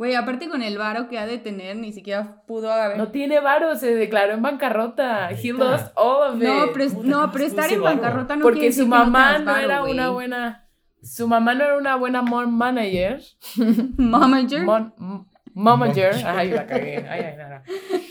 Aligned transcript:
Güey, 0.00 0.14
aparte 0.14 0.48
con 0.48 0.62
el 0.62 0.78
varo 0.78 1.08
que 1.08 1.18
ha 1.18 1.26
de 1.26 1.36
tener, 1.36 1.76
ni 1.76 1.92
siquiera 1.92 2.42
pudo 2.46 2.72
haber. 2.72 2.96
No 2.96 3.08
tiene 3.08 3.38
varo, 3.38 3.76
se 3.76 3.94
declaró 3.94 4.32
en 4.32 4.40
bancarrota. 4.40 5.30
He 5.32 5.52
lost 5.52 5.92
all 5.94 6.30
of 6.30 6.36
it. 6.40 6.48
No, 6.48 6.72
pero, 6.72 6.86
no, 7.02 7.30
pero 7.30 7.44
estar 7.44 7.70
en 7.70 7.82
bancarrota 7.82 8.34
no 8.34 8.42
Porque 8.42 8.60
quiere 8.60 8.72
su 8.72 8.78
decir 8.78 8.92
que 8.94 8.98
no 8.98 9.04
mamá 9.04 9.38
no 9.40 9.44
varo, 9.44 9.60
era 9.62 9.82
una 9.82 10.08
buena. 10.08 10.70
Su 11.02 11.28
mamá 11.28 11.52
no 11.52 11.64
era 11.64 11.76
una 11.76 11.96
buena 11.96 12.22
mom 12.22 12.50
manager. 12.50 13.20
Momager. 13.98 14.62
Mon, 14.62 15.28
momager. 15.52 16.14
Ay, 16.24 16.50
la 16.50 16.66
cagué. 16.66 17.06
Ay, 17.06 17.20
ay, 17.20 17.36
nada. 17.36 17.62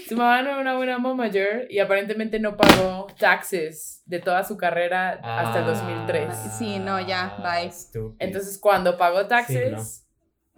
Su 0.07 0.15
mamá 0.15 0.43
no 0.43 0.49
era 0.51 0.59
una 0.59 0.75
buena 0.75 0.99
momager 0.99 1.65
y 1.71 1.79
aparentemente 1.79 2.39
no 2.39 2.55
pagó 2.55 3.07
taxes 3.17 4.03
de 4.05 4.19
toda 4.19 4.43
su 4.43 4.57
carrera 4.57 5.19
hasta 5.23 5.61
el 5.61 5.65
2003. 5.65 6.35
Sí, 6.55 6.77
no, 6.77 6.99
ya, 6.99 7.35
bye. 7.39 7.71
Entonces, 8.19 8.59
cuando 8.59 8.95
pagó 8.95 9.25
taxes, 9.25 10.03
Sí, 10.03 10.08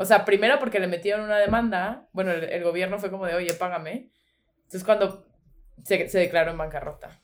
o 0.01 0.05
sea, 0.05 0.25
primero 0.25 0.57
porque 0.59 0.79
le 0.79 0.87
metieron 0.87 1.21
una 1.21 1.37
demanda, 1.37 2.07
bueno, 2.11 2.31
el, 2.31 2.43
el 2.43 2.63
gobierno 2.63 2.97
fue 2.97 3.11
como 3.11 3.25
de, 3.25 3.35
oye, 3.35 3.53
págame. 3.53 4.09
Entonces, 4.57 4.83
cuando 4.83 5.25
se, 5.83 6.09
se 6.09 6.19
declaró 6.19 6.51
en 6.51 6.57
bancarrota. 6.57 7.21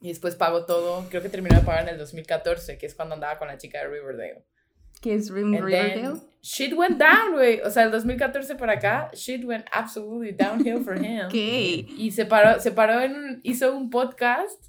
Y 0.00 0.08
después 0.08 0.34
pagó 0.36 0.66
todo, 0.66 1.08
creo 1.08 1.22
que 1.22 1.28
terminó 1.28 1.56
de 1.56 1.64
pagar 1.64 1.84
en 1.84 1.90
el 1.90 1.98
2014, 1.98 2.78
que 2.78 2.86
es 2.86 2.94
cuando 2.94 3.14
andaba 3.14 3.38
con 3.38 3.48
la 3.48 3.58
chica 3.58 3.78
de 3.78 3.88
Riverdale. 3.88 4.44
Que 5.00 5.14
es 5.14 5.30
Rim 5.30 5.54
And 5.54 5.64
Riverdale. 5.64 6.20
shit 6.42 6.72
went 6.74 6.98
down, 6.98 7.32
güey. 7.32 7.60
O 7.60 7.70
sea, 7.70 7.84
el 7.84 7.90
2014 7.90 8.56
para 8.56 8.74
acá, 8.74 9.10
shit 9.14 9.44
went 9.44 9.66
absolutely 9.72 10.32
downhill 10.32 10.82
for 10.82 10.96
him. 10.96 11.28
¿Qué? 11.30 11.86
Y 11.96 12.10
se 12.10 12.24
paró, 12.26 12.60
se 12.60 12.72
paró 12.72 13.00
en 13.00 13.14
un, 13.14 13.40
hizo 13.42 13.76
un 13.76 13.90
podcast 13.90 14.64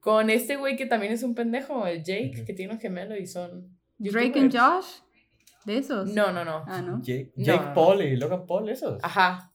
con 0.00 0.30
este 0.30 0.56
güey 0.56 0.76
que 0.76 0.86
también 0.86 1.12
es 1.12 1.22
un 1.22 1.34
pendejo, 1.34 1.86
el 1.86 2.02
Jake, 2.02 2.44
que 2.46 2.52
tiene 2.54 2.72
un 2.72 2.80
gemelo 2.80 3.16
y 3.16 3.26
son. 3.26 3.78
Drake 3.98 4.38
and 4.38 4.52
youtubers. 4.52 4.84
Josh. 4.84 5.11
De 5.64 5.78
esos. 5.78 6.08
No, 6.14 6.32
no, 6.32 6.44
no. 6.44 6.64
Ah, 6.66 6.82
¿no? 6.82 7.00
Jake, 7.02 7.32
Jake 7.36 7.60
no, 7.60 7.68
no. 7.68 7.74
Paul 7.74 8.02
y 8.02 8.16
Logan 8.16 8.46
Paul, 8.46 8.68
esos. 8.68 8.98
Ajá. 9.02 9.52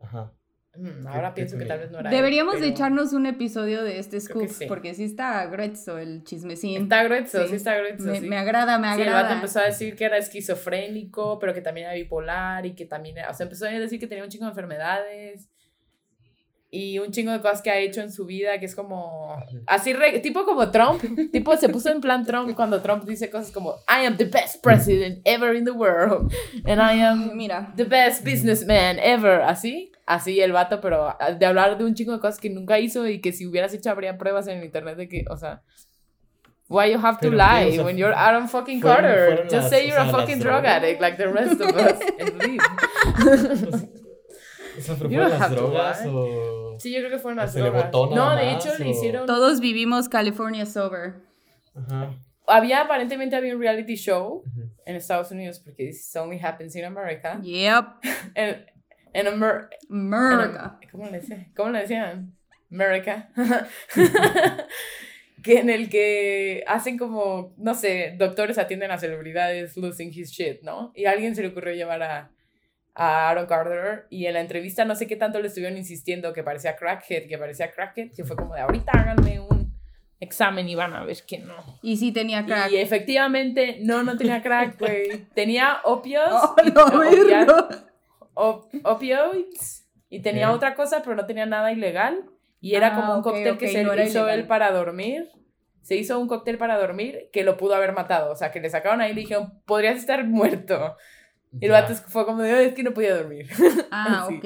Ajá. 0.00 0.32
Mm, 0.76 1.06
ahora 1.06 1.28
qué 1.30 1.42
pienso 1.42 1.56
que 1.56 1.66
tal 1.66 1.78
vez 1.78 1.90
no 1.92 2.00
era. 2.00 2.10
él, 2.10 2.16
Deberíamos 2.16 2.60
de 2.60 2.66
echarnos 2.66 3.12
un 3.12 3.26
episodio 3.26 3.84
de 3.84 4.00
este 4.00 4.20
scoop, 4.20 4.48
sí. 4.48 4.66
porque 4.66 4.92
sí 4.94 5.04
está 5.04 5.46
grueso 5.46 5.98
el 5.98 6.24
chismecín. 6.24 6.82
Está 6.82 7.04
grueso, 7.04 7.42
sí, 7.44 7.48
Sí. 7.50 7.54
está 7.56 7.76
grueso. 7.78 8.04
me, 8.04 8.20
sí. 8.20 8.26
me 8.28 8.36
agrada, 8.36 8.76
me 8.80 8.92
Sí, 8.94 9.02
el 9.02 9.06
vato 9.06 9.18
agrada. 9.18 9.34
empezó 9.36 9.60
a 9.60 9.64
decir 9.66 9.94
que 9.94 10.04
era 10.04 10.16
esquizofrénico, 10.16 11.38
pero 11.38 11.54
que 11.54 11.60
también 11.60 11.86
era 11.86 11.94
bipolar 11.94 12.66
y 12.66 12.74
que 12.74 12.86
también 12.86 13.18
era, 13.18 13.30
o 13.30 13.34
sea, 13.34 13.44
empezó 13.44 13.66
a 13.66 13.68
decir 13.70 14.00
que 14.00 14.08
tenía 14.08 14.24
un 14.24 14.30
chingo 14.30 14.46
de 14.46 14.50
enfermedades 14.50 15.48
y 16.76 16.98
un 16.98 17.10
chingo 17.12 17.30
de 17.32 17.40
cosas 17.40 17.62
que 17.62 17.70
ha 17.70 17.78
hecho 17.78 18.00
en 18.00 18.10
su 18.10 18.26
vida 18.26 18.58
que 18.58 18.66
es 18.66 18.74
como 18.74 19.36
así 19.66 19.92
re- 19.92 20.18
tipo 20.18 20.44
como 20.44 20.70
Trump, 20.70 21.02
tipo 21.30 21.56
se 21.56 21.68
puso 21.68 21.90
en 21.90 22.00
plan 22.00 22.24
Trump 22.26 22.54
cuando 22.56 22.80
Trump 22.82 23.04
dice 23.04 23.30
cosas 23.30 23.52
como 23.52 23.74
I 23.88 24.06
am 24.06 24.16
the 24.16 24.24
best 24.24 24.62
president 24.62 25.20
ever 25.24 25.54
in 25.54 25.64
the 25.64 25.70
world 25.70 26.32
and 26.64 26.80
I 26.80 27.00
am 27.02 27.36
Mira, 27.36 27.72
the 27.76 27.84
best 27.84 28.24
businessman 28.24 28.98
ever, 28.98 29.42
así, 29.42 29.92
así 30.06 30.40
el 30.40 30.52
vato, 30.52 30.80
pero 30.80 31.16
de 31.38 31.46
hablar 31.46 31.78
de 31.78 31.84
un 31.84 31.94
chingo 31.94 32.12
de 32.12 32.18
cosas 32.20 32.40
que 32.40 32.50
nunca 32.50 32.78
hizo 32.80 33.06
y 33.08 33.20
que 33.20 33.32
si 33.32 33.46
hubieras 33.46 33.72
hecho 33.72 33.90
habría 33.90 34.18
pruebas 34.18 34.46
en 34.48 34.58
el 34.58 34.64
internet 34.64 34.96
de 34.96 35.08
que, 35.08 35.24
o 35.30 35.36
sea, 35.36 35.62
why 36.68 36.90
you 36.90 36.98
have 36.98 37.18
to 37.20 37.30
Pero, 37.30 37.36
lie. 37.36 37.68
O 37.68 37.72
sea, 37.72 37.84
when 37.84 37.96
you're 37.96 38.14
Aaron 38.16 38.48
fucking 38.48 38.80
fueron- 38.80 39.02
Carter? 39.02 39.26
fueron 39.26 39.44
Just 39.44 39.54
las- 39.54 39.70
say 39.70 39.84
o 39.84 39.88
you're 39.88 40.00
a 40.00 40.04
sea, 40.04 40.12
las 40.12 40.20
fucking 40.20 40.38
drug 40.40 40.62
drogas. 40.62 40.76
addict 40.82 41.00
like 41.00 41.16
the 41.18 41.28
rest 41.28 41.60
of 41.60 41.76
us 41.76 42.00
and 42.18 42.38
leave. 42.42 43.88
O 44.76 44.80
sea, 44.80 44.94
pero 44.96 45.10
You 45.10 45.16
fueron 45.16 45.30
don't 45.30 45.40
las 45.40 45.50
drogas 45.50 46.04
lie. 46.04 46.10
o. 46.14 46.76
Sí, 46.78 46.92
yo 46.92 46.98
creo 47.00 47.10
que 47.10 47.18
fueron 47.18 47.38
las 47.38 47.54
le 47.54 47.62
drogas. 47.62 47.90
botó 47.92 48.14
No, 48.14 48.36
de 48.36 48.52
hecho 48.52 48.76
le 48.78 48.86
o- 48.86 48.88
hicieron 48.88 49.26
todos 49.26 49.60
vivimos 49.60 50.08
California 50.08 50.66
sober. 50.66 51.14
Ajá. 51.74 52.14
había 52.46 52.82
aparentemente 52.82 53.36
había 53.36 53.54
un 53.54 53.60
reality 53.60 53.96
show 53.96 54.42
en 54.86 54.96
Estados 54.96 55.30
Unidos 55.30 55.60
porque 55.60 55.86
this 55.86 56.14
only 56.16 56.38
happens 56.40 56.74
in 56.76 56.84
America. 56.84 57.40
Yep. 57.42 57.84
En, 58.34 58.66
en 59.12 59.26
Amer- 59.28 59.68
America. 59.88 60.78
En- 60.82 60.90
¿Cómo 60.90 61.06
le 61.06 61.20
decían? 61.20 61.52
¿Cómo 61.56 61.70
le 61.70 61.80
decían? 61.80 62.34
America. 62.70 63.30
que 65.42 65.60
en 65.60 65.70
el 65.70 65.88
que 65.90 66.64
hacen 66.66 66.96
como, 66.98 67.54
no 67.58 67.74
sé, 67.74 68.14
doctores 68.18 68.58
atienden 68.58 68.90
a 68.90 68.98
celebridades 68.98 69.76
losing 69.76 70.08
his 70.12 70.30
shit, 70.30 70.62
¿no? 70.62 70.90
Y 70.94 71.04
a 71.04 71.10
alguien 71.12 71.34
se 71.36 71.42
le 71.42 71.48
ocurrió 71.48 71.74
llevar 71.74 72.02
a, 72.02 72.30
a 72.94 73.28
Aaron 73.30 73.46
Carter 73.46 74.06
y 74.10 74.26
en 74.26 74.34
la 74.34 74.40
entrevista 74.40 74.84
no 74.84 74.94
sé 74.94 75.06
qué 75.06 75.16
tanto 75.16 75.40
le 75.40 75.48
estuvieron 75.48 75.76
insistiendo 75.76 76.32
que 76.32 76.42
parecía 76.44 76.76
crackhead, 76.76 77.26
que 77.28 77.36
parecía 77.38 77.70
crackhead, 77.72 78.12
que 78.14 78.24
fue 78.24 78.36
como 78.36 78.54
de 78.54 78.60
ahorita 78.60 78.92
háganme 78.92 79.40
un 79.40 79.74
examen 80.20 80.68
y 80.68 80.74
van 80.74 80.94
a 80.94 81.04
ver 81.04 81.18
que 81.26 81.38
no. 81.38 81.54
Y 81.82 81.96
sí 81.96 82.12
tenía 82.12 82.46
crack. 82.46 82.70
Y 82.70 82.76
efectivamente, 82.76 83.78
no, 83.82 84.02
no 84.04 84.16
tenía 84.16 84.42
crack, 84.42 84.78
güey. 84.78 85.26
Tenía 85.34 85.80
opios. 85.84 86.28
Oh, 86.32 86.54
y- 86.64 86.70
no, 86.70 86.84
opia- 86.86 87.26
verga. 87.26 87.68
op- 88.34 88.68
opioids 88.84 89.86
y 90.08 90.20
tenía 90.20 90.52
otra 90.52 90.74
cosa, 90.74 91.02
pero 91.02 91.16
no 91.16 91.26
tenía 91.26 91.46
nada 91.46 91.72
ilegal. 91.72 92.24
Y 92.60 92.76
era 92.76 92.88
Ah, 92.88 92.94
como 93.00 93.16
un 93.16 93.22
cóctel 93.22 93.58
que 93.58 93.68
se 93.68 93.82
no 93.82 93.92
hizo 93.94 94.20
ilegal. 94.20 94.38
él 94.40 94.46
para 94.46 94.70
dormir. 94.70 95.28
Se 95.82 95.96
hizo 95.96 96.18
un 96.18 96.28
cóctel 96.28 96.56
para 96.56 96.78
dormir 96.78 97.28
que 97.30 97.44
lo 97.44 97.58
pudo 97.58 97.74
haber 97.74 97.92
matado. 97.92 98.32
O 98.32 98.36
sea, 98.36 98.50
que 98.50 98.60
le 98.60 98.70
sacaron 98.70 99.02
ahí 99.02 99.10
y 99.10 99.14
le 99.14 99.20
dijeron, 99.22 99.60
podrías 99.66 99.96
estar 99.96 100.24
muerto. 100.24 100.96
Y 101.60 101.66
el 101.66 101.70
Ya. 101.72 101.80
vato 101.82 101.94
fue 101.94 102.24
como 102.26 102.42
de, 102.42 102.52
"Ay, 102.52 102.66
es 102.66 102.74
que 102.74 102.82
no 102.82 102.92
podía 102.92 103.16
dormir. 103.16 103.46
Ah, 103.90 104.26
ok. 104.30 104.44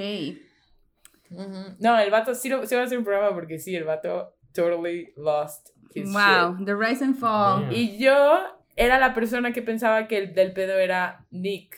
Ujú. 1.30 1.76
No, 1.78 1.98
el 1.98 2.10
vato 2.10 2.34
sí, 2.34 2.48
lo- 2.48 2.66
sí 2.66 2.74
va 2.74 2.82
a 2.82 2.84
hacer 2.84 2.98
un 2.98 3.04
programa 3.04 3.34
porque 3.34 3.58
sí, 3.58 3.74
el 3.76 3.84
vato 3.84 4.34
totally 4.54 5.12
lost 5.16 5.70
his 5.94 6.12
Wow, 6.12 6.56
shit. 6.56 6.66
the 6.66 6.74
rise 6.74 7.04
and 7.04 7.16
fall. 7.16 7.62
Damn. 7.62 7.72
Y 7.72 7.98
yo 7.98 8.38
era 8.76 8.98
la 8.98 9.14
persona 9.14 9.52
que 9.52 9.60
pensaba 9.62 10.06
que 10.08 10.18
el 10.18 10.34
del 10.34 10.52
pedo 10.52 10.78
era 10.78 11.26
Nick. 11.30 11.76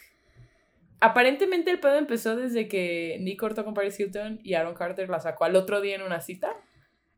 Aparentemente 1.00 1.70
el 1.70 1.80
pedo 1.80 1.94
empezó 1.96 2.36
desde 2.36 2.68
que 2.68 3.16
Nick 3.20 3.40
cortó 3.40 3.64
con 3.64 3.72
Paris 3.74 3.98
Hilton 3.98 4.38
y 4.42 4.54
Aaron 4.54 4.74
Carter 4.74 5.08
la 5.08 5.18
sacó 5.20 5.44
al 5.44 5.56
otro 5.56 5.80
día 5.80 5.96
en 5.96 6.02
una 6.02 6.20
cita. 6.20 6.54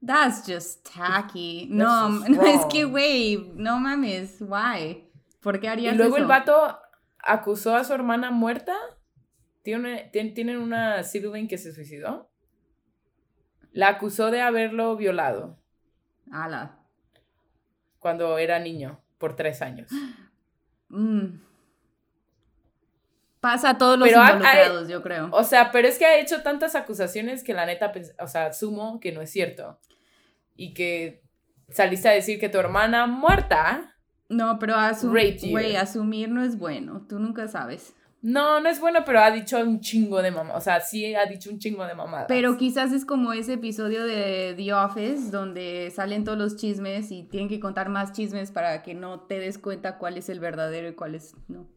That's 0.04 0.44
just 0.46 0.88
tacky. 0.94 1.66
No, 1.70 2.10
just 2.12 2.28
no, 2.28 2.42
es 2.46 2.64
que, 2.66 2.84
güey, 2.84 3.50
no 3.56 3.78
mames, 3.78 4.36
why? 4.40 5.08
¿Por 5.40 5.58
qué 5.58 5.66
Y 5.66 5.70
harías 5.70 5.96
luego 5.96 6.16
eso? 6.16 6.22
el 6.22 6.28
vato 6.28 6.78
acusó 7.22 7.74
a 7.76 7.84
su 7.84 7.92
hermana 7.94 8.30
muerta. 8.30 8.76
Tiene, 9.62 10.10
tien- 10.12 10.34
tienen 10.34 10.58
una 10.58 11.02
sibling 11.04 11.48
que 11.48 11.58
se 11.58 11.72
suicidó. 11.72 12.30
La 13.72 13.88
acusó 13.88 14.30
de 14.30 14.40
haberlo 14.42 14.96
violado 14.96 15.58
Ala. 16.30 16.78
cuando 18.00 18.36
era 18.38 18.58
niño, 18.58 19.00
por 19.18 19.34
tres 19.36 19.62
años. 19.62 19.90
Mm. 20.88 21.38
Pasa 23.40 23.70
a 23.70 23.78
todos 23.78 23.98
los 23.98 24.08
Pero 24.08 24.20
involucrados, 24.22 24.88
yo 24.88 25.02
creo. 25.02 25.28
O 25.32 25.42
sea, 25.42 25.72
pero 25.72 25.88
es 25.88 25.98
que 25.98 26.06
ha 26.06 26.18
hecho 26.20 26.42
tantas 26.42 26.74
acusaciones 26.76 27.42
que 27.42 27.54
la 27.54 27.66
neta, 27.66 27.92
o 28.20 28.26
sea, 28.28 28.46
asumo 28.46 29.00
que 29.00 29.10
no 29.10 29.20
es 29.20 29.30
cierto. 29.30 29.80
Y 30.54 30.74
que 30.74 31.22
saliste 31.70 32.08
a 32.08 32.12
decir 32.12 32.38
que 32.38 32.48
tu 32.48 32.58
hermana 32.58 33.06
muerta. 33.06 33.91
No, 34.32 34.58
pero 34.58 34.74
güey, 35.50 35.76
asumir 35.76 36.28
no 36.30 36.42
es 36.42 36.58
bueno. 36.58 37.04
Tú 37.08 37.18
nunca 37.18 37.48
sabes. 37.48 37.94
No, 38.22 38.60
no 38.60 38.68
es 38.68 38.78
bueno, 38.78 39.00
pero 39.04 39.18
ha 39.18 39.32
dicho 39.32 39.58
un 39.58 39.80
chingo 39.80 40.22
de 40.22 40.30
mamá. 40.30 40.54
O 40.54 40.60
sea, 40.60 40.80
sí 40.80 41.12
ha 41.14 41.26
dicho 41.26 41.50
un 41.50 41.58
chingo 41.58 41.84
de 41.84 41.94
mamadas. 41.94 42.26
Pero 42.28 42.56
quizás 42.56 42.92
es 42.92 43.04
como 43.04 43.32
ese 43.32 43.54
episodio 43.54 44.04
de 44.04 44.54
The 44.56 44.72
Office 44.74 45.30
donde 45.32 45.90
salen 45.90 46.22
todos 46.22 46.38
los 46.38 46.56
chismes 46.56 47.10
y 47.10 47.24
tienen 47.24 47.48
que 47.48 47.58
contar 47.58 47.88
más 47.88 48.12
chismes 48.12 48.52
para 48.52 48.82
que 48.82 48.94
no 48.94 49.22
te 49.22 49.40
des 49.40 49.58
cuenta 49.58 49.98
cuál 49.98 50.16
es 50.18 50.28
el 50.28 50.38
verdadero 50.38 50.88
y 50.88 50.94
cuál 50.94 51.16
es 51.16 51.34
no. 51.48 51.68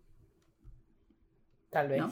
Tal 1.72 1.88
vez. 1.90 2.00
¿No? 2.00 2.12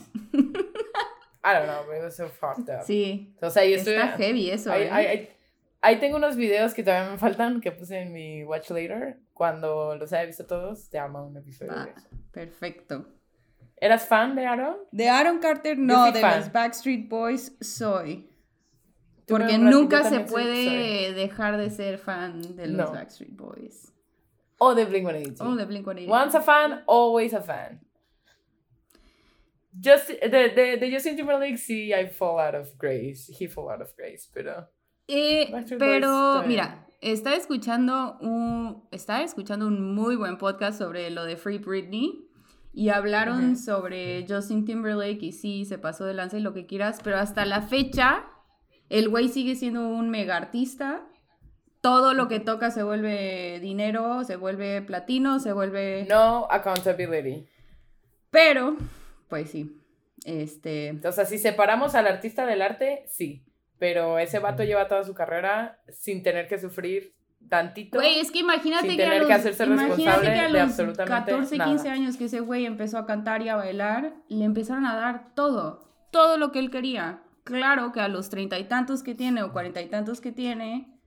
I 1.45 1.53
don't 1.53 1.65
know, 1.67 1.85
but 1.85 1.97
it 1.97 2.03
was 2.03 2.15
so 2.15 2.27
fucked 2.27 2.69
up. 2.69 2.83
Sí. 2.85 3.35
O 3.41 3.49
sea, 3.49 3.65
yo 3.65 3.75
estoy. 3.75 3.93
Está 3.93 4.17
heavy 4.17 4.49
eso. 4.49 4.71
Ahí, 4.71 4.83
¿eh? 4.83 4.89
ahí- 4.91 5.29
ahí 5.83 5.99
tengo 5.99 6.17
unos 6.17 6.35
videos 6.35 6.73
que 6.73 6.81
todavía 6.83 7.11
me 7.11 7.17
faltan 7.17 7.61
que 7.61 7.71
puse 7.71 7.99
en 7.99 8.11
mi 8.11 8.43
Watch 8.43 8.71
Later. 8.71 9.19
Cuando 9.33 9.95
los 9.95 10.11
haya 10.13 10.25
visto 10.25 10.45
todos, 10.45 10.89
te 10.89 10.97
amo 10.97 11.25
un 11.27 11.37
episodio 11.37 11.73
de 11.73 11.91
eso. 11.91 12.07
perfecto. 12.31 13.05
¿Eras 13.77 14.07
fan 14.07 14.35
de 14.35 14.45
Aaron? 14.45 14.77
De 14.91 15.09
Aaron 15.09 15.39
Carter, 15.39 15.77
no, 15.77 16.11
de 16.11 16.21
fan. 16.21 16.39
los 16.39 16.51
Backstreet 16.51 17.09
Boys 17.09 17.55
soy. 17.59 18.29
Porque 19.27 19.57
nunca 19.57 20.03
se 20.09 20.21
puede 20.21 21.13
dejar 21.13 21.57
de 21.57 21.69
ser 21.69 21.97
fan 21.97 22.55
de 22.55 22.67
los 22.67 22.87
No. 22.87 22.93
Backstreet 22.93 23.35
Boys. 23.35 23.93
O 24.57 24.73
de 24.73 24.85
Blink 24.85 25.05
182. 25.05 25.41
Oh, 25.41 25.55
de 25.57 25.65
Blink 25.65 25.87
Once 26.09 26.37
a 26.37 26.41
fan, 26.41 26.83
always 26.87 27.33
a 27.33 27.41
fan. 27.41 27.81
Just, 29.83 30.07
de, 30.09 30.49
de, 30.49 30.77
de 30.77 30.91
Justin 30.91 31.17
Timberlake, 31.17 31.57
sí, 31.57 31.91
I 31.93 32.07
fall 32.07 32.39
out 32.39 32.55
of 32.55 32.77
grace. 32.77 33.27
He 33.27 33.47
fall 33.47 33.69
out 33.69 33.81
of 33.81 33.93
grace, 33.97 34.29
pero. 34.33 34.69
Eh, 35.07 35.51
pero 35.77 36.43
mira, 36.47 36.87
estaba 37.01 37.35
escuchando 37.35 38.17
un 38.21 38.87
estaba 38.91 39.21
escuchando 39.23 39.67
un 39.67 39.93
muy 39.93 40.15
buen 40.15 40.37
podcast 40.37 40.79
sobre 40.79 41.09
lo 41.09 41.25
de 41.25 41.35
Free 41.35 41.57
Britney 41.57 42.27
y 42.73 42.89
hablaron 42.89 43.57
sobre 43.57 44.25
Justin 44.27 44.65
Timberlake 44.65 45.21
y 45.21 45.31
sí 45.31 45.65
se 45.65 45.77
pasó 45.77 46.05
de 46.05 46.13
lanza 46.13 46.37
y 46.37 46.41
lo 46.41 46.53
que 46.53 46.65
quieras, 46.65 46.99
pero 47.03 47.17
hasta 47.17 47.45
la 47.45 47.61
fecha 47.61 48.25
el 48.89 49.09
güey 49.09 49.29
sigue 49.29 49.55
siendo 49.55 49.87
un 49.87 50.09
mega 50.09 50.37
artista. 50.37 51.05
Todo 51.81 52.13
lo 52.13 52.27
que 52.27 52.39
toca 52.39 52.71
se 52.71 52.83
vuelve 52.83 53.59
dinero, 53.59 54.23
se 54.23 54.37
vuelve 54.37 54.81
platino, 54.81 55.39
se 55.39 55.51
vuelve 55.51 56.05
No 56.07 56.47
accountability. 56.49 57.45
Pero, 58.29 58.77
pues 59.27 59.49
sí. 59.49 59.81
Este. 60.25 60.97
Sea, 61.11 61.25
si 61.25 61.37
separamos 61.37 61.95
al 61.95 62.07
artista 62.07 62.45
del 62.45 62.61
arte, 62.61 63.03
sí. 63.09 63.43
Pero 63.83 64.17
ese 64.17 64.39
vato 64.39 64.63
lleva 64.63 64.87
toda 64.87 65.03
su 65.03 65.13
carrera 65.13 65.77
sin 65.89 66.23
tener 66.23 66.47
que 66.47 66.57
sufrir 66.57 67.13
tantito. 67.49 67.97
Güey, 67.97 68.19
es 68.19 68.31
que 68.31 68.39
imagínate 68.39 68.87
sin 68.87 68.95
que, 68.95 69.03
a 69.03 69.07
tener 69.07 69.19
los, 69.19 69.27
que 69.27 69.33
hacerse 69.33 69.65
imagínate 69.65 69.89
responsable 69.89 70.31
que 70.31 70.39
a 70.39 70.43
de 70.43 70.49
los 70.53 70.61
absolutamente 70.61 71.31
14, 71.31 71.57
nada. 71.57 71.69
15 71.69 71.89
años 71.89 72.15
que 72.15 72.23
ese 72.23 72.39
güey 72.39 72.65
empezó 72.65 72.97
a 72.97 73.05
cantar 73.05 73.41
y 73.41 73.49
a 73.49 73.57
bailar, 73.57 74.13
le 74.29 74.45
empezaron 74.45 74.85
a 74.85 74.95
dar 74.95 75.33
todo, 75.35 75.91
todo 76.11 76.37
lo 76.37 76.53
que 76.53 76.59
él 76.59 76.71
quería. 76.71 77.23
Claro 77.43 77.91
que 77.91 77.99
a 77.99 78.07
los 78.07 78.29
treinta 78.29 78.57
y 78.57 78.63
tantos 78.69 79.03
que 79.03 79.15
tiene 79.15 79.43
o 79.43 79.51
cuarenta 79.51 79.81
y 79.81 79.89
tantos 79.89 80.21
que 80.21 80.31
tiene, 80.31 80.97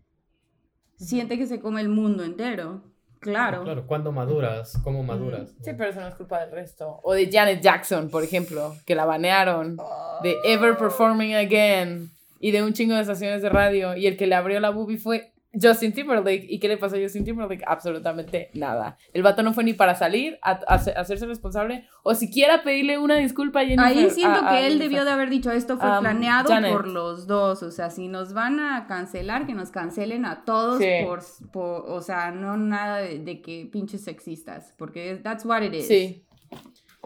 siente 0.97 1.39
que 1.39 1.47
se 1.47 1.61
come 1.61 1.81
el 1.81 1.89
mundo 1.89 2.25
entero. 2.25 2.83
Claro. 3.21 3.65
Claro, 3.65 3.87
¿cuándo 3.87 4.13
maduras? 4.13 4.79
¿Cómo 4.85 5.03
maduras? 5.03 5.55
Sí, 5.63 5.71
pero 5.79 5.89
eso 5.89 6.01
no 6.01 6.09
es 6.09 6.15
culpa 6.15 6.41
del 6.41 6.51
resto. 6.51 7.01
O 7.03 7.15
de 7.15 7.33
Janet 7.33 7.63
Jackson, 7.63 8.11
por 8.11 8.23
ejemplo, 8.23 8.77
que 8.85 8.95
la 8.95 9.07
banearon. 9.07 9.79
De 10.23 10.37
Ever 10.45 10.77
Performing 10.77 11.37
Again. 11.37 12.15
Y 12.47 12.53
de 12.53 12.63
un 12.63 12.73
chingo 12.73 12.95
de 12.95 13.01
estaciones 13.01 13.43
de 13.43 13.49
radio. 13.49 13.97
Y 13.97 14.07
el 14.07 14.17
que 14.17 14.27
le 14.27 14.35
abrió 14.37 14.61
la 14.61 14.71
boobie 14.71 14.99
fue 14.99 15.33
Justin 15.61 15.93
Timberlake. 15.93 16.47
¿Y 16.49 16.59
qué 16.61 16.69
le 16.69 16.77
pasó 16.77 16.97
a 16.97 16.99
Justin 17.01 17.25
Timberlake? 17.25 17.65
Absolutamente 17.67 18.51
nada. 18.55 18.99
El 19.15 19.23
vato 19.23 19.43
no 19.43 19.53
fue 19.55 19.65
ni 19.65 19.73
para 19.73 19.95
salir 19.95 20.39
a, 20.43 20.51
a 20.53 20.75
hacer- 20.75 20.97
a 20.97 21.01
hacerse 21.01 21.25
responsable. 21.27 21.87
O 22.03 22.15
siquiera 22.15 22.63
pedirle 22.63 22.99
una 22.99 23.17
disculpa 23.17 23.61
a 23.61 23.65
Jennifer. 23.65 23.85
Ahí 23.87 24.11
siento 24.11 24.39
a- 24.45 24.51
que 24.51 24.67
él 24.67 24.79
debió 24.79 25.05
de 25.05 25.11
haber 25.13 25.31
dicho 25.31 25.51
esto 25.51 25.79
fue 25.79 25.91
Um, 25.91 26.01
planeado 26.01 26.49
Janet. 26.51 26.73
por 26.73 26.87
los 26.89 27.27
dos, 27.27 27.63
o 27.63 27.71
sea, 27.71 27.91
si 27.91 28.07
nos 28.09 28.33
van 28.35 28.61
a 28.61 28.87
cancelar, 28.87 29.47
que 29.47 29.55
nos 29.55 29.71
cancelen 29.71 30.25
a 30.27 30.45
todos 30.45 30.79
Sí. 30.79 30.89
por, 31.05 31.23
por- 31.53 31.91
o 31.91 32.01
sea, 32.03 32.31
no 32.33 32.57
nada 32.59 32.99
de, 32.99 33.19
de 33.19 33.41
que 33.41 33.67
pinches 33.73 34.05
sexistas, 34.05 34.75
porque 34.79 35.19
that's 35.23 35.45
what 35.47 35.63
it 35.63 35.73
is. 35.75 35.89
Sí. 35.89 36.23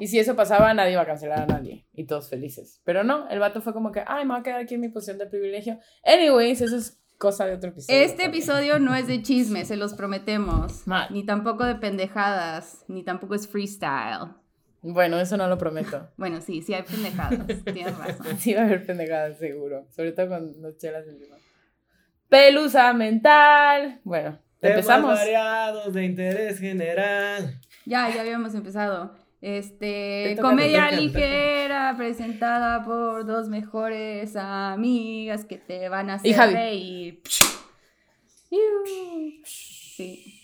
Y 0.01 0.09
si 0.09 0.19
eso 0.19 0.35
pasaba, 0.35 0.73
nadie 0.75 0.93
iba 0.93 1.03
a 1.03 1.07
cancelar 1.07 1.43
a 1.43 1.47
nadie. 1.47 1.87
Y 1.93 2.07
todos 2.07 2.29
felices. 2.31 2.81
Pero 2.85 3.05
no, 3.05 3.29
el 3.29 3.39
vato 3.39 3.61
fue 3.61 3.73
como 3.73 3.93
que, 3.93 4.03
ay, 4.07 4.25
me 4.25 4.33
voy 4.33 4.41
a 4.41 4.43
quedar 4.43 4.61
aquí 4.61 4.75
en 4.75 4.81
mi 4.81 4.89
posición 4.89 5.19
de 5.19 5.27
privilegio. 5.27 5.79
Anyways, 6.05 6.63
eso 6.63 6.77
es 6.77 6.99
cosa 7.19 7.45
de 7.45 7.55
otro 7.55 7.69
episodio. 7.71 8.01
Este 8.01 8.25
episodio 8.25 8.79
no 8.79 8.95
es 8.95 9.07
de 9.07 9.23
chisme, 9.23 9.65
se 9.67 9.77
los 9.77 9.93
prometemos. 9.95 10.87
Mal. 10.87 11.09
Ni 11.11 11.25
tampoco 11.25 11.65
de 11.65 11.75
pendejadas, 11.75 12.85
ni 12.89 13.05
tampoco 13.05 13.35
es 13.35 13.47
freestyle. 13.47 14.35
Bueno, 14.83 15.21
eso 15.21 15.37
no 15.37 15.47
lo 15.47 15.59
prometo. 15.59 16.09
Bueno, 16.17 16.41
sí, 16.41 16.63
sí 16.63 16.73
hay 16.73 16.83
pendejadas, 16.83 17.63
tienes 17.65 17.97
razón. 17.99 18.39
Sí 18.39 18.55
va 18.55 18.63
a 18.63 18.65
haber 18.65 18.87
pendejadas, 18.87 19.37
seguro. 19.39 19.87
Sobre 19.91 20.13
todo 20.13 20.31
con 20.31 20.63
las 20.63 20.79
chelas 20.79 21.07
encima. 21.07 21.37
Pelusa 22.31 22.93
mental. 22.95 24.01
Bueno, 24.05 24.39
Temas 24.61 24.77
empezamos. 24.79 25.15
variados 25.19 25.93
de 25.93 26.05
interés 26.05 26.59
general. 26.59 27.61
Ya, 27.85 28.09
ya 28.15 28.21
habíamos 28.23 28.55
empezado. 28.55 29.15
Este, 29.41 30.37
comedia 30.41 30.91
ligera 30.91 31.95
presentada 31.97 32.85
por 32.85 33.25
dos 33.25 33.49
mejores 33.49 34.37
amigas 34.37 35.47
que 35.47 35.57
te 35.57 35.89
van 35.89 36.11
a 36.11 36.21
Y 36.23 36.33
hacer 36.33 36.35
Javi. 36.35 36.53
reír. 36.55 37.23
Sí. 39.45 40.37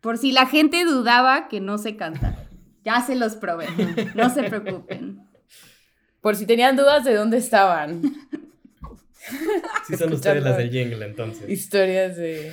Por 0.00 0.18
si 0.18 0.32
la 0.32 0.46
gente 0.46 0.84
dudaba 0.84 1.48
que 1.48 1.60
no 1.60 1.78
se 1.78 1.96
canta. 1.96 2.46
Ya 2.84 3.00
se 3.00 3.16
los 3.16 3.36
probé. 3.36 3.66
No 4.14 4.30
se 4.30 4.44
preocupen. 4.44 5.26
Por 6.20 6.36
si 6.36 6.46
tenían 6.46 6.76
dudas 6.76 7.04
de 7.04 7.14
dónde 7.14 7.38
estaban. 7.38 8.02
Sí 9.86 9.96
son 9.96 10.12
ustedes 10.12 10.42
las 10.42 10.56
del 10.56 10.70
jingle, 10.70 11.04
entonces. 11.04 11.48
Historias 11.48 12.16
de 12.16 12.52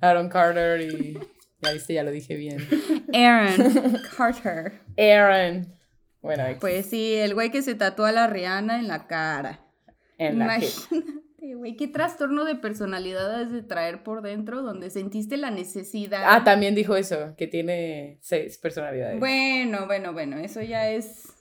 Aaron 0.00 0.28
Carter 0.28 0.80
y... 0.80 1.18
Ya 1.62 1.72
viste, 1.72 1.94
ya 1.94 2.02
lo 2.02 2.10
dije 2.10 2.36
bien. 2.36 2.58
Aaron 3.14 3.98
Carter. 4.16 4.80
Aaron. 4.98 5.74
Bueno, 6.22 6.46
ex- 6.46 6.60
Pues 6.60 6.86
sí, 6.86 7.14
el 7.14 7.34
güey 7.34 7.50
que 7.50 7.62
se 7.62 7.74
tatuó 7.74 8.04
a 8.06 8.12
la 8.12 8.26
Rihanna 8.26 8.78
en 8.78 8.88
la 8.88 9.06
cara. 9.06 9.60
en 10.18 10.38
la 10.38 10.58
que... 10.58 10.66
Imagínate, 10.66 11.54
güey, 11.56 11.76
qué 11.76 11.88
trastorno 11.88 12.44
de 12.44 12.54
personalidad 12.56 13.34
has 13.40 13.50
de 13.50 13.62
traer 13.62 14.02
por 14.02 14.20
dentro 14.22 14.62
donde 14.62 14.90
sentiste 14.90 15.36
la 15.38 15.50
necesidad. 15.50 16.22
Ah, 16.26 16.44
también 16.44 16.74
dijo 16.74 16.96
eso, 16.96 17.34
que 17.36 17.46
tiene 17.46 18.18
seis 18.20 18.58
personalidades. 18.58 19.18
Bueno, 19.18 19.86
bueno, 19.86 20.12
bueno, 20.12 20.36
eso 20.38 20.60
ya 20.62 20.90
es. 20.90 21.32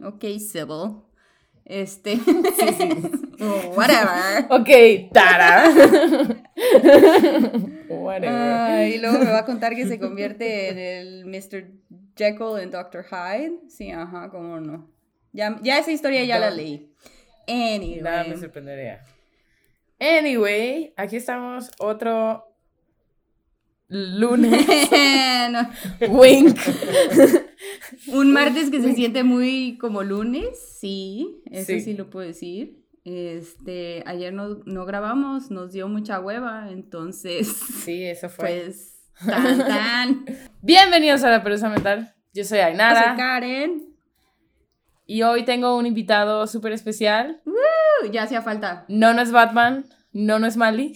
Ok, 0.00 0.24
Sybil. 0.38 1.02
Este. 1.68 2.14
Whatever. 3.76 4.46
Ok, 4.48 4.68
Tara. 5.12 5.68
Whatever. 7.88 8.28
Ah, 8.28 8.84
y 8.86 8.98
luego 8.98 9.18
me 9.18 9.26
va 9.30 9.40
a 9.40 9.44
contar 9.44 9.74
que 9.74 9.86
se 9.86 9.98
convierte 9.98 10.70
en 10.70 10.78
el 10.78 11.26
Mr. 11.26 11.70
Jekyll 12.16 12.58
en 12.60 12.70
Dr. 12.70 13.04
Hyde. 13.04 13.60
Sí, 13.68 13.90
ajá, 13.90 14.30
cómo 14.30 14.60
no. 14.60 14.88
Ya, 15.32 15.58
ya 15.62 15.78
esa 15.78 15.92
historia 15.92 16.24
ya 16.24 16.38
la 16.38 16.50
leí. 16.50 16.90
Anyway. 17.46 18.00
Nada 18.00 18.24
me 18.24 18.36
sorprendería. 18.36 19.04
Anyway, 20.00 20.94
aquí 20.96 21.16
estamos 21.16 21.70
otro 21.78 22.44
lunes. 23.88 24.66
No, 25.50 25.66
Wink. 26.10 26.58
Un 28.08 28.32
martes 28.32 28.70
que 28.70 28.80
se 28.80 28.94
siente 28.94 29.22
muy 29.24 29.78
como 29.78 30.02
lunes, 30.02 30.58
sí, 30.80 31.42
eso 31.50 31.66
Sí. 31.72 31.80
sí, 31.80 31.94
lo 31.94 32.10
puedo 32.10 32.26
decir. 32.26 32.84
Este, 33.04 34.02
ayer 34.06 34.32
no, 34.34 34.60
no 34.66 34.84
grabamos, 34.84 35.50
nos 35.50 35.72
dio 35.72 35.88
mucha 35.88 36.20
hueva, 36.20 36.70
entonces, 36.70 37.46
Sí, 37.84 38.04
eso 38.04 38.28
fue. 38.28 38.62
pues, 38.64 38.94
tan, 39.26 39.58
tan. 39.58 40.24
Bienvenidos 40.62 41.24
a 41.24 41.30
la 41.30 41.42
Pelusa 41.42 41.68
Mental. 41.68 42.14
Yo 42.34 42.44
soy 42.44 42.58
Yo 42.58 42.64
Ainara. 42.64 43.08
soy 43.08 43.16
Karen. 43.16 43.84
Y 45.06 45.22
hoy 45.22 45.44
tengo 45.46 45.76
un 45.78 45.86
invitado 45.86 46.46
súper 46.46 46.72
especial. 46.72 47.40
Uh, 47.46 48.10
ya 48.12 48.24
hacía 48.24 48.42
falta. 48.42 48.84
No, 48.88 49.14
no 49.14 49.22
es 49.22 49.32
Batman. 49.32 49.86
No, 50.12 50.38
no 50.38 50.46
es 50.46 50.56
Mali. 50.58 50.92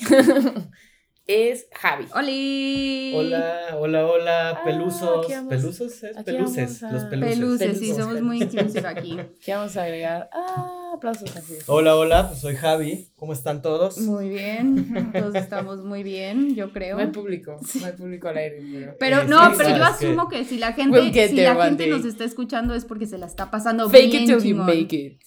Es 1.26 1.66
Javi. 1.72 2.06
¡Oli! 2.14 3.12
Hola, 3.14 3.76
hola, 3.78 4.06
hola, 4.06 4.50
Ah, 4.50 4.64
pelusos. 4.64 5.26
¿Pelusos 5.48 6.02
es? 6.02 6.16
Peluces, 6.24 6.82
a- 6.82 6.92
los 6.92 7.04
peluces. 7.04 7.34
Peluces, 7.38 7.72
sí, 7.78 7.86
Peluces. 7.86 7.96
somos 8.04 8.22
muy 8.22 8.42
inclusivos 8.42 8.84
aquí. 8.84 9.16
¿Qué 9.44 9.54
vamos 9.54 9.76
a 9.76 9.84
agregar? 9.84 10.28
Ah, 10.32 10.92
aplausos 10.96 11.34
así. 11.36 11.54
Hola, 11.66 11.96
hola, 11.96 12.28
pues 12.28 12.40
soy 12.40 12.56
Javi. 12.56 13.08
¿Cómo 13.16 13.32
están 13.32 13.62
todos? 13.62 13.98
Muy 13.98 14.28
bien, 14.30 15.12
todos 15.12 15.34
estamos 15.36 15.84
muy 15.84 16.02
bien, 16.02 16.54
yo 16.56 16.72
creo. 16.72 16.96
No 16.96 17.02
hay 17.02 17.08
público. 17.10 17.56
No 17.80 17.86
hay 17.86 17.92
público 17.92 18.28
al 18.28 18.36
aire. 18.38 18.58
pero- 18.72 18.96
Pero 18.98 19.20
Eh, 19.22 19.24
no, 19.28 19.50
sí, 19.50 19.54
pero 19.58 19.68
yo 19.70 19.76
que- 19.76 19.82
asumo 19.82 20.28
que 20.28 20.44
si 20.44 20.58
la 20.58 20.72
gente, 20.72 20.98
We'll 21.00 21.12
si 21.12 21.36
la 21.36 21.54
gente 21.64 21.86
nos 21.86 22.04
está 22.04 22.24
escuchando 22.24 22.74
es 22.74 22.84
porque 22.84 23.06
se 23.06 23.16
la 23.18 23.26
está 23.26 23.50
pasando 23.50 23.88
Fake 23.88 24.10
bien 24.10 24.22
it 24.24 24.38
till 24.40 24.50
you 24.50 24.56
make 24.56 24.94
it. 24.96 25.20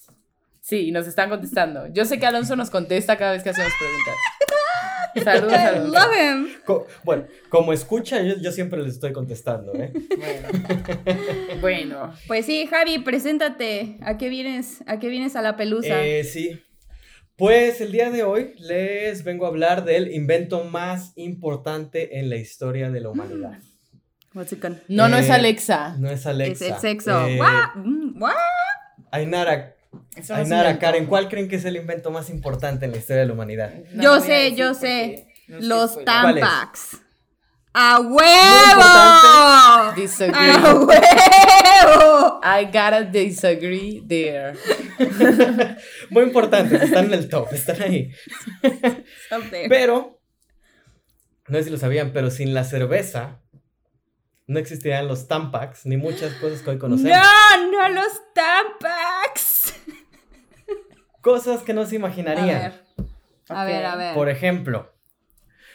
Sí, 0.60 0.88
y 0.88 0.90
nos 0.90 1.06
están 1.06 1.30
contestando. 1.30 1.86
Yo 1.92 2.04
sé 2.04 2.18
que 2.18 2.26
Alonso 2.26 2.56
nos 2.56 2.70
contesta 2.70 3.16
cada 3.16 3.32
vez 3.32 3.44
que 3.44 3.50
hacemos 3.50 3.72
preguntas. 3.78 4.14
Saludos, 5.24 5.52
I 5.52 5.78
love 5.88 6.14
him. 6.16 6.48
Co- 6.64 6.86
bueno, 7.04 7.26
como 7.48 7.72
escucha, 7.72 8.22
yo, 8.22 8.34
yo 8.40 8.52
siempre 8.52 8.82
les 8.82 8.94
estoy 8.94 9.12
contestando, 9.12 9.72
¿eh? 9.74 9.92
Bueno. 10.16 11.60
bueno. 11.60 12.14
Pues 12.26 12.46
sí, 12.46 12.66
Javi, 12.66 12.98
preséntate. 12.98 13.98
¿A 14.02 14.18
qué 14.18 14.28
vienes? 14.28 14.82
¿A 14.86 14.98
qué 14.98 15.08
vienes 15.08 15.36
a 15.36 15.42
la 15.42 15.56
pelusa? 15.56 16.04
Eh, 16.04 16.24
sí. 16.24 16.60
Pues 17.36 17.80
el 17.82 17.92
día 17.92 18.10
de 18.10 18.22
hoy 18.22 18.54
les 18.58 19.22
vengo 19.22 19.44
a 19.44 19.48
hablar 19.48 19.84
del 19.84 20.10
invento 20.12 20.64
más 20.64 21.12
importante 21.16 22.18
en 22.18 22.30
la 22.30 22.36
historia 22.36 22.90
de 22.90 23.00
la 23.00 23.10
humanidad. 23.10 23.58
What's 24.34 24.52
it 24.52 24.64
No, 24.88 25.08
no 25.08 25.16
es 25.18 25.28
Eh, 25.28 25.32
Alexa. 25.32 25.96
No 25.98 26.10
es 26.10 26.26
Alexa. 26.26 26.64
Es 26.66 26.72
el 26.72 26.78
sexo. 26.80 27.26
Eh, 27.26 27.38
What? 27.38 27.74
Mm, 27.76 28.22
what? 28.22 28.34
Ainara, 29.10 29.75
Eso 30.16 30.34
Ainara, 30.34 30.70
invento. 30.70 30.80
Karen, 30.80 31.06
¿cuál 31.06 31.28
creen 31.28 31.48
que 31.48 31.56
es 31.56 31.64
el 31.64 31.76
invento 31.76 32.10
más 32.10 32.30
importante 32.30 32.84
en 32.86 32.92
la 32.92 32.98
historia 32.98 33.22
de 33.22 33.26
la 33.28 33.32
humanidad? 33.34 33.72
No 33.92 34.02
Yo 34.02 34.20
sé, 34.20 34.54
yo 34.54 34.74
sé. 34.74 35.26
no 35.48 35.60
sé 35.60 35.66
Los. 35.66 36.04
Tampax. 36.04 36.98
¡A 37.78 38.00
huevo! 38.00 39.92
Disagree. 39.96 40.50
¡A 40.50 40.74
huevo! 40.74 42.40
I 42.42 42.64
gotta 42.64 43.02
disagree 43.02 44.02
there. 44.08 44.54
Muy 46.10 46.22
importantes, 46.22 46.80
están 46.82 47.04
en 47.06 47.14
el 47.14 47.28
top, 47.28 47.52
están 47.52 47.82
ahí. 47.82 48.10
Pero, 49.68 50.18
no 51.48 51.58
sé 51.58 51.64
si 51.64 51.70
lo 51.70 51.76
sabían, 51.76 52.12
pero 52.14 52.30
sin 52.30 52.54
la 52.54 52.64
cerveza 52.64 53.42
no 54.46 54.58
existirían 54.58 55.06
los 55.08 55.28
Tampax 55.28 55.84
ni 55.86 55.96
muchas 55.96 56.32
cosas 56.34 56.62
que 56.62 56.70
hoy 56.70 56.78
conocemos. 56.78 57.12
No, 57.12 57.72
no 57.72 57.88
los 57.90 58.22
Tampax. 58.34 59.65
Cosas 61.26 61.62
que 61.64 61.74
no 61.74 61.84
se 61.86 61.96
A 61.96 61.98
imaginarían. 61.98 62.46
ver, 62.46 62.72
a 63.48 63.64
ver, 63.64 63.84
a 63.84 63.96
ver. 63.96 64.14
Por 64.14 64.28
ejemplo, 64.28 64.92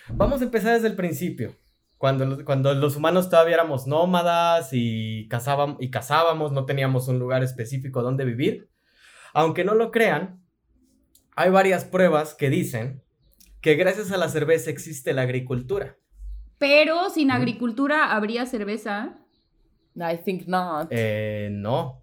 vamos 0.08 0.40
a 0.40 0.46
empezar 0.46 0.74
desde 0.76 0.88
el 0.88 0.96
principio. 0.96 1.54
Cuando, 1.98 2.26
los- 2.26 2.44
cuando 2.44 2.74
los 2.74 2.96
humanos 2.96 3.30
todavía 3.30 3.56
éramos 3.56 3.86
nómadas 3.86 4.70
y 4.72 5.28
cazábamos, 5.28 5.76
y 5.82 5.92
cazábamos, 5.92 6.54
no 6.54 6.66
teníamos 6.66 7.10
un 7.10 7.20
lugar 7.20 7.44
específico 7.44 8.02
donde 8.02 8.24
vivir. 8.24 8.70
Aunque 9.34 9.66
no 9.66 9.74
lo 9.76 9.92
crean, 9.92 10.42
hay 11.36 11.50
varias 11.50 11.84
pruebas 11.84 12.34
que 12.34 12.50
dicen 12.50 13.04
que 13.60 13.76
gracias 13.76 14.10
a 14.14 14.18
la 14.18 14.30
cerveza 14.30 14.70
existe 14.70 15.12
la 15.14 15.24
agricultura. 15.24 15.98
Pero 16.60 17.10
sin 17.10 17.30
agricultura 17.30 18.14
habría 18.14 18.46
cerveza. 18.46 19.18
I 19.98 20.16
think 20.24 20.48
not. 20.48 20.88
Eh, 20.92 21.50
no. 21.52 22.01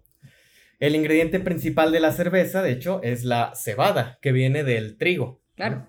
El 0.79 0.95
ingrediente 0.95 1.39
principal 1.41 1.91
de 1.91 1.99
la 1.99 2.13
cerveza, 2.13 2.61
de 2.61 2.71
hecho, 2.71 3.01
es 3.03 3.25
la 3.25 3.53
cebada, 3.53 4.17
que 4.21 4.31
viene 4.31 4.63
del 4.63 4.97
trigo. 4.97 5.41
Claro. 5.55 5.87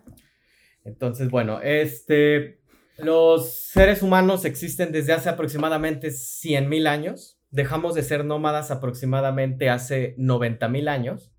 Entonces, 0.85 1.31
bueno, 1.31 1.61
este, 1.63 2.61
los 2.99 3.69
seres 3.69 4.03
humanos 4.03 4.45
existen 4.45 4.91
desde 4.91 5.13
hace 5.13 5.29
aproximadamente 5.29 6.09
100.000 6.09 6.89
años. 6.89 7.41
Dejamos 7.51 7.95
de 7.95 8.03
ser 8.03 8.25
nómadas 8.25 8.71
aproximadamente 8.73 9.71
hace 9.71 10.17
90.000 10.17 10.89
años. 10.89 11.33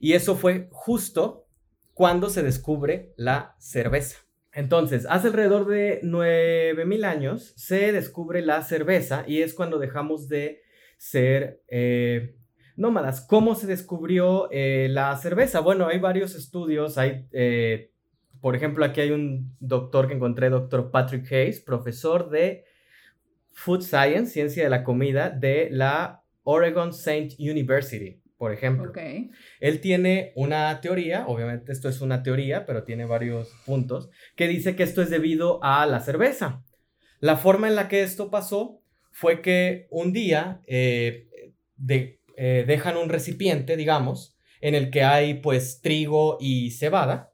Y 0.00 0.14
eso 0.14 0.36
fue 0.36 0.68
justo 0.72 1.46
cuando 1.94 2.30
se 2.30 2.42
descubre 2.42 3.12
la 3.16 3.54
cerveza. 3.58 4.18
Entonces, 4.52 5.06
hace 5.08 5.28
alrededor 5.28 5.66
de 5.66 6.00
9000 6.02 7.04
años 7.04 7.52
se 7.56 7.92
descubre 7.92 8.42
la 8.42 8.62
cerveza 8.62 9.24
y 9.26 9.42
es 9.42 9.54
cuando 9.54 9.78
dejamos 9.78 10.28
de 10.28 10.62
ser 10.96 11.62
eh, 11.68 12.37
nómadas. 12.78 13.20
¿Cómo 13.20 13.54
se 13.54 13.66
descubrió 13.66 14.48
eh, 14.50 14.88
la 14.90 15.16
cerveza? 15.16 15.60
Bueno, 15.60 15.88
hay 15.88 15.98
varios 15.98 16.34
estudios. 16.34 16.96
Hay, 16.96 17.26
eh, 17.32 17.90
por 18.40 18.56
ejemplo, 18.56 18.84
aquí 18.84 19.00
hay 19.00 19.10
un 19.10 19.54
doctor 19.60 20.08
que 20.08 20.14
encontré, 20.14 20.48
doctor 20.48 20.90
Patrick 20.90 21.30
Hayes, 21.32 21.60
profesor 21.60 22.30
de 22.30 22.64
Food 23.52 23.82
Science, 23.82 24.32
ciencia 24.32 24.64
de 24.64 24.70
la 24.70 24.84
comida, 24.84 25.30
de 25.30 25.68
la 25.70 26.22
Oregon 26.44 26.90
State 26.90 27.36
University 27.38 28.22
por 28.38 28.52
ejemplo. 28.52 28.92
Él 29.60 29.80
tiene 29.80 30.32
una 30.36 30.80
teoría, 30.80 31.26
obviamente 31.26 31.72
esto 31.72 31.88
es 31.88 32.00
una 32.00 32.22
teoría, 32.22 32.64
pero 32.64 32.84
tiene 32.84 33.04
varios 33.04 33.52
puntos, 33.66 34.10
que 34.36 34.46
dice 34.46 34.76
que 34.76 34.84
esto 34.84 35.02
es 35.02 35.10
debido 35.10 35.58
a 35.62 35.84
la 35.86 36.00
cerveza. 36.00 36.62
La 37.18 37.36
forma 37.36 37.66
en 37.66 37.74
la 37.74 37.88
que 37.88 38.02
esto 38.02 38.30
pasó 38.30 38.80
fue 39.10 39.42
que 39.42 39.88
un 39.90 40.12
día 40.12 40.62
eh, 40.68 41.26
eh, 42.40 42.64
dejan 42.66 42.96
un 42.96 43.08
recipiente, 43.08 43.76
digamos, 43.76 44.38
en 44.60 44.74
el 44.76 44.90
que 44.90 45.02
hay 45.02 45.34
pues 45.34 45.80
trigo 45.82 46.38
y 46.40 46.70
cebada. 46.70 47.32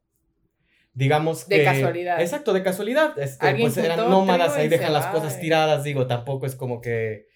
Digamos 0.95 1.45
que... 1.45 1.59
De 1.59 1.65
casualidad. 1.65 2.21
Exacto, 2.21 2.53
de 2.55 2.63
casualidad. 2.63 3.19
Este, 3.19 3.55
pues 3.57 3.77
eran 3.77 4.09
nómadas, 4.09 4.55
ahí 4.57 4.69
dejan 4.69 4.95
las 4.95 5.07
cosas 5.07 5.39
tiradas, 5.41 5.85
digo, 5.85 6.07
tampoco 6.07 6.47
es 6.47 6.57
como 6.57 6.81
que 6.81 7.27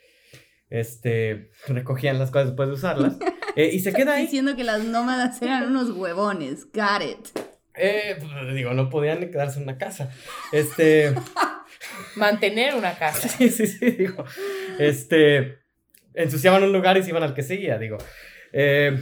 este, 0.70 1.50
recogían 1.66 2.18
las 2.18 2.30
cosas 2.30 2.48
después 2.48 2.68
de 2.68 2.74
usarlas. 2.74 3.16
Eh, 3.56 3.70
y 3.72 3.80
se 3.80 3.92
queda 3.92 4.14
ahí. 4.14 4.22
Diciendo 4.26 4.54
que 4.54 4.62
las 4.62 4.84
nómadas 4.84 5.42
eran 5.42 5.64
unos 5.64 5.90
huevones. 5.90 6.66
Got 6.72 7.02
it. 7.02 7.38
Eh, 7.74 8.16
pues, 8.20 8.54
digo, 8.54 8.72
no 8.72 8.88
podían 8.88 9.18
quedarse 9.32 9.58
en 9.58 9.64
una 9.64 9.78
casa. 9.78 10.12
Este. 10.52 11.12
Mantener 12.14 12.76
una 12.76 12.96
casa. 12.96 13.28
Sí, 13.36 13.48
sí, 13.48 13.66
sí, 13.66 13.90
digo. 13.90 14.24
Este. 14.78 15.58
Ensuciaban 16.18 16.62
un 16.62 16.72
lugar 16.72 16.96
y 16.96 17.02
se 17.02 17.10
iban 17.10 17.22
al 17.22 17.34
que 17.34 17.42
seguía, 17.42 17.78
digo. 17.78 17.96
Eh, 18.52 18.98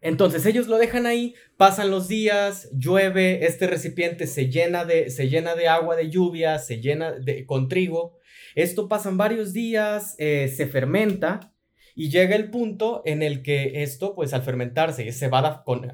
entonces 0.00 0.46
ellos 0.46 0.66
lo 0.66 0.78
dejan 0.78 1.06
ahí, 1.06 1.34
pasan 1.56 1.90
los 1.90 2.08
días, 2.08 2.70
llueve, 2.72 3.44
este 3.46 3.66
recipiente 3.66 4.26
se 4.26 4.48
llena 4.48 4.84
de, 4.84 5.10
se 5.10 5.28
llena 5.28 5.54
de 5.54 5.68
agua 5.68 5.96
de 5.96 6.10
lluvia, 6.10 6.58
se 6.58 6.80
llena 6.80 7.12
de, 7.12 7.44
con 7.44 7.68
trigo. 7.68 8.18
Esto 8.54 8.88
pasan 8.88 9.16
varios 9.16 9.52
días, 9.52 10.16
se 10.16 10.68
fermenta 10.70 11.52
y 11.94 12.08
llega 12.08 12.36
el 12.36 12.50
punto 12.50 13.02
en 13.04 13.22
el 13.22 13.42
que 13.42 13.82
esto, 13.82 14.14
pues 14.14 14.32
al 14.32 14.42
fermentarse, 14.42 15.06
es 15.06 15.18
cebada, 15.18 15.62
con, 15.64 15.92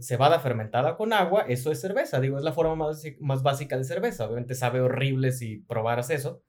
cebada 0.00 0.38
fermentada 0.40 0.96
con 0.96 1.12
agua, 1.12 1.46
eso 1.48 1.72
es 1.72 1.80
cerveza. 1.80 2.20
Digo, 2.20 2.38
es 2.38 2.44
la 2.44 2.52
forma 2.52 2.76
más, 2.76 3.04
más 3.18 3.42
básica 3.42 3.76
de 3.76 3.84
cerveza. 3.84 4.26
Obviamente 4.26 4.54
sabe 4.54 4.80
horrible 4.80 5.32
si 5.32 5.58
probaras 5.58 6.10
eso. 6.10 6.42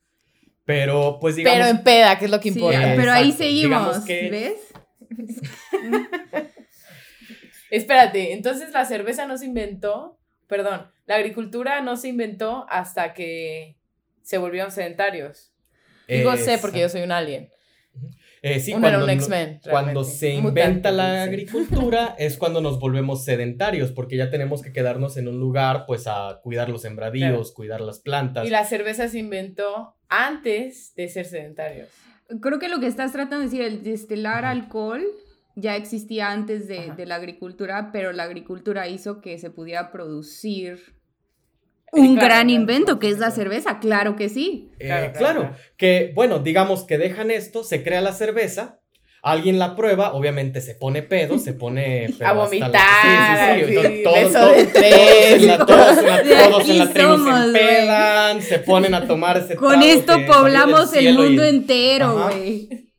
Pero, 0.70 1.18
pues 1.20 1.36
digamos. 1.36 1.58
Pero 1.58 1.68
en 1.72 1.84
peda, 1.84 2.20
que 2.20 2.26
es 2.26 2.32
lo 2.32 2.40
que 2.40 2.50
importa. 2.50 2.94
pero 2.96 3.12
ahí 3.12 3.32
seguimos. 3.32 4.06
¿Ves? 4.06 4.54
Espérate, 7.72 8.34
entonces 8.34 8.72
la 8.72 8.86
cerveza 8.86 9.26
no 9.26 9.36
se 9.40 9.48
inventó. 9.48 10.20
Perdón, 10.46 10.92
la 11.08 11.16
agricultura 11.16 11.82
no 11.82 11.98
se 11.98 12.10
inventó 12.10 12.68
hasta 12.70 13.16
que 13.16 13.78
se 14.22 14.38
volvieron 14.38 14.72
sedentarios. 14.72 15.52
Digo 16.08 16.38
sé 16.38 16.60
porque 16.60 16.82
yo 16.82 16.90
soy 16.90 17.02
un 17.02 17.14
alien. 17.14 17.50
Eh, 18.42 18.60
sí, 18.60 18.72
cuando, 18.72 19.06
cuando 19.70 20.04
se 20.04 20.34
inventa 20.34 20.92
la 20.92 21.24
agricultura 21.24 22.16
es 22.20 22.38
cuando 22.38 22.62
nos 22.62 22.80
volvemos 22.80 23.26
sedentarios, 23.26 23.92
porque 23.92 24.16
ya 24.16 24.30
tenemos 24.30 24.62
que 24.62 24.72
quedarnos 24.72 25.18
en 25.18 25.28
un 25.28 25.40
lugar, 25.40 25.86
pues 25.86 26.08
a 26.08 26.40
cuidar 26.42 26.70
los 26.70 26.84
sembradíos, 26.84 27.52
cuidar 27.52 27.82
las 27.82 28.00
plantas. 28.00 28.48
Y 28.48 28.50
la 28.50 28.64
cerveza 28.66 29.10
se 29.10 29.20
inventó 29.20 29.96
antes 30.08 30.94
de 30.96 31.10
ser 31.10 31.26
sedentarios. 31.26 31.90
Creo 32.42 32.60
que 32.60 32.70
lo 32.70 32.80
que 32.80 32.88
estás 32.88 33.12
tratando 33.12 33.40
de 33.40 33.46
decir, 33.46 33.62
el 33.62 33.84
destilar 33.84 34.46
alcohol 34.46 35.04
ya 35.56 35.76
existía 35.76 36.32
antes 36.32 36.68
de, 36.68 36.94
de 36.96 37.06
la 37.06 37.16
agricultura, 37.16 37.92
pero 37.92 38.14
la 38.14 38.24
agricultura 38.24 38.88
hizo 38.88 39.20
que 39.20 39.38
se 39.40 39.50
pudiera 39.50 39.92
producir 39.92 40.99
un 41.92 42.16
gran 42.16 42.50
invento 42.50 43.00
que 43.00 43.10
es 43.10 43.20
la 43.20 43.32
cerveza, 43.32 43.80
claro 43.80 44.16
que 44.16 44.30
sí. 44.30 44.72
Eh, 44.80 45.12
claro, 45.18 45.52
que 45.78 46.12
bueno, 46.16 46.40
digamos 46.40 46.84
que 46.84 46.98
dejan 46.98 47.32
esto, 47.32 47.64
se 47.64 47.84
crea 47.84 48.02
la 48.02 48.14
cerveza, 48.14 48.80
alguien 49.22 49.60
la 49.60 49.76
prueba, 49.76 50.14
obviamente 50.14 50.62
se 50.62 50.76
pone 50.76 51.04
pedo, 51.04 51.40
se 51.40 51.54
pone... 51.54 52.08
a 52.24 52.34
vomitar. 52.34 52.72
Sí, 52.72 53.66
sí, 53.66 53.76
sí. 53.76 54.04
todos, 54.04 54.18
en 54.18 55.48
la, 55.48 55.66
todos, 55.66 55.98
en 56.70 56.78
la, 56.80 56.90
tribu 56.90 57.18
se 57.24 57.46
empedan, 57.46 58.42
se 58.42 58.60
ponen 58.60 58.94
a 58.94 59.08
tomar 59.08 59.38
ese 59.38 59.56
Con 59.56 59.82
esto 59.84 60.18
poblamos 60.28 60.94
el 60.94 61.16
mundo 61.16 61.44
entero, 61.44 62.28
güey. 62.28 62.90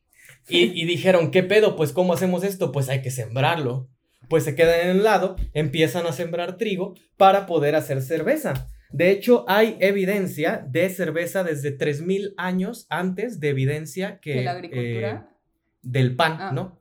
Y, 0.48 0.82
y 0.82 0.84
dijeron, 0.84 1.30
¿qué 1.30 1.44
pedo? 1.44 1.76
Pues, 1.76 1.92
¿cómo 1.92 2.12
hacemos 2.12 2.42
esto? 2.42 2.72
Pues 2.72 2.88
hay 2.88 3.02
que 3.02 3.12
sembrarlo. 3.12 3.88
Pues 4.28 4.44
se 4.44 4.54
quedan 4.54 4.80
en 4.80 4.88
el 4.88 5.04
lado, 5.04 5.36
empiezan 5.54 6.06
a 6.06 6.12
sembrar 6.12 6.56
trigo 6.56 6.94
para 7.16 7.46
poder 7.46 7.76
hacer 7.76 8.02
cerveza. 8.02 8.68
De 8.92 9.10
hecho, 9.10 9.44
hay 9.48 9.76
evidencia 9.80 10.64
de 10.68 10.88
cerveza 10.90 11.44
desde 11.44 11.76
3.000 11.78 12.34
años 12.36 12.86
antes 12.90 13.38
de 13.40 13.50
evidencia 13.50 14.18
que... 14.20 14.34
¿De 14.34 14.44
la 14.44 14.50
agricultura? 14.52 15.10
Eh, 15.10 15.36
del 15.82 16.16
pan, 16.16 16.36
ah. 16.40 16.52
¿no? 16.52 16.80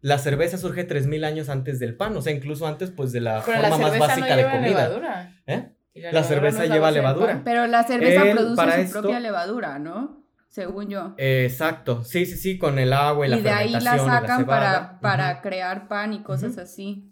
La 0.00 0.18
cerveza 0.18 0.56
surge 0.58 0.86
3.000 0.86 1.24
años 1.24 1.48
antes 1.48 1.78
del 1.78 1.96
pan, 1.96 2.16
o 2.16 2.22
sea, 2.22 2.32
incluso 2.32 2.66
antes 2.66 2.90
pues 2.90 3.12
de 3.12 3.20
la 3.20 3.42
forma 3.42 3.78
más 3.78 3.98
básica 3.98 4.36
de 4.36 4.44
comida. 4.44 4.88
Levadura. 4.88 5.34
¿Eh? 5.46 5.72
La, 5.94 6.22
cerveza 6.22 6.66
lleva 6.66 6.90
levadura. 6.90 7.42
Pero 7.44 7.66
la 7.66 7.84
cerveza 7.84 8.22
produce 8.32 8.86
su 8.86 8.92
propia 8.92 9.20
levadura, 9.20 9.78
¿no? 9.78 10.24
Según 10.48 10.88
yo. 10.88 11.14
exacto, 11.18 12.02
sí, 12.02 12.24
sí, 12.24 12.36
sí, 12.36 12.56
con 12.56 12.78
el 12.78 12.92
agua 12.94 13.26
y, 13.26 13.30
la 13.30 13.36
fermentación. 13.36 13.68
Y 13.68 13.72
de 13.72 13.76
ahí 13.76 13.84
la 13.84 13.98
sacan 13.98 14.46
para, 14.46 15.00
para 15.00 15.42
crear 15.42 15.86
pan 15.86 16.14
y 16.14 16.22
cosas 16.22 16.56
así. 16.56 17.10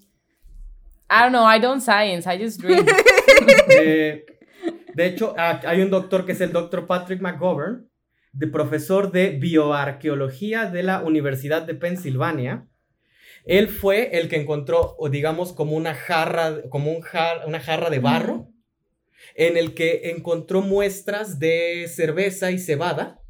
I 1.14 1.22
don't 1.22 1.32
know, 1.32 1.46
I 1.46 1.60
don't 1.60 1.80
science, 1.80 2.26
I 2.26 2.36
just 2.36 2.60
drink. 2.60 2.90
de, 3.68 4.26
de 4.94 5.06
hecho, 5.06 5.32
hay 5.36 5.80
un 5.80 5.90
doctor 5.90 6.26
que 6.26 6.32
es 6.32 6.40
el 6.40 6.50
doctor 6.50 6.88
Patrick 6.88 7.20
McGovern, 7.20 7.88
de 8.32 8.48
profesor 8.48 9.12
de 9.12 9.30
bioarqueología 9.30 10.66
de 10.66 10.82
la 10.82 11.02
Universidad 11.02 11.62
de 11.62 11.74
Pensilvania. 11.76 12.66
Él 13.44 13.68
fue 13.68 14.18
el 14.18 14.28
que 14.28 14.40
encontró, 14.40 14.96
o 14.98 15.08
digamos, 15.08 15.52
como 15.52 15.76
una 15.76 15.94
jarra, 15.94 16.62
como 16.68 16.90
un 16.90 17.04
una 17.46 17.60
jarra 17.60 17.90
de 17.90 18.00
barro, 18.00 18.48
en 19.36 19.56
el 19.56 19.74
que 19.74 20.10
encontró 20.10 20.62
muestras 20.62 21.38
de 21.38 21.86
cerveza 21.88 22.50
y 22.50 22.58
cebada. 22.58 23.20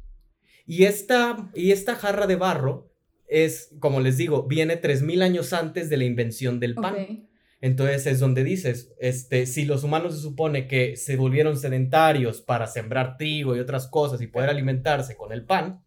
Y 0.65 0.85
esta, 0.85 1.51
y 1.53 1.71
esta 1.71 1.93
jarra 1.93 2.25
de 2.25 2.35
barro 2.35 2.91
es, 3.27 3.75
como 3.79 3.99
les 3.99 4.17
digo, 4.17 4.47
viene 4.47 4.81
3.000 4.81 5.21
años 5.21 5.53
antes 5.53 5.87
de 5.91 5.97
la 5.97 6.05
invención 6.05 6.59
del 6.59 6.73
pan. 6.73 7.27
Entonces 7.65 8.05
es 8.05 8.19
donde 8.19 8.43
dices, 8.43 8.93
este, 8.99 9.47
si 9.47 9.65
los 9.65 9.83
humanos 9.83 10.13
se 10.13 10.21
supone 10.21 10.67
que 10.67 10.95
se 10.97 11.17
volvieron 11.17 11.57
sedentarios 11.57 12.41
para 12.41 12.67
sembrar 12.67 13.17
trigo 13.17 13.55
y 13.55 13.59
otras 13.59 13.87
cosas 13.87 14.21
y 14.21 14.27
poder 14.27 14.51
alimentarse 14.51 15.17
con 15.17 15.31
el 15.31 15.45
pan, 15.45 15.83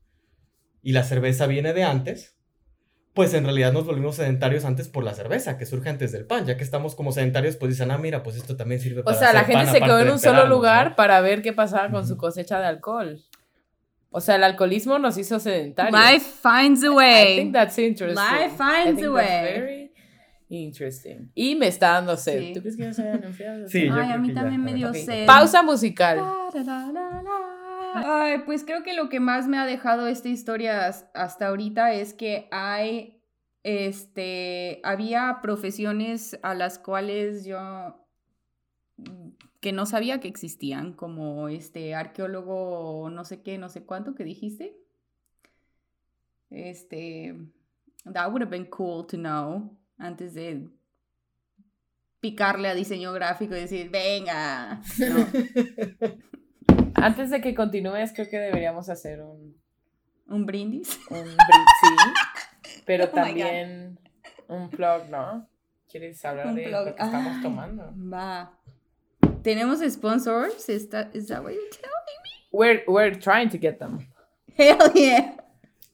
y 0.83 0.91
la 0.91 1.05
cerveza 1.05 1.47
viene 1.47 1.73
de 1.75 1.85
antes, 1.85 2.37
pues 3.15 3.33
en 3.33 3.45
realidad 3.45 3.73
nos 3.73 3.87
volvimos 3.87 4.17
sedentarios 4.17 4.65
antes 4.65 4.89
por 4.89 5.05
la 5.05 5.15
cerveza, 5.15 5.57
que 5.57 5.67
surge 5.67 5.89
antes 5.89 6.11
del 6.11 6.27
pan, 6.27 6.47
ya 6.47 6.57
que 6.57 6.65
estamos 6.65 6.97
como 6.97 7.13
sedentarios, 7.13 7.55
pues 7.55 7.71
dicen, 7.71 7.93
ah, 7.93 7.99
mira, 7.99 8.25
pues 8.25 8.35
esto 8.35 8.57
también 8.57 8.81
sirve 8.81 9.05
para... 9.05 9.17
O 9.17 9.21
sea, 9.21 9.33
la 9.33 9.45
gente 9.45 9.71
se 9.71 9.81
quedó 9.81 10.01
en 10.01 10.11
un 10.11 10.19
solo 10.19 10.49
lugar 10.49 10.97
para 10.97 11.21
ver 11.21 11.43
qué 11.43 11.53
pasaba 11.53 11.93
con 11.93 12.09
su 12.09 12.17
cosecha 12.17 12.59
de 12.59 12.67
alcohol. 12.67 13.23
O 14.11 14.21
sea, 14.21 14.35
el 14.35 14.43
alcoholismo 14.43 14.99
nos 14.99 15.17
hizo 15.17 15.39
sedentarios. 15.39 15.97
Life 15.97 16.27
finds 16.43 16.83
a 16.83 16.91
way. 16.91 17.35
I 17.35 17.37
think 17.37 17.53
that's 17.53 17.79
interesting. 17.79 18.21
Life 18.21 18.57
finds 18.57 19.01
a 19.01 19.13
way. 19.13 19.78
Interesting. 20.49 21.31
Y 21.35 21.57
me 21.57 21.69
está 21.69 21.93
dando 21.93 22.17
sed. 22.17 22.55
¿Tú 22.55 22.61
crees 22.61 22.77
que 22.77 22.85
ya 22.85 22.93
se 22.93 23.03
hayan 23.03 23.25
enfriado? 23.25 23.69
Sí, 23.69 23.89
Ay, 23.91 24.13
a 24.13 24.19
mí 24.19 24.33
también 24.33 24.63
me 24.63 24.73
dio 24.73 24.95
sed. 24.95 25.27
Pausa 25.27 25.63
musical. 25.63 26.21
Ay, 27.95 28.39
pues 28.47 28.65
creo 28.65 28.83
que 28.83 28.95
lo 28.95 29.09
que 29.09 29.21
más 29.21 29.47
me 29.47 29.59
ha 29.59 29.67
dejado 29.67 30.07
esta 30.07 30.29
historia 30.29 30.87
hasta 30.87 31.49
ahorita 31.49 31.93
es 31.93 32.15
que 32.15 32.49
hay, 32.51 33.21
este, 33.63 34.81
había 34.85 35.41
profesiones 35.43 36.39
a 36.43 36.55
las 36.55 36.79
cuales 36.79 37.45
yo 37.45 38.05
que 39.61 39.73
no 39.73 39.87
sabía 39.87 40.21
que 40.21 40.29
existían, 40.29 40.93
como 40.93 41.49
este 41.49 41.95
arqueólogo 41.95 43.11
no 43.11 43.25
sé 43.25 43.43
qué, 43.43 43.59
no 43.59 43.69
sé 43.69 43.85
cuánto 43.85 44.15
que 44.15 44.25
dijiste. 44.25 44.77
Este, 46.51 47.35
that 48.13 48.29
would 48.29 48.43
have 48.43 48.51
been 48.51 48.67
cool 48.67 49.07
to 49.07 49.17
know 49.17 49.78
antes 49.99 50.35
de 50.35 50.69
picarle 52.21 52.69
a 52.69 52.75
diseño 52.75 53.13
gráfico 53.13 53.55
y 53.57 53.61
decir, 53.61 53.91
venga. 53.91 54.81
No. 54.99 55.27
Antes 56.95 57.31
de 57.31 57.41
que 57.41 57.55
continúes, 57.55 58.13
creo 58.13 58.29
que 58.29 58.39
deberíamos 58.39 58.89
hacer 58.89 59.21
un, 59.23 59.57
Un 60.27 60.47
brindis. 60.47 60.99
un 61.11 61.25
brin- 61.25 61.67
sí, 61.81 62.81
pero 62.85 63.05
Oh 63.05 63.09
también 63.09 63.99
un 64.49 64.69
plug, 64.69 65.09
¿no? 65.11 65.49
¿Quieres 65.89 66.25
hablar 66.25 66.49
Un 66.49 66.55
de 66.57 66.65
plug. 66.65 66.87
lo 66.87 66.95
que 66.97 67.03
estamos 67.03 67.43
tomando? 67.43 67.95
Va. 68.13 68.53
¿Tenemos 69.43 69.79
sponsors? 69.89 70.69
¿Is 70.69 70.89
that, 70.91 71.15
is 71.15 71.29
that 71.29 71.43
what 71.43 71.53
you're 71.53 71.71
telling 71.71 72.19
me? 72.25 72.49
We're, 72.51 72.83
we're 72.89 73.15
trying 73.19 73.49
to 73.51 73.59
get 73.59 73.79
them. 73.79 74.09
Hell 74.57 74.91
yeah. 74.95 75.37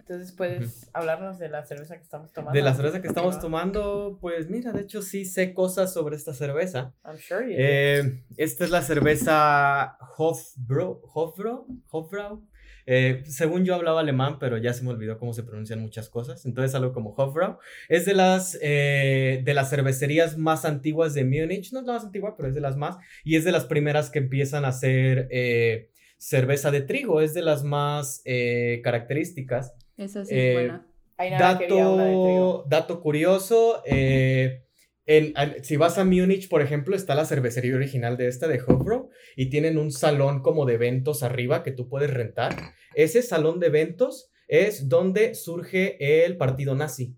Entonces, 0.06 0.32
¿puedes 0.32 0.90
hablarnos 0.92 1.38
de 1.38 1.49
la 1.49 1.64
cerveza 1.64 1.96
que 1.96 2.02
estamos 2.02 2.30
tomando? 2.30 2.54
De 2.54 2.62
la 2.62 2.75
cerveza 2.75 3.00
que 3.00 3.08
estamos 3.08 3.40
tomando, 3.40 4.18
pues 4.20 4.50
mira, 4.50 4.70
de 4.70 4.82
hecho 4.82 5.00
sí 5.00 5.25
sé 5.25 5.54
cosas 5.54 5.94
sobre 5.94 6.14
esta 6.14 6.34
cerveza. 6.34 6.92
I'm 7.06 7.16
sure 7.16 7.42
you. 7.50 7.56
Eh, 7.58 8.23
esta 8.37 8.64
es 8.64 8.70
la 8.70 8.82
cerveza 8.82 9.96
Hofbräu. 10.18 11.00
Hofbräu. 11.14 11.66
Hofbrau. 11.90 12.46
Eh, 12.84 13.23
según 13.25 13.64
yo 13.64 13.75
hablaba 13.75 14.00
alemán, 14.00 14.38
pero 14.38 14.58
ya 14.58 14.75
se 14.75 14.84
me 14.84 14.90
olvidó 14.90 15.18
cómo 15.18 15.32
se 15.32 15.42
pronuncian 15.42 15.80
muchas 15.80 16.11
cosas. 16.11 16.44
Entonces 16.44 16.75
algo 16.75 16.92
como 16.92 17.14
Hofbrau. 17.14 17.56
Es 17.88 18.04
de 18.04 18.12
las, 18.12 18.58
eh, 18.61 19.40
de 19.42 19.54
las 19.54 19.70
cervecerías 19.70 20.37
más 20.37 20.66
antiguas 20.66 21.14
de 21.14 21.25
Múnich. 21.25 21.73
No 21.73 21.80
es 21.80 21.87
la 21.87 21.94
más 21.94 22.04
antigua, 22.04 22.37
pero 22.37 22.50
es 22.50 22.54
de 22.54 22.61
las 22.61 22.76
más. 22.76 22.99
Y 23.25 23.37
es 23.37 23.44
de 23.44 23.52
las 23.52 23.64
primeras 23.64 24.11
que 24.11 24.18
empiezan 24.18 24.66
a 24.66 24.68
hacer 24.68 25.28
eh, 25.30 25.88
cerveza 26.18 26.70
de 26.70 26.82
trigo. 26.82 27.23
Es 27.23 27.32
de 27.32 27.40
las 27.40 27.64
más 27.64 28.20
eh, 28.26 28.82
características. 28.84 29.73
Esa 29.96 30.24
sí 30.24 30.34
Eh, 30.34 30.48
es 30.48 30.54
buena. 30.54 30.86
Nada. 31.18 31.38
Dato, 31.38 32.64
dato 32.68 33.00
curioso, 33.00 33.82
eh, 33.86 34.62
en, 35.06 35.32
si 35.62 35.76
vas 35.76 35.96
a 35.98 36.04
Múnich, 36.04 36.48
por 36.48 36.60
ejemplo, 36.62 36.96
está 36.96 37.14
la 37.14 37.24
cervecería 37.24 37.76
original 37.76 38.16
de 38.16 38.26
esta, 38.26 38.48
de 38.48 38.60
Hofbräu, 38.60 39.10
y 39.36 39.48
tienen 39.50 39.78
un 39.78 39.92
salón 39.92 40.42
como 40.42 40.64
de 40.66 40.74
eventos 40.74 41.22
arriba 41.22 41.62
que 41.62 41.70
tú 41.72 41.88
puedes 41.88 42.12
rentar. 42.12 42.56
Ese 42.94 43.22
salón 43.22 43.60
de 43.60 43.68
eventos 43.68 44.30
es 44.48 44.88
donde 44.88 45.34
surge 45.36 46.24
el 46.24 46.36
partido 46.36 46.74
nazi. 46.74 47.14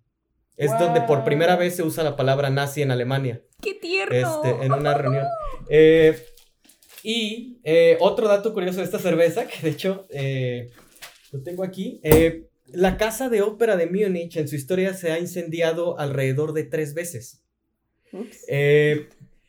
Es 0.58 0.70
donde 0.78 1.02
por 1.02 1.22
primera 1.24 1.54
Wow. 1.54 1.60
vez 1.60 1.76
se 1.76 1.82
usa 1.82 2.02
la 2.02 2.16
palabra 2.16 2.48
nazi 2.48 2.80
en 2.80 2.90
Alemania 2.90 3.42
¡Qué 3.62 3.74
tierno! 3.74 4.14
este, 4.42 4.64
en 4.64 4.72
una 4.72 4.94
reunión. 4.94 5.26
Eh, 5.68 6.18
y 7.02 7.60
eh, 7.62 7.96
otro 8.00 8.26
dato 8.26 8.52
curioso 8.54 8.78
de 8.78 8.84
esta 8.84 8.98
cerveza, 8.98 9.46
que 9.46 9.60
de 9.62 9.68
hecho 9.70 10.06
eh, 10.10 10.70
lo 11.32 11.42
tengo 11.42 11.62
aquí. 11.62 12.00
La 12.76 12.96
casa 12.96 13.28
de 13.28 13.42
ópera 13.42 13.76
de 13.76 13.86
Múnich 13.86 14.36
en 14.36 14.48
su 14.48 14.54
historia 14.56 14.94
se 14.94 15.10
ha 15.12 15.18
incendiado 15.18 15.98
alrededor 15.98 16.52
de 16.52 16.64
tres 16.64 16.94
veces. 16.94 17.42
Eh, 18.48 19.08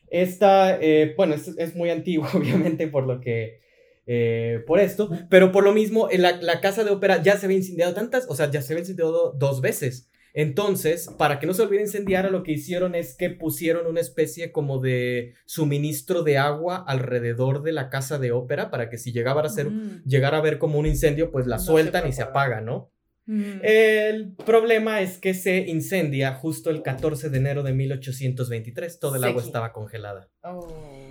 esta, 0.09 0.77
eh, 0.81 1.13
bueno, 1.17 1.35
es, 1.35 1.47
es 1.57 1.75
muy 1.75 1.89
antiguo, 1.89 2.27
obviamente, 2.33 2.87
por 2.87 3.05
lo 3.05 3.19
que. 3.21 3.59
eh, 4.05 4.63
por 4.65 4.79
esto, 4.79 5.09
pero 5.29 5.51
por 5.51 5.63
lo 5.63 5.73
mismo, 5.73 6.09
eh, 6.09 6.17
la, 6.17 6.41
la 6.41 6.61
casa 6.61 6.83
de 6.83 6.91
ópera 6.91 7.21
ya 7.21 7.37
se 7.37 7.45
había 7.45 7.57
incendiado 7.57 7.93
tantas, 7.93 8.25
o 8.29 8.35
sea, 8.35 8.49
ya 8.49 8.61
se 8.61 8.73
había 8.73 8.81
incendiado 8.81 9.33
dos 9.37 9.61
veces. 9.61 10.09
Entonces, 10.33 11.09
para 11.17 11.39
que 11.39 11.47
no 11.47 11.53
se 11.53 11.63
olvide 11.63 11.81
incendiar, 11.81 12.29
lo 12.31 12.43
que 12.43 12.51
hicieron 12.51 12.93
es 12.93 13.15
que 13.15 13.31
pusieron 13.31 13.87
una 13.87 14.01
especie 14.01 14.51
como 14.51 14.79
de 14.79 15.33
suministro 15.45 16.21
de 16.21 16.37
agua 16.37 16.83
alrededor 16.87 17.63
de 17.63 17.71
la 17.71 17.89
casa 17.89 18.19
de 18.19 18.31
ópera 18.31 18.69
para 18.69 18.87
que 18.89 18.97
si 18.99 19.11
llegaba 19.11 19.41
a 19.41 19.49
ser, 19.49 19.71
Mm, 19.71 20.03
llegara 20.05 20.37
a 20.37 20.41
ver 20.41 20.59
como 20.59 20.77
un 20.77 20.85
incendio, 20.85 21.31
pues 21.31 21.47
la 21.47 21.55
No 21.57 21.63
sueltan 21.63 22.07
y 22.07 22.13
se 22.13 22.21
apaga, 22.21 22.61
¿no? 22.61 22.91
Mm. 23.27 23.59
El 23.61 24.33
problema 24.35 25.01
es 25.01 25.19
que 25.19 25.33
se 25.33 25.59
incendia 25.67 26.33
justo 26.33 26.69
el 26.71 26.81
14 26.81 27.29
de 27.29 27.37
enero 27.37 27.61
de 27.63 27.73
1823. 27.73 28.99
Todo 28.99 29.15
el 29.17 29.23
agua 29.23 29.43
estaba 29.43 29.71
congelada. 29.73 30.29
Oh. 30.43 30.67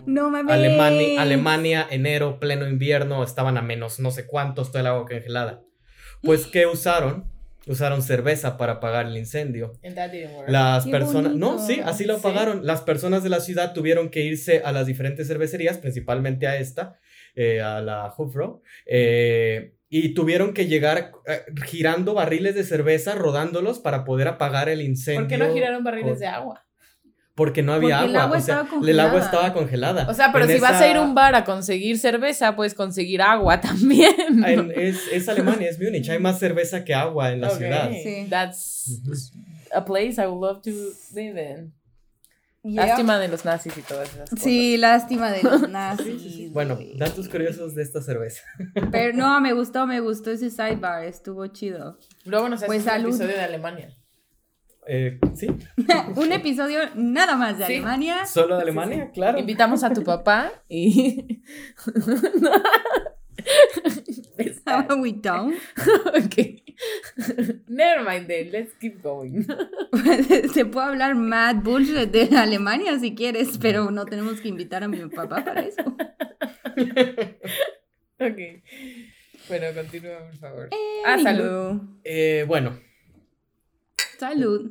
No 0.06 0.30
mames. 0.30 0.52
Alemania, 0.54 1.22
Alemania, 1.22 1.86
enero, 1.90 2.38
pleno 2.40 2.68
invierno, 2.68 3.22
estaban 3.22 3.56
a 3.58 3.62
menos 3.62 4.00
no 4.00 4.10
sé 4.10 4.26
cuántos, 4.26 4.70
todo 4.70 4.80
el 4.80 4.86
agua 4.86 5.06
congelada. 5.06 5.62
Pues, 6.22 6.46
¿qué 6.46 6.66
usaron? 6.66 7.30
Usaron 7.66 8.00
cerveza 8.02 8.56
para 8.56 8.74
apagar 8.74 9.06
el 9.06 9.16
incendio. 9.16 9.72
And 9.84 9.96
that 9.96 10.10
didn't 10.12 10.34
work. 10.36 10.48
Las 10.48 10.84
Qué 10.84 10.90
personas, 10.92 11.34
no, 11.34 11.58
sí, 11.58 11.80
así 11.84 12.04
lo 12.04 12.14
Sí. 12.14 12.20
apagaron. 12.20 12.64
Las 12.64 12.82
personas 12.82 13.24
de 13.24 13.28
la 13.28 13.40
ciudad 13.40 13.72
tuvieron 13.74 14.08
que 14.08 14.22
irse 14.22 14.62
a 14.64 14.70
las 14.70 14.86
diferentes 14.86 15.26
cervecerías, 15.26 15.78
principalmente 15.78 16.46
a 16.46 16.56
esta, 16.58 16.96
eh, 17.34 17.60
a 17.60 17.80
la 17.82 18.06
Hofbräu, 18.16 18.62
eh, 18.86 19.74
y 19.88 20.14
tuvieron 20.14 20.52
que 20.52 20.66
llegar 20.66 21.12
eh, 21.26 21.42
girando 21.66 22.14
barriles 22.14 22.54
de 22.54 22.64
cerveza, 22.64 23.14
rodándolos 23.14 23.78
para 23.78 24.04
poder 24.04 24.28
apagar 24.28 24.68
el 24.68 24.80
incendio. 24.82 25.22
¿Por 25.22 25.28
qué 25.28 25.38
no 25.38 25.52
giraron 25.52 25.84
barriles 25.84 26.18
de 26.18 26.26
agua? 26.26 26.62
Porque 27.34 27.62
no 27.62 27.74
había 27.74 27.98
Porque 27.98 28.10
el 28.10 28.16
agua. 28.16 28.24
agua 28.24 28.38
o 28.38 28.40
sea, 28.40 28.60
estaba 28.62 28.88
el 28.90 29.00
agua 29.00 29.20
estaba 29.20 29.52
congelada. 29.52 30.06
O 30.08 30.14
sea, 30.14 30.32
pero 30.32 30.46
En 30.46 30.52
si 30.52 30.58
vas 30.58 30.80
a 30.80 30.88
ir 30.90 30.96
a 30.96 31.02
un 31.02 31.14
bar 31.14 31.34
a 31.34 31.44
conseguir 31.44 31.98
cerveza, 31.98 32.56
puedes 32.56 32.72
conseguir 32.74 33.20
agua 33.20 33.60
también. 33.60 34.14
en- 34.44 34.72
es, 34.74 35.06
es 35.12 35.28
Alemania, 35.28 35.68
es 35.68 35.78
Múnich. 35.78 36.08
Hay 36.08 36.18
más 36.18 36.38
cerveza 36.38 36.82
que 36.82 36.94
agua 36.94 37.32
en 37.32 37.42
la 37.42 37.48
Ok. 37.50 37.58
ciudad. 37.58 37.90
Sí. 37.92 38.26
That's 38.30 39.02
a 39.72 39.84
place 39.84 40.14
I 40.20 40.26
would 40.26 40.40
love 40.40 40.62
to 40.62 40.70
live 41.14 41.38
in. 41.40 41.74
Yeah. 42.66 42.86
Lástima 42.86 43.18
de 43.18 43.28
los 43.28 43.44
nazis 43.44 43.76
y 43.76 43.82
todas 43.82 44.08
esas 44.12 44.30
cosas. 44.30 44.42
Sí, 44.44 44.76
lástima 44.76 45.30
de 45.30 45.42
los 45.42 45.68
nazis. 45.70 46.52
Bueno, 46.52 46.78
datos 46.96 47.28
curiosos 47.28 47.74
de 47.74 47.82
esta 47.82 48.02
cerveza. 48.02 48.42
Pero 48.90 49.16
no, 49.16 49.40
me 49.42 49.52
gustó, 49.52 49.86
me 49.86 50.00
gustó 50.00 50.30
ese 50.32 50.50
sidebar, 50.50 51.04
estuvo 51.04 51.46
chido. 51.48 51.98
Luego 52.24 52.48
nos 52.48 52.58
haces 52.58 52.66
Pues 52.66 52.80
un 52.80 52.84
salud. 52.84 53.08
episodio 53.08 53.34
de 53.36 53.40
Alemania. 53.42 53.96
Eh, 54.88 55.18
¿Sí? 55.34 55.48
Un 56.16 56.30
episodio 56.30 56.78
nada 56.94 57.34
más 57.34 57.58
de 57.58 57.66
Sí. 57.66 57.72
Alemania. 57.74 58.24
¿Solo 58.24 58.56
de 58.56 58.62
Alemania? 58.62 59.10
Claro. 59.12 59.36
Invitamos 59.38 59.82
a 59.82 59.92
tu 59.92 60.04
papá 60.04 60.52
y... 60.68 61.42
No, 64.88 64.96
we 64.96 65.12
don't. 65.12 65.56
ok. 66.14 66.62
Never 67.68 68.02
mind 68.04 68.26
then, 68.26 68.50
let's 68.50 68.74
keep 68.80 69.00
going. 69.02 69.44
Se 70.52 70.64
puede 70.64 70.86
hablar 70.88 71.14
mad 71.14 71.62
bullshit 71.62 72.10
de 72.10 72.36
Alemania 72.36 72.98
si 72.98 73.14
quieres, 73.14 73.58
pero 73.58 73.90
no 73.90 74.04
tenemos 74.04 74.40
que 74.40 74.48
invitar 74.48 74.82
a 74.82 74.88
mi 74.88 74.98
papá 75.06 75.44
para 75.44 75.62
eso. 75.62 75.82
ok. 78.18 78.38
Bueno, 79.48 79.66
continúa, 79.74 80.18
por 80.18 80.36
favor. 80.36 80.68
Ah, 81.06 81.18
salud. 81.22 81.80
Eh, 82.04 82.44
bueno, 82.46 82.76
Salud. 84.18 84.70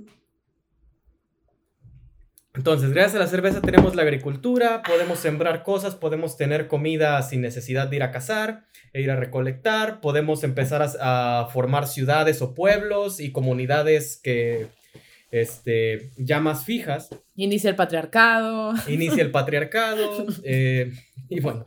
Entonces, 2.55 2.91
gracias 2.91 3.15
a 3.15 3.19
la 3.19 3.27
cerveza 3.27 3.61
tenemos 3.61 3.95
la 3.95 4.01
agricultura, 4.03 4.81
podemos 4.83 5.19
sembrar 5.19 5.63
cosas, 5.63 5.95
podemos 5.95 6.37
tener 6.37 6.67
comida 6.67 7.21
sin 7.21 7.41
necesidad 7.41 7.87
de 7.87 7.97
ir 7.97 8.03
a 8.03 8.11
cazar 8.11 8.65
e 8.93 9.01
ir 9.01 9.11
a 9.11 9.15
recolectar, 9.15 9.99
podemos 10.01 10.43
empezar 10.43 10.81
a, 10.81 11.41
a 11.41 11.47
formar 11.47 11.87
ciudades 11.87 12.41
o 12.41 12.53
pueblos 12.53 13.19
y 13.19 13.31
comunidades 13.31 14.19
que, 14.23 14.67
este, 15.31 16.11
ya 16.15 16.39
más 16.39 16.63
fijas. 16.63 17.09
Inicia 17.35 17.69
el 17.69 17.75
patriarcado. 17.75 18.73
Inicia 18.87 19.21
el 19.21 19.31
patriarcado 19.31 20.25
eh, 20.45 20.93
y 21.27 21.41
bueno. 21.41 21.65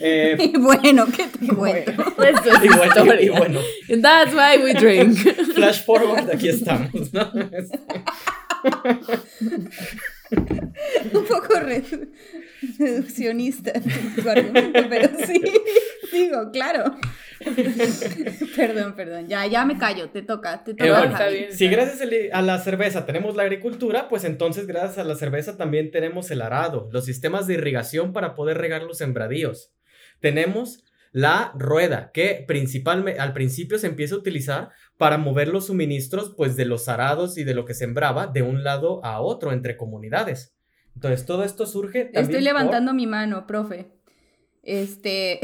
eh, 0.00 0.36
Y 0.54 0.56
bueno, 0.58 1.06
¿qué 1.06 1.24
te 1.26 1.52
cuento? 1.52 1.90
Es 2.22 2.64
y 2.64 2.68
bueno, 2.68 3.20
y- 3.20 3.28
bueno, 3.28 3.60
And 3.90 4.02
that's 4.02 4.32
why 4.34 4.62
we 4.62 4.72
drink. 4.74 5.16
flash 5.54 5.82
forward, 5.84 6.30
aquí 6.30 6.48
estamos, 6.48 7.12
¿no? 7.12 7.32
Un 11.12 11.24
poco 11.24 11.58
re- 11.60 11.82
reduccionista 12.78 13.72
tu 14.14 14.28
argumento, 14.28 14.80
pero 14.88 15.08
sí, 15.26 15.40
digo, 16.12 16.50
claro. 16.52 16.96
Perdón, 18.56 18.94
perdón, 18.96 19.28
ya, 19.28 19.46
ya 19.46 19.64
me 19.64 19.78
callo, 19.78 20.10
te 20.10 20.22
toca, 20.22 20.64
te 20.64 20.72
Eh, 20.72 20.74
toca. 20.74 20.90
bueno, 20.90 21.04
está 21.12 21.24
Javi. 21.24 21.36
bien. 21.38 21.52
Si 21.52 21.68
gracias 21.68 22.00
a 22.32 22.42
la 22.42 22.58
cerveza 22.58 23.06
tenemos 23.06 23.36
la 23.36 23.42
agricultura, 23.44 24.08
pues 24.08 24.24
entonces 24.24 24.66
gracias 24.66 24.98
a 24.98 25.04
la 25.04 25.14
cerveza 25.14 25.56
también 25.56 25.90
tenemos 25.90 26.30
el 26.30 26.42
arado, 26.42 26.88
los 26.92 27.04
sistemas 27.04 27.46
de 27.46 27.54
irrigación 27.54 28.12
para 28.12 28.34
poder 28.34 28.58
regar 28.58 28.82
los 28.82 28.98
sembradíos. 28.98 29.72
Tenemos 30.20 30.84
la 31.12 31.52
rueda, 31.56 32.10
que 32.12 32.44
principalmente 32.46 33.20
al 33.20 33.32
principio 33.32 33.78
se 33.78 33.86
empieza 33.86 34.14
a 34.14 34.18
utilizar 34.18 34.70
para 34.98 35.16
mover 35.16 35.48
los 35.48 35.66
suministros 35.66 36.34
pues 36.36 36.56
de 36.56 36.64
los 36.66 36.88
arados 36.88 37.38
y 37.38 37.44
de 37.44 37.54
lo 37.54 37.64
que 37.64 37.72
sembraba 37.72 38.26
de 38.26 38.42
un 38.42 38.62
lado 38.64 39.02
a 39.04 39.20
otro 39.20 39.52
entre 39.52 39.76
comunidades. 39.76 40.54
Entonces 40.94 41.24
todo 41.24 41.44
esto 41.44 41.64
surge 41.66 42.04
también 42.04 42.22
Estoy 42.24 42.34
por- 42.36 42.42
levantando 42.42 42.92
mi 42.92 43.06
mano, 43.06 43.46
profe. 43.46 43.92
Este, 44.64 45.38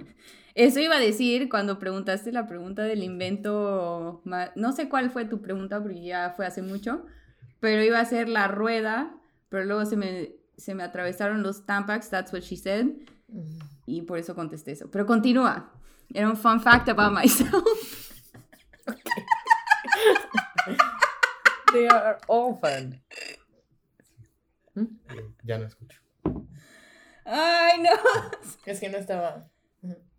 eso 0.54 0.80
iba 0.80 0.96
a 0.96 1.00
decir 1.00 1.48
cuando 1.50 1.78
preguntaste 1.78 2.32
la 2.32 2.46
pregunta 2.48 2.82
del 2.82 3.02
invento, 3.02 4.22
no 4.56 4.72
sé 4.72 4.88
cuál 4.88 5.10
fue 5.10 5.26
tu 5.26 5.42
pregunta 5.42 5.80
porque 5.82 6.02
ya 6.02 6.32
fue 6.34 6.46
hace 6.46 6.62
mucho, 6.62 7.04
pero 7.60 7.84
iba 7.84 8.00
a 8.00 8.04
ser 8.06 8.28
la 8.30 8.48
rueda, 8.48 9.14
pero 9.50 9.64
luego 9.66 9.84
se 9.84 9.96
me, 9.96 10.32
se 10.56 10.74
me 10.74 10.82
atravesaron 10.82 11.42
los 11.42 11.66
tampax, 11.66 12.08
that's 12.08 12.32
what 12.32 12.40
she 12.40 12.56
said, 12.56 12.86
y 13.84 14.02
por 14.02 14.18
eso 14.18 14.34
contesté 14.34 14.72
eso. 14.72 14.90
Pero 14.90 15.04
continúa. 15.04 15.72
Era 16.14 16.28
un 16.30 16.36
fun 16.36 16.60
fact 16.60 16.88
about 16.88 17.12
myself. 17.12 17.52
They 21.72 21.86
are 21.88 22.18
all 22.28 22.54
fun. 22.60 23.00
Ya 25.44 25.58
no 25.58 25.66
escucho. 25.66 26.00
Ay, 27.24 27.80
no. 27.82 27.90
Es 28.64 28.80
que 28.80 28.88
no 28.88 28.98
estaba. 28.98 29.48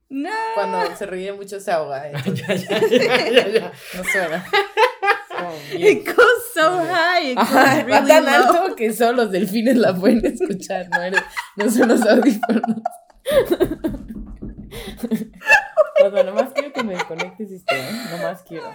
No. 0.09 0.29
Cuando 0.55 0.95
se 0.95 1.05
ríe 1.05 1.33
mucho 1.33 1.59
se 1.59 1.71
ahoga. 1.71 2.09
entonces 2.09 2.67
ya, 2.67 2.79
ya, 2.79 2.87
ya, 2.89 3.29
ya, 3.29 3.47
ya. 3.47 3.71
No 3.95 4.03
suena. 4.03 4.45
Oh, 5.39 5.53
bien. 5.71 5.97
It 5.99 6.05
goes 6.05 6.51
so 6.53 6.79
high. 6.85 7.31
It 7.31 7.35
goes 7.35 7.47
Ajá, 7.47 7.83
va 7.83 7.85
really 7.99 8.07
tan 8.07 8.25
low. 8.25 8.33
alto 8.33 8.75
que 8.75 8.91
solo 8.93 9.23
los 9.23 9.31
delfines 9.31 9.77
la 9.77 9.93
pueden 9.93 10.25
escuchar, 10.25 10.89
no, 10.89 11.01
eres, 11.03 11.21
no 11.57 11.69
son 11.69 11.89
los 11.89 12.01
audífonos. 12.01 12.81
Cuando 15.99 16.23
nomás 16.23 16.53
quiero 16.53 16.73
que 16.73 16.83
me 16.83 16.93
desconectes 16.93 17.51
esto, 17.51 17.75
¿eh? 17.75 17.91
Nomás 18.11 18.43
quiero. 18.43 18.71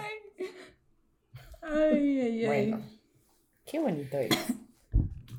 Ay, 1.61 2.19
ay, 2.19 2.45
ay. 2.45 2.45
Bueno, 2.45 2.81
qué 3.65 3.79
bonito 3.79 4.17
es. 4.17 4.29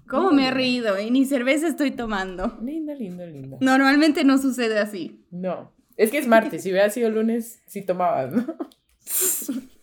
¿Cómo 0.09 0.31
me 0.33 0.49
he 0.49 0.51
reído? 0.51 0.99
Y 1.01 1.11
ni 1.11 1.25
cerveza 1.25 1.67
estoy 1.67 1.91
tomando. 1.91 2.59
Lindo, 2.63 2.95
lindo, 2.95 3.27
lindo. 3.27 3.59
Normalmente 3.61 4.25
no 4.25 4.39
sucede 4.39 4.79
así. 4.79 5.25
No, 5.31 5.73
es 5.97 6.11
que 6.11 6.19
es 6.19 6.27
martes, 6.27 6.63
si 6.63 6.71
hubiera 6.71 6.91
sido 6.91 7.11
lunes, 7.11 7.63
sí 7.67 7.83
tomabas, 7.83 8.33
¿no? 8.33 8.45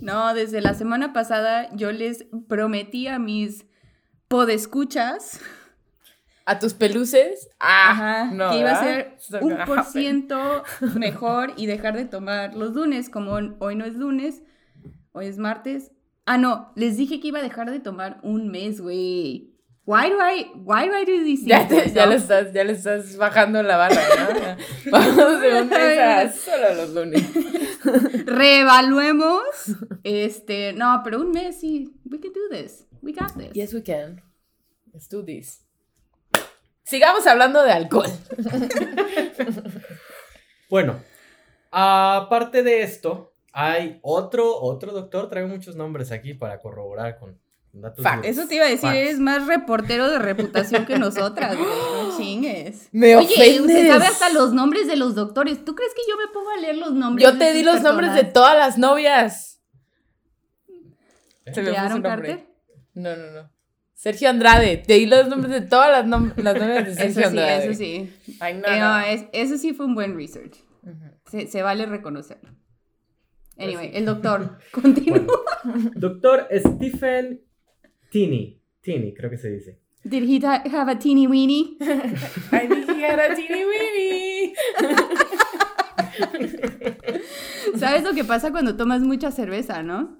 No, 0.00 0.32
desde 0.32 0.62
la 0.62 0.72
semana 0.72 1.12
pasada 1.12 1.68
yo 1.74 1.92
les 1.92 2.24
prometí 2.48 3.06
a 3.06 3.18
mis 3.18 3.66
podescuchas 4.28 5.40
¿A 6.50 6.58
tus 6.58 6.74
peluces? 6.74 7.48
Ah, 7.60 7.90
ajá, 7.92 8.24
no, 8.32 8.50
que 8.50 8.58
iba 8.58 8.72
a 8.72 8.80
ser 8.82 9.16
un 9.40 9.56
por 9.66 9.84
ciento 9.84 10.64
mejor 10.96 11.52
y 11.56 11.66
dejar 11.66 11.94
de 11.94 12.06
tomar 12.06 12.56
los 12.56 12.72
lunes, 12.74 13.08
como 13.08 13.38
hoy 13.60 13.76
no 13.76 13.84
es 13.84 13.94
lunes, 13.94 14.42
hoy 15.12 15.26
es 15.26 15.38
martes. 15.38 15.92
Ah, 16.26 16.38
no, 16.38 16.72
les 16.74 16.96
dije 16.96 17.20
que 17.20 17.28
iba 17.28 17.38
a 17.38 17.42
dejar 17.42 17.70
de 17.70 17.78
tomar 17.78 18.18
un 18.24 18.48
mes, 18.48 18.80
güey. 18.80 19.54
Why 19.84 20.10
do 20.10 20.16
I, 20.16 20.50
why 20.64 20.88
do 20.88 20.98
I 21.00 21.04
do 21.04 21.22
these 21.22 21.46
Ya, 21.46 21.68
te- 21.68 21.88
ya, 21.92 22.06
le 22.06 22.16
estás, 22.16 22.52
ya 22.52 22.64
le 22.64 22.72
estás 22.72 23.16
bajando 23.16 23.62
la 23.62 23.76
barra, 23.76 23.94
¿no? 23.94 24.56
Vamos 24.90 25.40
de 25.40 25.62
un 25.62 25.68
mes 25.68 25.98
a 26.00 26.32
solo 26.32 26.74
los 26.74 26.90
lunes. 26.90 27.22
Reevaluemos. 28.26 29.40
Este, 30.02 30.72
no, 30.72 31.00
pero 31.04 31.20
un 31.20 31.30
mes 31.30 31.60
sí. 31.60 31.94
We 32.10 32.18
can 32.18 32.32
do 32.32 32.48
this. 32.50 32.88
We 33.02 33.12
got 33.12 33.36
this. 33.36 33.52
Yes, 33.54 33.72
we 33.72 33.84
can. 33.84 34.20
Let's 34.92 35.08
do 35.08 35.24
this. 35.24 35.69
Sigamos 36.84 37.26
hablando 37.26 37.62
de 37.62 37.72
alcohol. 37.72 38.10
Bueno, 40.68 41.02
aparte 41.72 42.62
de 42.62 42.82
esto, 42.82 43.32
hay 43.52 43.98
otro, 44.02 44.56
otro 44.60 44.92
doctor, 44.92 45.28
traigo 45.28 45.48
muchos 45.48 45.74
nombres 45.74 46.12
aquí 46.12 46.32
para 46.32 46.60
corroborar 46.60 47.18
con 47.18 47.40
datos. 47.72 48.04
Fact. 48.04 48.22
duros. 48.24 48.38
Eso 48.38 48.46
te 48.48 48.54
iba 48.54 48.66
a 48.66 48.68
decir, 48.68 48.82
Facts. 48.88 48.96
eres 48.96 49.18
más 49.18 49.48
reportero 49.48 50.08
de 50.08 50.20
reputación 50.20 50.86
que 50.86 50.96
nosotras, 50.96 51.56
güey. 51.56 51.68
No 51.68 52.16
chingues. 52.16 52.88
Me 52.92 53.16
Oye, 53.16 53.26
ofendes. 53.26 53.60
usted 53.62 53.88
sabe 53.88 54.06
hasta 54.06 54.30
los 54.30 54.52
nombres 54.52 54.86
de 54.86 54.94
los 54.94 55.16
doctores. 55.16 55.64
¿Tú 55.64 55.74
crees 55.74 55.92
que 55.92 56.02
yo 56.08 56.16
me 56.16 56.28
pongo 56.32 56.50
a 56.50 56.56
leer 56.58 56.76
los 56.76 56.92
nombres? 56.92 57.26
Yo 57.26 57.32
de 57.32 57.38
te 57.38 57.52
di 57.52 57.64
los 57.64 57.82
nombres 57.82 58.14
de 58.14 58.22
todas 58.22 58.56
las 58.56 58.78
novias. 58.78 59.60
¿Eh? 61.46 61.52
Se 61.52 61.62
me 61.62 61.70
¿De 61.70 61.74
fue 61.74 61.80
su 61.80 61.86
Aaron 61.86 62.02
nombre. 62.02 62.28
Carter? 62.28 62.46
No, 62.94 63.16
no, 63.16 63.30
no. 63.32 63.50
Sergio 64.00 64.30
Andrade. 64.30 64.78
Te 64.78 64.94
di 64.94 65.04
los 65.04 65.28
nombres 65.28 65.52
de 65.52 65.60
todas 65.60 65.90
las, 65.90 66.06
nom- 66.06 66.34
las 66.36 66.54
novias 66.58 66.86
de 66.86 66.94
Sergio 66.94 67.10
Eso 67.10 67.20
sí, 67.20 67.26
Andrade. 67.26 67.64
eso 67.64 67.74
sí. 67.78 68.10
Ay, 68.40 68.54
no, 68.54 68.66
Eh, 68.66 68.80
no. 68.80 68.98
no, 68.98 69.00
es- 69.04 69.26
eso 69.34 69.58
sí 69.58 69.74
fue 69.74 69.84
un 69.84 69.94
buen 69.94 70.16
research. 70.16 70.56
Ujú. 70.82 70.94
Se, 71.30 71.46
se 71.48 71.60
vale 71.62 71.84
reconocerlo. 71.84 72.48
Anyway, 73.58 73.90
sí. 73.90 73.96
el 73.98 74.06
doctor. 74.06 74.58
Continúa. 74.72 75.26
Bueno, 75.64 75.90
doctor 75.96 76.48
Stephen 76.50 77.42
Tini, 78.10 78.58
Tini 78.80 79.12
creo 79.12 79.28
que 79.28 79.36
se 79.36 79.50
dice. 79.50 79.78
Did 80.02 80.22
he 80.26 80.40
have 80.46 80.90
a 80.90 80.98
teeny 80.98 81.26
weeny? 81.26 81.76
I 81.80 82.66
think 82.66 82.88
he 82.96 83.04
had 83.04 83.18
a 83.20 83.34
teeny 83.34 83.64
weeny. 83.66 84.54
¿Sabes 87.76 88.02
lo 88.02 88.14
que 88.14 88.24
pasa 88.24 88.50
cuando 88.50 88.76
tomas 88.76 89.02
mucha 89.02 89.30
cerveza, 89.30 89.82
no? 89.82 90.18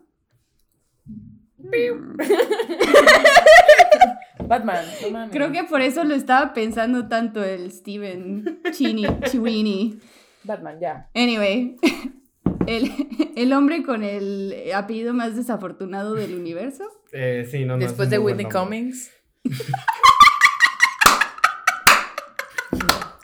Batman, 4.46 4.84
no 5.02 5.10
mames. 5.10 5.30
Creo 5.30 5.52
que 5.52 5.64
por 5.64 5.80
eso 5.80 6.04
lo 6.04 6.14
estaba 6.14 6.52
pensando 6.54 7.08
tanto 7.08 7.42
el 7.44 7.70
Steven 7.70 8.60
Chini, 8.72 9.06
Chiwini. 9.30 9.98
Batman, 10.42 10.78
ya. 10.80 11.08
Anyway, 11.14 11.76
el, 12.66 12.90
el 13.36 13.52
hombre 13.52 13.82
con 13.82 14.02
el 14.02 14.54
apellido 14.74 15.12
más 15.14 15.36
desafortunado 15.36 16.14
del 16.14 16.34
universo. 16.34 16.84
Eh, 17.12 17.46
sí, 17.50 17.64
no, 17.64 17.76
no, 17.76 17.82
es 17.84 17.90
Después 17.90 18.10
de 18.10 18.18
Whitney. 18.18 18.46
Cummings. 18.46 19.10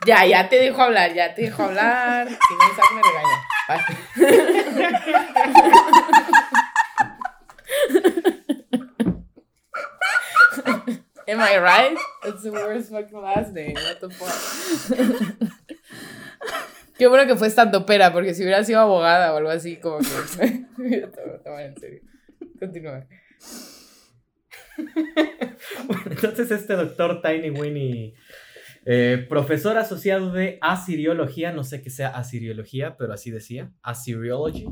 ya, 0.05 0.25
ya 0.25 0.47
te 0.49 0.55
dejo 0.57 0.81
hablar, 0.81 1.13
ya 1.13 1.33
te 1.35 1.43
dejo 1.43 1.63
hablar. 1.63 2.27
Si 2.29 2.35
no, 2.35 2.71
Isaac 2.71 2.91
me 2.95 3.01
regaña. 3.03 3.45
Bye. 6.27 6.33
Am 11.27 11.39
I 11.41 11.57
right? 11.57 11.97
That's 12.23 12.43
the 12.43 12.51
worst 12.51 12.89
fucking 12.89 13.21
last 13.21 13.53
name. 13.53 13.73
What 13.75 13.99
the 13.99 14.09
fuck? 14.09 14.33
Qué 16.97 17.07
bueno 17.07 17.27
que 17.27 17.35
fue 17.35 17.47
estando 17.47 17.85
pera, 17.85 18.11
porque 18.11 18.33
si 18.33 18.43
hubiera 18.43 18.63
sido 18.63 18.79
abogada 18.79 19.33
o 19.33 19.37
algo 19.37 19.49
así, 19.49 19.75
como 19.75 19.99
que. 19.99 20.05
Toma, 20.77 21.37
toma, 21.43 21.63
en 21.63 21.77
serio. 21.77 22.01
Continúa. 22.59 23.05
Bueno, 25.87 26.03
entonces 26.09 26.51
este 26.51 26.73
doctor 26.75 27.21
Tiny 27.21 27.49
Winnie, 27.49 28.13
eh, 28.85 29.25
profesor 29.27 29.77
asociado 29.77 30.31
de 30.31 30.59
asiriología, 30.61 31.51
no 31.51 31.63
sé 31.63 31.81
qué 31.81 31.89
sea 31.89 32.09
asiriología, 32.09 32.95
pero 32.95 33.13
así 33.13 33.31
decía, 33.31 33.71
assyriology. 33.81 34.67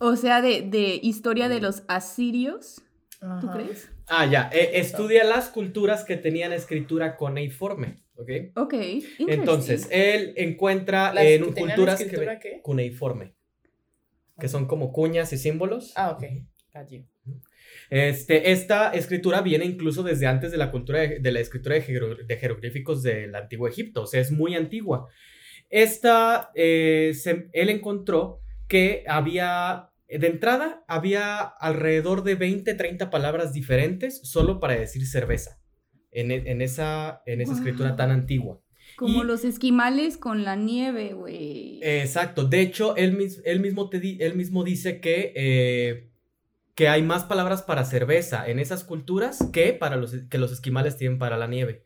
O 0.00 0.16
sea, 0.16 0.40
de, 0.42 0.62
de 0.62 0.98
historia 1.02 1.48
de 1.48 1.60
los 1.60 1.82
asirios. 1.88 2.82
¿Tú 3.40 3.50
crees? 3.50 3.90
Ah, 4.06 4.26
ya, 4.26 4.48
eh, 4.52 4.70
estudia 4.74 5.24
las 5.24 5.48
culturas 5.48 6.04
que 6.04 6.16
tenían 6.16 6.52
escritura 6.52 7.16
cuneiforme, 7.16 8.02
¿ok? 8.16 8.30
Ok. 8.56 8.74
Entonces, 9.26 9.88
él 9.90 10.32
encuentra 10.36 11.12
Las 11.12 11.24
en 11.24 11.52
que 11.52 11.60
culturas 11.60 12.00
escritura, 12.00 12.38
que 12.38 12.50
¿qué? 12.50 12.62
cuneiforme, 12.62 13.34
que 14.38 14.48
son 14.48 14.66
como 14.66 14.92
cuñas 14.92 15.32
y 15.32 15.38
símbolos. 15.38 15.92
Ah, 15.96 16.10
ok. 16.10 16.24
Got 16.72 16.90
you. 16.90 17.04
Este, 17.90 18.52
esta 18.52 18.90
escritura 18.92 19.40
viene 19.42 19.64
incluso 19.64 20.02
desde 20.02 20.26
antes 20.26 20.52
de 20.52 20.58
la 20.58 20.70
cultura 20.70 21.00
de, 21.00 21.18
de 21.18 21.32
la 21.32 21.40
escritura 21.40 21.74
de 21.76 22.36
jeroglíficos 22.38 23.02
del 23.02 23.34
antiguo 23.34 23.66
Egipto, 23.68 24.02
o 24.02 24.06
sea, 24.06 24.20
es 24.20 24.30
muy 24.30 24.54
antigua. 24.54 25.08
Esta, 25.70 26.50
eh, 26.54 27.12
se- 27.14 27.48
él 27.52 27.68
encontró 27.68 28.40
que 28.68 29.04
había, 29.06 29.87
de 30.08 30.26
entrada, 30.26 30.84
había 30.88 31.40
alrededor 31.40 32.22
de 32.24 32.34
20, 32.34 32.74
30 32.74 33.10
palabras 33.10 33.52
diferentes 33.52 34.20
solo 34.22 34.58
para 34.60 34.74
decir 34.74 35.06
cerveza, 35.06 35.60
en, 36.10 36.30
e- 36.30 36.50
en 36.50 36.62
esa, 36.62 37.22
en 37.26 37.40
esa 37.40 37.52
escritura 37.52 37.96
tan 37.96 38.10
antigua. 38.10 38.60
Como 38.96 39.22
y- 39.22 39.26
los 39.26 39.44
esquimales 39.44 40.16
con 40.16 40.44
la 40.44 40.56
nieve, 40.56 41.12
güey. 41.12 41.80
Exacto, 41.82 42.44
de 42.44 42.60
hecho, 42.62 42.96
él, 42.96 43.12
mis- 43.12 43.42
él 43.44 43.60
mismo, 43.60 43.90
te 43.90 44.00
di- 44.00 44.16
él 44.20 44.34
mismo 44.34 44.64
dice 44.64 45.00
que, 45.00 45.32
eh, 45.36 46.10
que 46.74 46.88
hay 46.88 47.02
más 47.02 47.24
palabras 47.24 47.62
para 47.62 47.84
cerveza 47.84 48.48
en 48.48 48.58
esas 48.60 48.84
culturas 48.84 49.38
que, 49.52 49.72
para 49.74 49.96
los, 49.96 50.14
que 50.30 50.38
los 50.38 50.52
esquimales 50.52 50.96
tienen 50.96 51.18
para 51.18 51.36
la 51.36 51.48
nieve. 51.48 51.84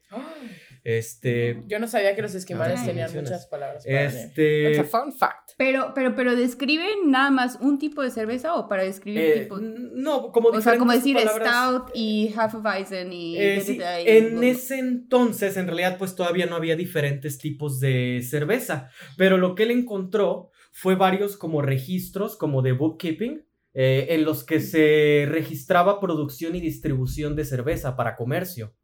Este, 0.85 1.63
Yo 1.69 1.79
no 1.79 1.87
sabía 1.87 2.17
que 2.17 2.23
los 2.23 2.35
esquimales 2.35 2.81
Ah, 2.81 2.87
tenían 2.87 3.05
mencionas. 3.07 3.31
muchas 3.31 3.47
palabras 3.47 3.85
para 3.85 4.05
este, 4.05 4.79
a 4.81 4.85
fun 4.85 5.13
fact. 5.13 5.51
Pero, 5.57 5.93
pero, 5.95 6.15
pero 6.17 6.35
describen 6.35 7.11
nada 7.11 7.31
más 7.31 7.59
un 7.61 7.79
tipo 7.79 8.03
de 8.03 8.11
cerveza 8.11 8.55
o 8.55 8.69
para 8.69 8.83
describir 8.83 9.21
eh, 9.23 9.41
tipo. 9.43 9.59
no, 9.61 10.33
como 10.33 10.49
O 10.49 10.61
sea, 10.61 10.77
como 10.79 10.93
decir 10.93 11.17
palabras. 11.17 11.49
stout 11.49 11.91
y 11.95 12.35
Hefeweizen 12.37 13.13
y. 13.13 13.37
Eh, 13.39 13.61
sí, 13.61 13.79
y- 13.79 14.09
en 14.11 14.43
ese 14.43 14.79
entonces, 14.81 15.57
en 15.57 15.67
realidad, 15.67 15.99
pues 15.99 16.17
todavía 16.17 16.47
no 16.47 16.57
había 16.57 16.75
diferentes 16.75 17.39
tipos 17.39 17.79
de 17.79 18.21
cerveza, 18.29 18.91
pero 19.17 19.39
lo 19.39 19.55
que 19.55 19.63
él 19.65 19.71
encontró 19.71 20.51
fue 20.73 20.97
varios 20.97 21.37
como 21.37 21.63
registros, 21.63 22.37
como 22.37 22.61
de 22.63 22.73
bookkeeping, 22.73 23.45
eh, 23.75 24.07
en 24.11 24.25
los 24.25 24.43
que 24.45 24.61
se 24.61 25.27
registraba 25.29 26.01
producción 26.01 26.57
y 26.57 26.61
distribución 26.61 27.37
de 27.37 27.45
cerveza 27.45 27.95
para 27.95 28.17
comercio. 28.17 28.75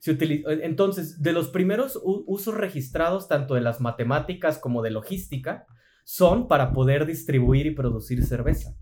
Se 0.00 0.16
utili- 0.18 0.42
Entonces, 0.62 1.22
de 1.22 1.32
los 1.32 1.48
primeros 1.48 2.00
usos 2.02 2.54
registrados, 2.56 3.28
tanto 3.28 3.54
de 3.54 3.60
las 3.60 3.80
matemáticas 3.80 4.58
como 4.58 4.82
de 4.82 4.90
logística, 4.90 5.66
son 6.04 6.48
para 6.48 6.72
poder 6.72 7.06
distribuir 7.06 7.66
y 7.66 7.70
producir 7.70 8.24
cerveza. 8.24 8.74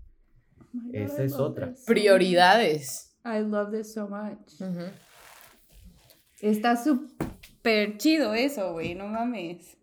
God, 0.73 0.95
esa 0.95 1.21
I 1.21 1.25
es 1.27 1.33
otra. 1.33 1.69
this. 1.73 1.83
Prioridades. 1.85 3.15
I 3.25 3.39
love 3.43 3.71
this 3.71 3.93
so 3.93 4.07
much. 4.07 4.39
Está 6.41 6.77
súper 6.77 7.97
chido 7.97 8.33
eso, 8.33 8.71
güey, 8.73 8.95
no 8.95 9.07
mames. 9.07 9.77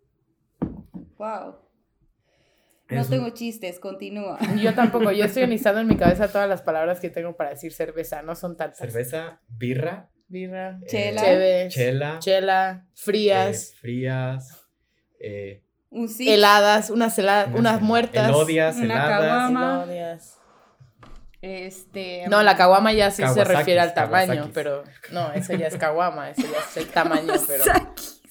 Wow. 1.18 1.56
No 2.88 3.00
Es 3.00 3.06
un- 3.06 3.10
tengo 3.10 3.30
chistes, 3.30 3.78
continúa. 3.78 4.38
Yo 4.62 4.74
tampoco, 4.74 5.10
yo 5.12 5.24
estoy 5.24 5.42
analizando 5.42 5.80
en 5.80 5.88
mi 5.88 5.96
cabeza 5.96 6.28
todas 6.28 6.48
las 6.48 6.62
palabras 6.62 7.00
que 7.00 7.10
tengo 7.10 7.36
para 7.36 7.50
decir 7.50 7.72
cerveza, 7.72 8.22
no 8.22 8.34
son 8.36 8.56
tantas. 8.56 8.78
cerveza, 8.78 9.42
birra, 9.48 10.10
Birra, 10.28 10.80
Chela. 10.86 11.20
cheve, 11.22 11.68
chela, 11.68 12.18
chela, 12.18 12.86
frías, 12.94 13.70
eh, 13.72 13.76
frías, 13.80 14.66
eh, 15.20 15.62
Un 15.90 16.08
sí. 16.08 16.28
heladas, 16.28 16.90
unas 16.90 17.16
heladas, 17.18 17.54
unas 17.54 17.80
muertas. 17.80 18.28
Elodias, 18.28 18.76
Una 18.76 18.84
heladas. 18.84 19.50
Elodias. 19.50 20.38
Este. 21.42 22.24
No, 22.28 22.42
la 22.42 22.56
caguama 22.56 22.92
ya 22.92 23.10
sí 23.10 23.22
se 23.26 23.44
refiere 23.44 23.78
al 23.80 23.94
tamaño, 23.94 24.26
Kawasakis. 24.32 24.54
pero 24.54 24.82
no, 25.12 25.32
eso 25.32 25.52
ya 25.54 25.68
es 25.68 25.76
caguama, 25.76 26.30
eso 26.30 26.42
ya 26.42 26.58
es 26.58 26.76
el 26.76 26.88
tamaño, 26.88 27.32
pero 27.46 27.64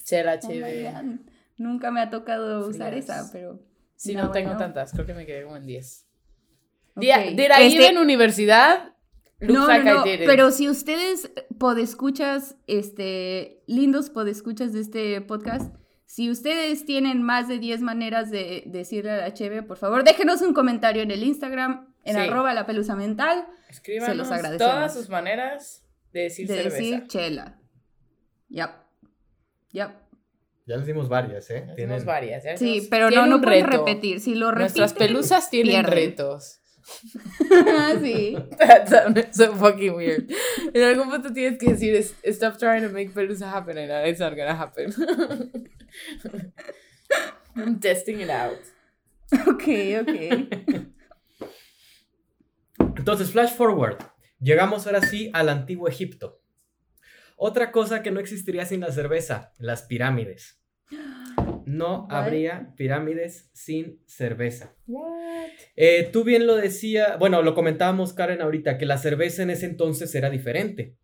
chela, 0.04 0.38
Oh. 0.42 0.48
God. 0.48 1.20
Nunca 1.56 1.90
me 1.90 2.00
ha 2.02 2.10
tocado 2.10 2.68
usar 2.68 2.90
Frías. 2.90 3.04
esa, 3.08 3.30
pero. 3.32 3.60
Sí, 3.96 4.14
No, 4.14 4.24
no, 4.24 4.30
tengo 4.32 4.48
bueno. 4.48 4.58
tantas, 4.60 4.92
creo 4.92 5.06
que 5.06 5.14
me 5.14 5.24
quedé 5.24 5.44
como 5.44 5.56
en 5.56 5.64
10. 5.64 6.06
Ok. 6.94 7.00
Did 7.02 7.08
I- 7.08 7.34
did 7.34 7.50
I 7.58 7.66
Este- 7.68 7.76
even 7.86 7.96
universidad? 7.96 8.92
Looks 9.40 9.52
No, 9.54 9.66
like 9.66 9.84
no, 9.84 9.94
no, 9.96 10.06
I 10.06 10.10
did 10.12 10.20
it. 10.22 10.26
pero 10.26 10.50
si 10.50 10.68
ustedes 10.68 11.30
podescuchas, 11.58 12.56
este, 12.66 13.62
lindos 13.66 14.08
podescuchas 14.10 14.72
de 14.72 14.80
este 14.80 15.20
podcast, 15.20 15.74
si 16.06 16.30
ustedes 16.30 16.86
tienen 16.86 17.22
más 17.22 17.46
de 17.48 17.58
10 17.58 17.82
maneras 17.82 18.30
de 18.30 18.62
decirle 18.66 19.10
a 19.10 19.16
la 19.18 19.34
cheve, 19.34 19.62
por 19.62 19.76
favor, 19.76 20.04
déjenos 20.04 20.40
un 20.40 20.54
comentario 20.54 21.02
en 21.02 21.10
el 21.10 21.22
Instagram, 21.22 21.94
en 22.04 22.14
Sí. 22.14 22.20
arroba 22.20 22.54
la 22.54 22.64
pelusa 22.64 22.96
mental, 22.96 23.46
Escríbanos 23.68 24.08
se 24.08 24.14
los 24.14 24.30
agradecemos. 24.30 24.72
todas 24.72 24.94
sus 24.94 25.08
maneras 25.10 25.84
de 26.12 26.20
decir 26.22 26.46
de 26.46 26.54
cerveza. 26.54 26.76
decir 26.76 27.06
chela. 27.08 27.60
Yep. 28.48 28.70
Yep. 29.72 29.90
Ya 30.66 30.76
les 30.78 30.86
dimos 30.86 31.08
varias, 31.08 31.50
¿eh? 31.50 31.66
Tienen- 31.76 32.04
varias. 32.04 32.42
ya 32.44 32.56
Sí, 32.56 32.86
pero 32.90 33.10
no, 33.10 33.26
no 33.26 33.40
pueden 33.40 33.66
repetir. 33.66 34.20
Si 34.20 34.34
lo 34.34 34.50
repiten, 34.50 34.80
Nuestras 34.80 34.94
pelusas 34.94 35.50
tienen 35.50 35.74
pierden. 35.84 35.92
retos. 35.94 36.60
sí. 38.00 38.36
That 38.58 38.88
sounded 38.88 39.32
so 39.34 39.54
fucking 39.54 39.94
weird. 39.96 40.30
En 40.72 40.82
algún 40.84 41.10
punto 41.10 41.32
tienes 41.32 41.58
que 41.58 41.70
decir, 41.72 41.94
"Es- 41.94 42.14
stop 42.24 42.56
trying 42.58 42.82
to 42.82 42.90
make 42.90 43.10
pelusa 43.12 43.50
happen, 43.52 43.76
and 43.78 43.90
it's 44.08 44.20
not 44.20 44.34
gonna 44.36 44.54
happen. 44.54 44.92
I'm 47.56 47.80
testing 47.80 48.20
it 48.20 48.30
out. 48.30 48.58
Ok, 49.48 49.64
ok. 50.00 50.84
Entonces, 52.96 53.30
flash 53.30 53.52
forward. 53.52 53.98
Llegamos 54.40 54.86
ahora 54.86 55.00
sí 55.00 55.30
al 55.32 55.48
antiguo 55.48 55.88
Egipto. 55.88 56.40
Otra 57.36 57.70
cosa 57.72 58.02
que 58.02 58.10
no 58.10 58.20
existiría 58.20 58.64
sin 58.66 58.80
la 58.80 58.92
cerveza, 58.92 59.52
las 59.58 59.82
pirámides. 59.82 60.60
No 61.76 62.02
What? 62.04 62.14
habría 62.14 62.72
pirámides 62.76 63.50
sin 63.52 64.00
cerveza. 64.06 64.74
What? 64.86 65.50
Eh, 65.76 66.08
tú 66.12 66.24
bien 66.24 66.46
lo 66.46 66.56
decía, 66.56 67.16
bueno, 67.18 67.42
lo 67.42 67.54
comentábamos 67.54 68.12
Karen 68.12 68.42
ahorita, 68.42 68.78
que 68.78 68.86
la 68.86 68.98
cerveza 68.98 69.42
en 69.42 69.50
ese 69.50 69.66
entonces 69.66 70.14
era 70.14 70.30
diferente. 70.30 70.96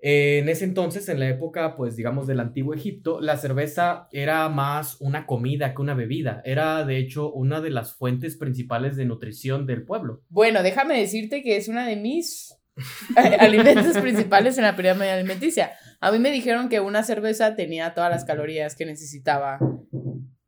Eh, 0.00 0.38
en 0.38 0.48
ese 0.48 0.64
entonces, 0.64 1.08
en 1.08 1.18
la 1.18 1.28
época, 1.28 1.76
pues 1.76 1.96
digamos, 1.96 2.26
del 2.26 2.40
antiguo 2.40 2.72
Egipto, 2.72 3.20
la 3.20 3.36
cerveza 3.36 4.08
era 4.12 4.48
más 4.48 5.00
una 5.00 5.26
comida 5.26 5.74
que 5.74 5.82
una 5.82 5.94
bebida. 5.94 6.40
Era, 6.44 6.84
de 6.84 6.98
hecho, 6.98 7.32
una 7.32 7.60
de 7.60 7.70
las 7.70 7.94
fuentes 7.94 8.36
principales 8.36 8.96
de 8.96 9.06
nutrición 9.06 9.66
del 9.66 9.84
pueblo. 9.84 10.22
Bueno, 10.28 10.62
déjame 10.62 10.98
decirte 10.98 11.42
que 11.42 11.56
es 11.56 11.68
una 11.68 11.86
de 11.86 11.96
mis 11.96 12.54
alimentos 13.40 13.98
principales 14.00 14.56
en 14.58 14.64
la 14.64 14.76
pirámide 14.76 15.10
alimenticia. 15.10 15.72
A 16.00 16.12
mí 16.12 16.20
me 16.20 16.30
dijeron 16.30 16.68
que 16.68 16.78
una 16.78 17.02
cerveza 17.02 17.56
tenía 17.56 17.92
todas 17.92 18.10
las 18.10 18.24
calorías 18.24 18.76
que 18.76 18.86
necesitaba 18.86 19.58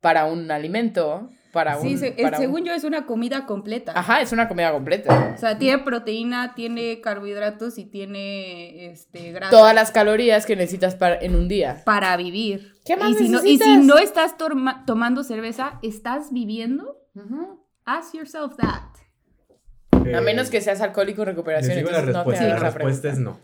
para 0.01 0.25
un 0.25 0.49
alimento, 0.51 1.29
para 1.53 1.77
un... 1.77 1.83
Sí, 1.83 1.97
se- 1.97 2.11
para 2.11 2.37
un- 2.37 2.43
según 2.43 2.63
yo 2.65 2.73
es 2.73 2.83
una 2.83 3.05
comida 3.05 3.45
completa. 3.45 3.93
Ajá, 3.95 4.21
es 4.21 4.31
una 4.31 4.47
comida 4.47 4.71
completa. 4.71 5.33
O 5.35 5.37
sea, 5.37 5.57
tiene 5.57 5.79
proteína, 5.83 6.53
tiene 6.55 7.01
carbohidratos 7.01 7.77
y 7.77 7.85
tiene 7.85 8.87
este 8.91 9.31
grasa. 9.31 9.51
Todas 9.51 9.75
las 9.75 9.91
calorías 9.91 10.45
que 10.45 10.55
necesitas 10.55 10.95
para, 10.95 11.19
en 11.19 11.35
un 11.35 11.47
día. 11.47 11.81
para 11.85 12.15
vivir. 12.17 12.73
¿Qué 12.83 12.97
más 12.97 13.11
y 13.11 13.13
si, 13.15 13.29
no, 13.29 13.37
y 13.39 13.41
si 13.41 13.57
necesitas? 13.57 13.85
no 13.85 13.97
estás 13.99 14.37
torma- 14.37 14.85
tomando 14.85 15.23
cerveza, 15.23 15.79
¿estás 15.83 16.31
viviendo? 16.33 16.97
Ask 17.85 18.13
yourself 18.15 18.55
that. 18.57 18.81
A 20.15 20.21
menos 20.21 20.49
que 20.49 20.61
seas 20.61 20.81
alcohólico 20.81 21.21
en 21.21 21.27
Les 21.27 21.35
recuperación, 21.35 21.77
digo 21.77 21.91
la 21.91 21.99
entonces 21.99 22.15
no 22.15 22.23
te 22.23 22.29
respuesta, 22.31 22.47
la 22.47 22.69
respuesta 22.71 23.09
es 23.09 23.19
no. 23.19 23.39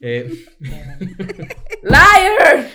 Eh, 0.00 0.30
¡Liar! 1.82 2.68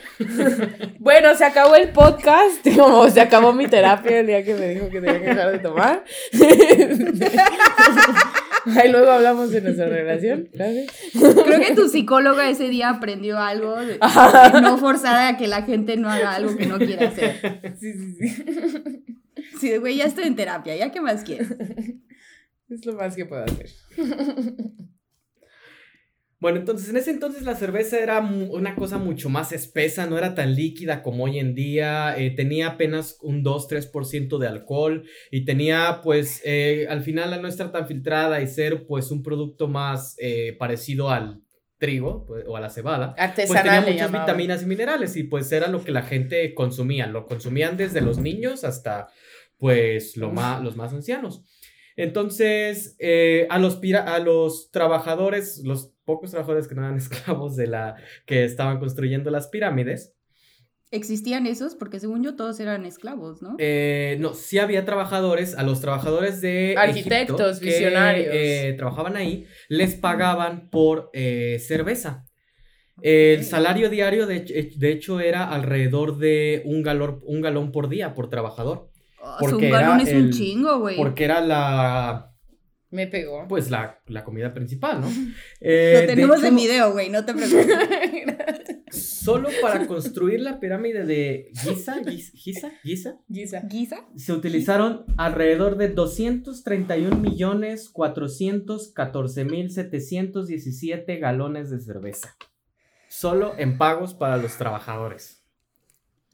bueno, 1.00 1.34
se 1.36 1.46
acabó 1.46 1.76
el 1.76 1.90
podcast, 1.90 2.68
como 2.78 3.10
se 3.10 3.22
acabó 3.22 3.54
mi 3.54 3.68
terapia 3.68 4.20
el 4.20 4.28
día 4.28 4.44
que 4.44 4.54
me 4.56 4.68
dijo 4.70 4.90
que 4.90 5.00
tenía 5.00 5.22
que 5.22 5.28
dejar 5.28 5.52
de 5.54 5.60
tomar. 5.60 6.04
Ahí 8.78 8.90
luego 8.92 9.12
hablamos 9.12 9.52
de 9.52 9.62
nuestra 9.62 9.88
relación. 9.88 10.50
Gracias. 10.54 10.92
Creo 11.14 11.60
que 11.60 11.76
tu 11.76 11.90
psicóloga 11.90 12.50
ese 12.50 12.70
día 12.70 12.90
aprendió 12.90 13.38
algo 13.38 13.76
de, 13.78 13.94
de 13.94 14.00
no 14.62 14.78
forzar 14.78 15.34
a 15.34 15.38
que 15.38 15.48
la 15.48 15.64
gente 15.64 15.98
no 15.98 16.10
haga 16.10 16.36
algo 16.36 16.56
que 16.56 16.66
no 16.66 16.78
quiere 16.78 17.08
hacer. 17.08 17.76
Sí, 17.80 17.92
sí, 17.94 18.16
sí. 18.16 18.28
Sí, 19.60 19.70
de, 19.70 19.80
güey, 19.80 19.98
ya 19.98 20.06
estoy 20.06 20.26
en 20.26 20.36
terapia, 20.36 20.76
¿ya 20.76 20.92
qué 20.92 21.02
más 21.02 21.24
quieres? 21.24 21.50
Es 22.70 22.86
lo 22.86 22.94
más 22.94 23.16
que 23.16 23.26
puedo 23.26 23.44
hacer. 23.44 23.70
Bueno, 26.44 26.60
entonces 26.60 26.90
en 26.90 26.98
ese 26.98 27.12
entonces 27.12 27.44
la 27.44 27.56
cerveza 27.56 27.98
era 28.00 28.20
una 28.20 28.76
cosa 28.76 28.98
mucho 28.98 29.30
más 29.30 29.54
espesa, 29.54 30.08
no 30.08 30.18
era 30.18 30.36
tan 30.36 30.56
líquida 30.56 31.02
como 31.02 31.24
hoy 31.24 31.40
en 31.40 31.56
día, 31.56 32.18
eh, 32.18 32.32
tenía 32.32 32.68
apenas 32.68 33.18
un 33.22 33.46
2-3% 33.46 34.38
de 34.40 34.48
alcohol 34.50 35.06
y 35.32 35.46
tenía 35.46 36.02
pues 36.04 36.42
eh, 36.44 36.86
al 36.90 37.02
final 37.02 37.32
al 37.32 37.42
no 37.42 37.48
estar 37.48 37.72
tan 37.72 37.88
filtrada 37.88 38.42
y 38.42 38.48
ser 38.48 38.86
pues 38.86 39.10
un 39.10 39.24
producto 39.24 39.70
más 39.70 40.18
eh, 40.20 40.54
parecido 40.60 41.10
al 41.10 41.40
trigo 41.78 42.26
pues, 42.26 42.44
o 42.46 42.58
a 42.58 42.60
la 42.60 42.70
cebada. 42.70 43.16
Pues 43.18 43.30
Artesanal 43.30 43.64
tenía 43.64 43.80
le 43.80 43.92
muchas 43.94 44.12
vitaminas 44.12 44.64
y 44.64 44.66
minerales 44.66 45.16
y 45.16 45.24
pues 45.24 45.50
era 45.50 45.70
lo 45.70 45.82
que 45.86 45.92
la 45.94 46.04
gente 46.04 46.54
consumía, 46.54 47.08
lo 47.08 47.26
consumían 47.26 47.78
desde 47.78 48.02
los 48.02 48.18
niños 48.18 48.66
hasta 48.66 49.08
pues 49.58 50.18
lo 50.18 50.30
más, 50.30 50.62
los 50.62 50.76
más 50.76 50.92
ancianos. 50.92 51.46
Entonces, 51.96 52.98
a, 53.50 53.60
los 53.60 53.78
pira- 53.78 54.14
a 54.14 54.20
los 54.20 54.72
trabajadores, 54.72 55.62
los 55.64 55.93
pocos 56.06 56.32
trabajadores 56.32 56.68
que 56.68 56.76
no 56.76 56.82
eran 56.84 56.98
esclavos 56.98 57.56
de 57.56 57.68
la 57.68 57.96
que 58.26 58.44
estaban 58.44 58.80
construyendo 58.80 59.30
las 59.32 59.48
pirámides, 59.48 60.14
¿Existían 60.92 61.48
esos? 61.48 61.74
Porque 61.74 62.00
según 62.00 62.24
yo 62.24 62.36
todos 62.36 62.60
eran 62.60 62.86
esclavos, 62.86 63.42
¿no? 63.42 63.56
eh, 63.58 64.16
no, 64.20 64.36
sí 64.36 64.60
había 64.60 64.86
trabajadores, 64.86 65.58
a 65.58 65.64
los 65.64 65.82
trabajadores 65.82 66.40
de 66.40 66.76
Arquitectos, 66.78 67.58
Egipto 67.58 67.60
que, 67.62 67.66
visionarios. 67.72 68.28
eh, 68.32 68.76
trabajaban 68.78 69.18
ahí, 69.18 69.48
les 69.70 69.96
pagaban 69.96 70.70
por 70.70 71.10
eh, 71.14 71.58
cerveza. 71.66 72.26
El 73.02 73.44
salario 73.44 73.90
diario, 73.90 74.28
de, 74.28 74.36
hecho- 74.36 74.54
de 74.78 74.92
hecho, 74.92 75.20
era 75.20 75.50
alrededor 75.50 76.18
de 76.20 76.62
un 76.66 76.84
galón, 76.84 77.22
un 77.26 77.42
galón 77.42 77.72
por 77.72 77.90
día 77.90 78.14
por 78.14 78.30
trabajador. 78.30 78.92
Oh, 79.20 79.38
porque 79.40 79.56
un 79.56 79.72
galón 79.72 80.00
era 80.00 80.10
es 80.12 80.14
un 80.16 80.30
chingo, 80.30 80.80
güey. 80.80 80.96
Porque 80.96 81.24
era 81.26 81.42
la, 81.42 82.33
Me 82.94 83.08
pegó. 83.08 83.48
pues 83.48 83.70
la, 83.72 84.00
la 84.08 84.24
comida 84.24 84.54
principal, 84.54 85.02
¿no? 85.02 85.08
Eh, 85.62 85.92
Lo 85.96 86.00
de 86.02 86.08
tenemos 86.08 86.44
en 86.44 86.56
video, 86.56 86.92
güey, 86.94 87.10
no 87.10 87.26
te 87.26 87.34
preocupes. 87.34 87.68
Solo 88.92 89.50
para 89.62 89.88
construir 89.88 90.40
la 90.42 90.60
pirámide 90.60 91.04
de 91.06 91.50
Giza, 91.56 91.96
Giz- 92.04 92.32
Giza, 92.36 92.72
Giza, 92.84 93.16
Guisa. 93.28 93.62
¿Guisa? 93.68 94.06
se 94.16 94.32
utilizaron 94.34 95.06
alrededor 95.18 95.78
de 95.78 95.90
231 95.90 97.16
millones 97.18 97.90
414 97.90 99.46
mil 99.46 99.72
717 99.72 101.18
galones 101.18 101.72
de 101.72 101.80
cerveza. 101.80 102.36
Solo 103.10 103.54
en 103.58 103.78
pagos 103.80 104.14
para 104.14 104.38
los 104.38 104.58
trabajadores. 104.58 105.44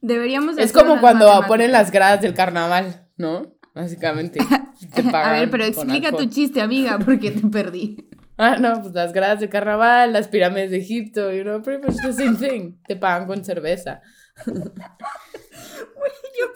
Deberíamos 0.02 0.58
Es 0.58 0.72
como 0.74 1.00
cuando 1.00 1.30
ponen 1.48 1.72
las 1.72 1.92
gradas 1.92 2.22
del 2.22 2.34
carnaval, 2.34 3.08
¿no? 3.18 3.54
Básicamente. 3.74 4.40
Te 4.96 5.02
A 5.02 5.12
pagan 5.12 5.40
ver, 5.40 5.50
pero 5.50 5.64
explica 5.66 6.12
tu 6.12 6.26
chiste, 6.26 6.62
amiga, 6.62 7.00
porque 7.00 7.32
te 7.32 7.46
perdí. 7.48 8.08
Ah, 8.38 8.56
no, 8.58 8.82
pues 8.82 8.94
las 8.94 9.12
gradas 9.12 9.42
del 9.42 9.50
carnaval, 9.50 10.14
las 10.14 10.30
pirámides 10.30 10.72
de 10.72 10.78
Egipto, 10.78 11.34
you 11.34 11.44
know, 11.44 11.62
pretty 11.62 11.86
much 11.86 11.98
the 11.98 12.14
same 12.14 12.36
thing. 12.38 12.78
Te 12.88 12.96
pagan 12.96 13.28
con 13.28 13.44
cerveza. 13.44 14.02
Yo 14.46 14.54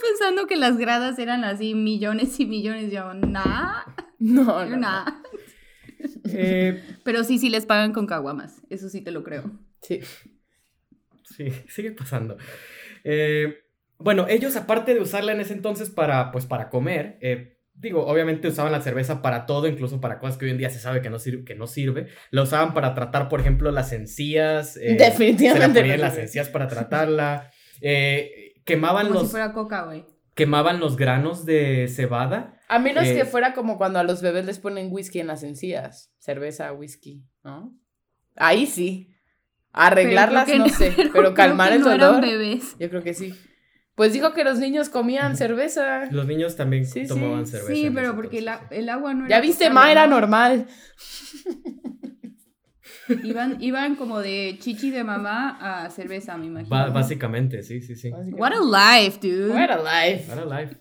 pensando 0.02 0.47
que 0.47 0.56
las 0.56 0.78
gradas 0.78 1.19
eran 1.19 1.43
así 1.43 1.76
millones 1.76 2.39
y 2.39 2.45
millones, 2.45 2.91
yo, 2.91 3.13
nah, 3.13 3.82
No, 4.19 4.43
no. 4.43 4.65
no. 4.65 4.78
nah. 4.78 5.06
Eh, 6.26 6.82
Pero 7.04 7.23
sí, 7.26 7.38
sí 7.38 7.49
les 7.49 7.65
pagan 7.65 7.91
con 7.91 8.08
caguamas, 8.08 8.62
eso 8.69 8.88
sí 8.89 9.02
te 9.02 9.12
lo 9.12 9.23
creo. 9.23 9.52
Sí. 9.82 9.99
Sí, 11.26 11.49
sigue 11.67 11.91
pasando. 11.91 12.38
Eh, 13.04 13.62
bueno, 14.03 14.25
ellos 14.29 14.55
aparte 14.55 14.93
de 14.93 15.01
usarla 15.01 15.31
en 15.31 15.41
ese 15.41 15.53
entonces 15.53 15.89
para, 15.89 16.31
pues, 16.31 16.45
para 16.45 16.69
comer, 16.69 17.17
eh, 17.21 17.57
digo, 17.75 18.05
obviamente 18.05 18.47
usaban 18.47 18.71
la 18.71 18.81
cerveza 18.81 19.21
para 19.21 19.45
todo, 19.45 19.67
incluso 19.67 19.99
para 19.99 20.19
cosas 20.19 20.37
que 20.37 20.45
hoy 20.45 20.51
en 20.51 20.57
día 20.57 20.69
se 20.69 20.79
sabe 20.79 21.01
que 21.01 21.09
no, 21.09 21.17
sir- 21.19 21.43
que 21.43 21.55
no 21.55 21.67
sirve. 21.67 22.07
La 22.29 22.43
usaban 22.43 22.73
para 22.73 22.93
tratar, 22.93 23.29
por 23.29 23.39
ejemplo, 23.39 23.71
las 23.71 23.91
encías. 23.93 24.77
eh, 24.77 24.95
Definitivamente 24.97 25.81
Se 25.81 25.87
la 25.87 25.97
las 25.97 26.11
sirve. 26.13 26.23
encías 26.25 26.49
para 26.49 26.67
tratarla. 26.67 27.49
eh, 27.81 28.53
quemaban 28.65 29.07
Como 29.07 29.15
los, 29.19 29.23
si 29.27 29.31
fuera 29.31 29.51
coca, 29.53 29.83
güey. 29.85 30.05
quemaban 30.35 30.79
los 30.79 30.95
granos 30.95 31.45
de 31.45 31.87
cebada 31.89 32.57
A 32.69 32.79
menos 32.79 33.05
Eh, 33.05 33.15
que 33.15 33.25
fuera 33.25 33.53
como 33.53 33.77
cuando 33.77 33.99
a 33.99 34.03
los 34.03 34.21
bebés 34.21 34.45
les 34.45 34.59
ponen 34.59 34.87
whisky 34.91 35.19
en 35.19 35.27
las 35.27 35.43
encías. 35.43 36.13
Cerveza, 36.19 36.71
whisky, 36.73 37.25
¿no? 37.43 37.77
Ahí 38.35 38.65
sí. 38.65 39.09
Arreglarlas 39.71 40.47
no 40.55 40.69
sé, 40.69 40.93
pero, 41.13 41.33
calmar 41.33 41.69
que 41.69 41.75
el 41.75 41.81
no 41.81 41.91
eran 41.91 42.21
dolor. 42.21 42.21
bebés. 42.21 42.75
Yo 42.79 42.89
creo 42.89 43.01
que 43.03 43.13
sí. 43.13 43.33
Pues 43.95 44.12
dijo 44.13 44.34
que 44.34 44.43
los 44.43 44.58
niños 44.60 44.89
comían 44.89 45.38
cerveza. 45.38 46.06
Los 46.12 46.25
niños 46.25 46.56
también 46.56 46.86
Sí, 46.86 47.01
sí. 47.01 47.08
tomaban 47.08 47.45
cerveza. 47.45 47.73
Sí, 47.73 47.91
pero 47.93 48.15
porque 48.15 48.39
el 48.71 48.89
agua 48.89 49.13
no 49.13 49.25
era. 49.27 49.36
Ya 49.38 49.41
viste, 49.41 49.69
Ma 49.69 49.91
era 49.91 50.08
¿no? 50.08 50.19
normal. 50.19 50.65
Iban, 53.23 53.58
iban 53.62 53.95
como 53.95 54.19
de 54.21 54.58
chichi 54.62 54.89
de 54.89 55.03
mamá 55.03 55.58
a 55.86 55.89
cerveza, 55.89 56.38
me 56.38 56.45
imagino. 56.45 56.69
Ba- 56.69 56.89
básicamente, 56.89 57.62
sí, 57.62 57.82
sí, 57.82 57.95
sí. 57.95 58.10
What 58.12 58.53
a 58.53 58.62
life, 59.03 59.19
dude. 59.21 59.49
What 59.53 59.69
a 59.69 59.77
life. 60.08 60.25
Para 60.27 60.45
live. 60.45 60.77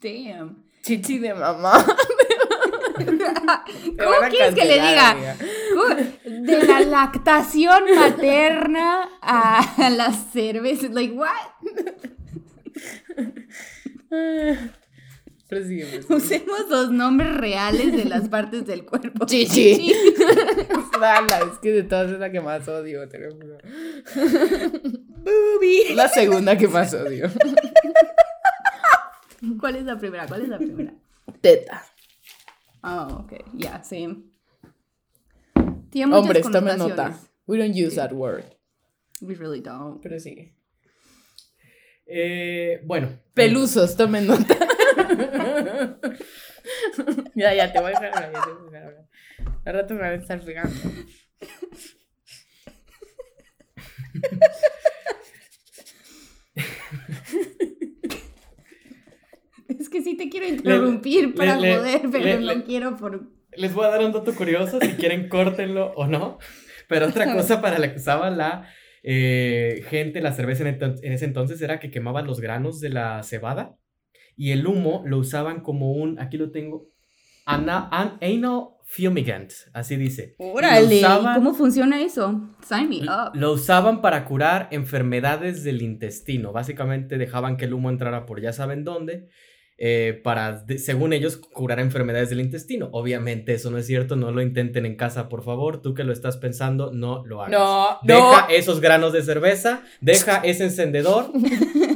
Damn. 0.00 0.64
Chichi 0.82 1.18
de 1.18 1.34
mamá. 1.34 1.84
¿Cómo 2.96 4.14
a 4.22 4.28
quieres 4.30 4.54
que 4.54 4.64
le 4.64 4.74
diga? 4.74 5.36
De 6.24 6.64
la 6.66 6.80
lactación 6.80 7.84
materna 7.94 9.08
a 9.20 9.90
la 9.90 10.12
cerveza. 10.12 10.88
Like, 10.90 11.12
what? 11.14 11.30
Prosigue, 15.48 15.84
prosigue. 15.86 16.14
Usemos 16.14 16.68
los 16.70 16.90
nombres 16.90 17.36
reales 17.36 17.92
de 17.94 18.06
las 18.06 18.28
partes 18.28 18.66
del 18.66 18.84
cuerpo. 18.86 19.26
Chichi. 19.26 19.92
Dala, 21.00 21.40
es 21.52 21.58
que 21.58 21.70
de 21.70 21.82
todas 21.82 22.10
es 22.10 22.18
la 22.18 22.32
que 22.32 22.40
más 22.40 22.66
odio, 22.66 23.06
te 23.08 23.18
lo 23.18 23.30
juro. 23.34 23.58
Boobie. 25.22 25.94
La 25.94 26.08
segunda 26.08 26.56
que 26.56 26.66
más 26.66 26.94
odio. 26.94 27.28
¿Cuál 29.60 29.76
es 29.76 29.84
la 29.84 29.98
primera? 29.98 30.26
¿Cuál 30.26 30.42
es 30.42 30.48
la 30.48 30.58
primera? 30.58 30.94
Teta. 31.40 31.84
Oh, 32.82 33.24
ok. 33.24 33.32
Yeah, 33.54 33.82
same. 33.84 34.24
Tiene 35.90 36.06
muchas 36.06 36.22
Hombres, 36.22 36.50
tomen 36.50 36.78
nota. 36.78 37.18
We 37.46 37.58
don't 37.58 37.74
use 37.76 37.90
Sí. 37.92 37.96
that 37.96 38.12
word. 38.12 38.44
We 39.20 39.34
really 39.34 39.60
don't. 39.60 40.00
Pero 40.02 40.18
sí. 40.18 40.52
Eh, 42.06 42.80
bueno. 42.84 43.08
Pelusos, 43.34 43.96
tomen 43.96 44.26
nota. 44.26 44.56
ya, 47.34 47.54
ya, 47.54 47.72
te 47.72 47.80
voy 47.80 47.92
a 47.94 48.00
dejar 48.00 48.24
hablar, 48.24 48.32
ya 48.32 48.42
te 48.44 48.50
voy 48.52 48.68
a 48.68 48.70
dejar 48.70 48.88
hablar. 48.88 49.04
Al 49.64 49.74
rato 49.74 49.94
me 49.94 50.00
van 50.00 50.10
a 50.12 50.14
estar 50.14 50.40
pegando. 50.40 50.74
Es 59.68 59.88
que 59.88 60.02
sí 60.02 60.16
te 60.16 60.28
quiero 60.28 60.46
interrumpir 60.46 61.28
le- 61.28 61.32
para 61.34 61.56
le- 61.56 61.76
poder, 61.76 62.02
pero 62.10 62.40
no 62.40 62.64
quiero 62.64 62.96
por... 62.96 63.28
Les 63.56 63.72
voy 63.72 63.84
a 63.86 63.88
dar 63.88 64.04
un 64.04 64.12
dato 64.12 64.34
curioso, 64.34 64.78
si 64.80 64.88
quieren 64.94 65.28
córtenlo 65.28 65.92
o 65.96 66.06
no. 66.06 66.38
Pero 66.88 67.06
otra 67.06 67.32
cosa 67.34 67.60
para 67.60 67.78
la 67.78 67.90
que 67.92 67.98
usaba 67.98 68.30
la 68.30 68.68
eh, 69.04 69.84
gente 69.88 70.20
la 70.20 70.32
cerveza 70.32 70.66
en, 70.68 70.78
ese 71.02 71.24
entonces 71.26 71.60
era 71.62 71.78
que 71.78 71.90
quemaban 71.90 72.26
los 72.26 72.40
granos 72.40 72.80
de 72.80 72.88
la 72.88 73.22
cebada 73.22 73.76
y 74.36 74.50
el 74.52 74.66
humo 74.66 75.02
lo 75.06 75.18
usaban 75.18 75.60
como 75.60 75.92
un, 75.92 76.18
aquí 76.18 76.38
lo 76.38 76.50
tengo, 76.50 76.88
ana- 77.46 77.88
an- 77.92 78.18
anal 78.22 78.68
fumigant, 78.86 79.52
así 79.72 79.96
dice. 79.96 80.34
Órale, 80.38 80.96
usaban- 80.98 81.34
¿cómo 81.36 81.54
funciona 81.54 82.00
eso? 82.02 82.50
Sign 82.66 82.88
me 82.88 82.96
up. 83.02 83.32
Lo 83.34 83.52
usaban 83.52 84.00
para 84.02 84.24
curar 84.24 84.68
enfermedades 84.72 85.62
del 85.64 85.82
intestino. 85.82 86.52
Básicamente 86.52 87.16
dejaban 87.18 87.56
que 87.56 87.66
el 87.66 87.74
humo 87.74 87.90
entrara 87.90 88.24
por 88.26 88.40
ya 88.40 88.52
saben 88.52 88.84
dónde. 88.84 89.28
Eh, 89.76 90.20
para, 90.22 90.60
de- 90.60 90.78
según 90.78 91.12
ellos, 91.12 91.36
curar 91.36 91.80
enfermedades 91.80 92.30
del 92.30 92.40
intestino. 92.40 92.88
Obviamente 92.92 93.54
eso 93.54 93.70
no 93.70 93.78
es 93.78 93.86
cierto, 93.86 94.16
no 94.16 94.30
lo 94.32 94.40
intenten 94.42 94.86
en 94.86 94.96
casa, 94.96 95.28
por 95.28 95.42
favor. 95.42 95.82
Tú 95.82 95.94
que 95.94 96.04
lo 96.04 96.12
estás 96.12 96.36
pensando, 96.36 96.92
no 96.92 97.24
lo 97.26 97.42
hagas. 97.42 97.52
No, 97.58 97.98
Deja 98.02 98.42
no. 98.42 98.48
esos 98.50 98.80
granos 98.80 99.12
de 99.12 99.22
cerveza, 99.22 99.82
deja 100.00 100.36
ese 100.38 100.64
encendedor 100.64 101.32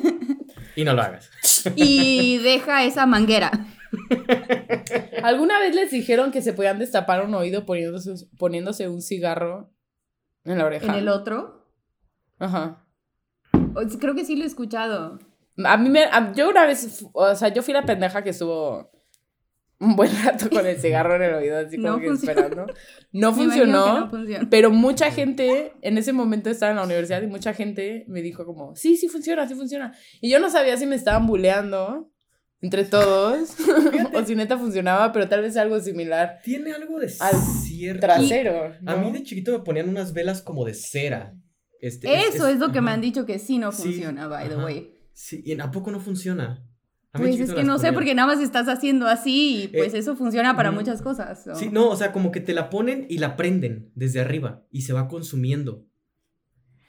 y 0.76 0.84
no 0.84 0.94
lo 0.94 1.02
hagas. 1.02 1.30
Y 1.76 2.38
deja 2.38 2.84
esa 2.84 3.06
manguera. 3.06 3.50
¿Alguna 5.22 5.58
vez 5.60 5.74
les 5.74 5.90
dijeron 5.90 6.30
que 6.30 6.42
se 6.42 6.52
podían 6.52 6.78
destapar 6.78 7.24
un 7.24 7.34
oído 7.34 7.64
poniéndose, 7.66 8.26
poniéndose 8.38 8.88
un 8.88 9.02
cigarro 9.02 9.72
en 10.44 10.58
la 10.58 10.66
oreja? 10.66 10.86
En 10.86 10.94
el 10.98 11.08
otro. 11.08 11.66
Ajá. 12.38 12.84
Creo 14.00 14.14
que 14.14 14.24
sí 14.24 14.36
lo 14.36 14.44
he 14.44 14.46
escuchado. 14.46 15.18
A 15.64 15.76
mí 15.76 15.88
me. 15.90 16.04
a- 16.04 16.32
yo 16.34 16.48
una 16.50 16.66
vez. 16.66 17.04
O 17.12 17.34
sea, 17.34 17.48
yo 17.48 17.62
fui 17.62 17.74
la 17.74 17.84
pendeja 17.84 18.22
que 18.22 18.30
estuvo 18.30 18.90
un 19.80 19.94
buen 19.94 20.10
rato 20.24 20.50
con 20.50 20.66
el 20.66 20.76
cigarro 20.78 21.14
en 21.16 21.22
el 21.22 21.34
oído, 21.34 21.58
así 21.58 21.76
como 21.76 21.88
No 21.90 22.00
que 22.00 22.08
funcionó. 22.08 22.40
esperando. 22.40 22.72
No 23.12 23.30
Me 23.32 23.36
funcionó. 23.44 24.00
no 24.00 24.10
funciona. 24.10 24.48
Pero 24.50 24.70
mucha 24.70 25.10
gente, 25.10 25.72
en 25.82 25.96
ese 25.98 26.12
momento 26.12 26.50
estaba 26.50 26.70
en 26.72 26.76
la 26.78 26.84
universidad 26.84 27.22
y 27.22 27.26
mucha 27.28 27.54
gente 27.54 28.04
me 28.08 28.20
dijo 28.22 28.44
como, 28.44 28.74
sí, 28.76 28.96
sí 28.96 29.08
funciona, 29.08 29.46
sí 29.48 29.54
funciona. 29.54 29.94
Y 30.20 30.30
yo 30.30 30.40
no 30.40 30.50
sabía 30.50 30.76
si 30.76 30.84
me 30.86 30.96
estaban 30.96 31.26
buleando 31.26 32.10
entre 32.60 32.84
todos 32.84 33.54
o 34.14 34.24
si 34.24 34.34
neta 34.34 34.58
funcionaba, 34.58 35.12
pero 35.12 35.28
tal 35.28 35.42
vez 35.42 35.56
algo 35.56 35.78
similar. 35.80 36.40
Tiene 36.42 36.72
algo 36.72 36.98
de 36.98 37.06
Al 37.20 37.36
cierto. 37.36 38.00
Trasero. 38.00 38.74
A 38.84 38.96
¿no? 38.96 38.98
mí 38.98 39.12
de 39.12 39.22
chiquito 39.22 39.52
me 39.52 39.60
ponían 39.60 39.88
unas 39.88 40.12
velas 40.12 40.42
como 40.42 40.64
de 40.64 40.74
cera. 40.74 41.34
Este, 41.80 42.12
Eso 42.26 42.48
es, 42.48 42.58
lo 42.58 42.72
que 42.72 42.80
me 42.80 42.88
ajá. 42.90 42.94
han 42.96 43.00
dicho 43.00 43.24
que 43.24 43.38
sí 43.38 43.58
no 43.58 43.70
Sí, 43.70 43.82
funciona, 43.84 44.26
by 44.26 44.48
the 44.48 44.54
ajá. 44.54 44.64
way. 44.64 44.92
Sí, 45.18 45.42
¿y 45.44 45.60
¿a 45.60 45.68
poco 45.72 45.90
no 45.90 45.98
funciona? 45.98 46.64
A 47.12 47.18
Pues 47.18 47.40
es 47.40 47.52
que 47.52 47.64
no 47.64 47.76
sé, 47.80 47.92
porque 47.92 48.14
nada 48.14 48.32
más 48.32 48.40
estás 48.40 48.68
haciendo 48.68 49.08
así 49.08 49.64
y 49.64 49.68
pues 49.68 49.92
Eh, 49.92 49.98
eso 49.98 50.14
funciona 50.14 50.54
para 50.54 50.70
muchas 50.70 51.02
cosas. 51.02 51.44
Sí, 51.56 51.70
no, 51.72 51.88
o 51.88 51.96
sea, 51.96 52.12
como 52.12 52.30
que 52.30 52.40
te 52.40 52.54
la 52.54 52.70
ponen 52.70 53.04
y 53.10 53.18
la 53.18 53.34
prenden 53.34 53.90
desde 53.96 54.20
arriba 54.20 54.64
y 54.70 54.82
se 54.82 54.92
va 54.92 55.08
consumiendo. 55.08 55.84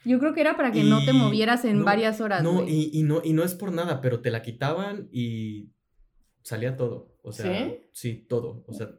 Yo 0.06 0.20
creo 0.20 0.36
que 0.36 0.42
era 0.42 0.56
para 0.56 0.72
que 0.72 0.84
no 0.84 1.04
te 1.04 1.12
movieras 1.12 1.66
en 1.66 1.80
no, 1.80 1.86
varias 1.86 2.22
horas. 2.22 2.44
No, 2.44 2.68
y, 2.68 2.92
y 2.94 3.02
no, 3.02 3.20
y 3.24 3.34
no 3.34 3.44
es 3.44 3.56
por 3.56 3.72
nada, 3.72 4.00
pero 4.00 4.22
te 4.22 4.30
la 4.30 4.44
quitaban 4.44 5.10
y 5.12 5.72
salía 6.44 6.78
todo. 6.78 7.18
O 7.24 7.32
sea, 7.32 7.66
¿Sí? 7.66 7.80
sí, 7.94 8.26
todo. 8.30 8.64
O 8.68 8.74
sea, 8.74 8.92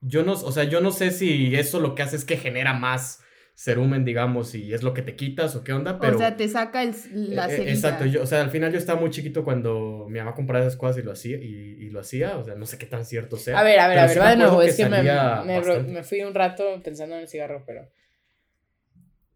yo 0.00 0.22
no, 0.22 0.34
o 0.34 0.52
sea, 0.52 0.62
yo 0.62 0.80
no 0.80 0.92
sé 0.92 1.10
si 1.10 1.56
eso 1.56 1.80
lo 1.80 1.96
que 1.96 2.02
hace 2.02 2.14
es 2.14 2.24
que 2.24 2.36
genera 2.36 2.72
más 2.72 3.23
cerumen, 3.56 4.04
digamos, 4.04 4.54
y 4.54 4.74
es 4.74 4.82
lo 4.82 4.94
que 4.94 5.02
te 5.02 5.14
quitas 5.14 5.54
o 5.54 5.62
qué 5.62 5.72
onda, 5.72 5.98
pero. 5.98 6.16
o 6.16 6.18
sea, 6.18 6.36
te 6.36 6.48
saca 6.48 6.82
el, 6.82 6.94
la 7.12 7.48
Eh, 7.48 7.62
eh. 7.62 7.70
Exacto, 7.70 8.04
yo, 8.04 8.22
o 8.22 8.26
sea, 8.26 8.40
al 8.40 8.50
final 8.50 8.72
yo 8.72 8.78
estaba 8.78 9.00
muy 9.00 9.10
chiquito 9.10 9.44
cuando 9.44 10.06
mi 10.08 10.18
mamá 10.18 10.34
compraba 10.34 10.64
esas 10.64 10.76
cosas 10.76 10.98
y 10.98 11.02
lo 11.02 11.12
hacía, 11.12 11.36
y, 11.36 11.76
y 11.80 11.90
lo 11.90 12.00
hacía, 12.00 12.36
o 12.36 12.44
sea, 12.44 12.56
no 12.56 12.66
sé 12.66 12.78
qué 12.78 12.86
tan 12.86 13.04
cierto 13.04 13.36
sea. 13.36 13.58
A 13.58 13.62
ver, 13.62 13.78
a 13.78 13.88
ver, 13.88 13.98
a 13.98 14.06
ver, 14.06 14.20
va 14.20 14.30
de 14.30 14.36
nuevo. 14.36 14.62
Es 14.62 14.76
que 14.76 14.88
me, 14.88 15.02
me, 15.02 15.82
me 15.82 16.02
fui 16.02 16.22
un 16.22 16.34
rato 16.34 16.80
pensando 16.82 17.14
en 17.14 17.22
el 17.22 17.28
cigarro, 17.28 17.62
pero... 17.66 17.88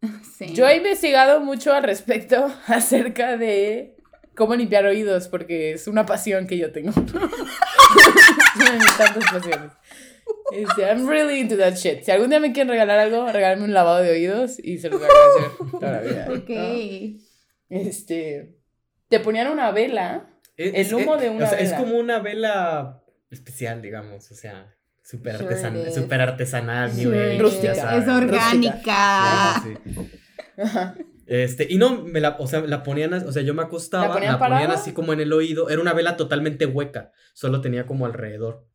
Sí. 0.37 0.53
Yo 0.53 0.67
he 0.67 0.77
investigado 0.77 1.41
mucho 1.41 1.73
al 1.73 1.83
respecto 1.83 2.49
acerca 2.67 3.37
de 3.37 3.97
cómo 4.35 4.55
limpiar 4.55 4.85
oídos, 4.85 5.27
porque 5.27 5.73
es 5.73 5.87
una 5.87 6.05
pasión 6.05 6.47
que 6.47 6.57
yo 6.57 6.71
tengo. 6.71 6.91
Tantas 8.97 9.31
pasiones. 9.31 9.71
Este, 10.51 10.81
I'm 10.83 11.07
really 11.07 11.39
into 11.39 11.57
that 11.57 11.75
shit. 11.75 12.03
Si 12.03 12.11
algún 12.11 12.29
día 12.29 12.39
me 12.39 12.51
quieren 12.53 12.69
regalar 12.69 12.99
algo, 12.99 13.31
regálenme 13.31 13.65
un 13.65 13.73
lavado 13.73 13.99
de 14.03 14.11
oídos 14.11 14.57
y 14.59 14.77
se 14.79 14.89
los 14.89 14.99
voy 14.99 15.07
a 15.07 15.11
agradecer 15.11 15.71
toda 15.71 15.91
la 15.91 16.01
vida. 16.01 16.25
¿no? 16.27 16.33
Ok. 16.35 16.49
Este, 17.69 18.55
te 19.09 19.19
ponían 19.19 19.47
una 19.51 19.71
vela. 19.71 20.29
Es- 20.57 20.87
el 20.91 20.95
humo 20.95 21.15
es- 21.15 21.21
de 21.21 21.29
una 21.29 21.45
o 21.45 21.49
sea, 21.49 21.59
Es 21.59 21.69
vela. 21.71 21.77
como 21.83 21.97
una 21.99 22.19
vela 22.19 23.03
especial, 23.29 23.81
digamos, 23.81 24.31
o 24.31 24.35
sea, 24.35 24.75
súper 25.03 25.37
Sure 25.37 25.45
artesan- 25.55 25.77
it 25.81 25.87
is. 25.89 25.95
súper 25.95 26.21
artesanal, 26.21 26.91
Sure, 26.91 27.33
Age, 27.33 27.39
Rústica. 27.39 27.97
es 27.97 28.07
orgánica. 28.07 29.63
Este, 31.27 31.67
y 31.69 31.77
no, 31.77 32.03
me 32.03 32.19
la, 32.21 32.37
o 32.39 32.47
sea, 32.47 32.61
la 32.61 32.81
ponían, 32.81 33.13
o 33.13 33.31
sea, 33.31 33.43
yo 33.43 33.53
me 33.53 33.61
acostaba, 33.61 34.19
¿La 34.19 34.31
la 34.31 34.39
ponían 34.39 34.71
así 34.71 34.93
como 34.93 35.13
en 35.13 35.19
el 35.19 35.31
oído, 35.31 35.69
era 35.69 35.79
una 35.79 35.93
vela 35.93 36.17
totalmente 36.17 36.65
hueca, 36.65 37.11
solo 37.33 37.61
tenía 37.61 37.85
como 37.85 38.07
alrededor. 38.07 38.65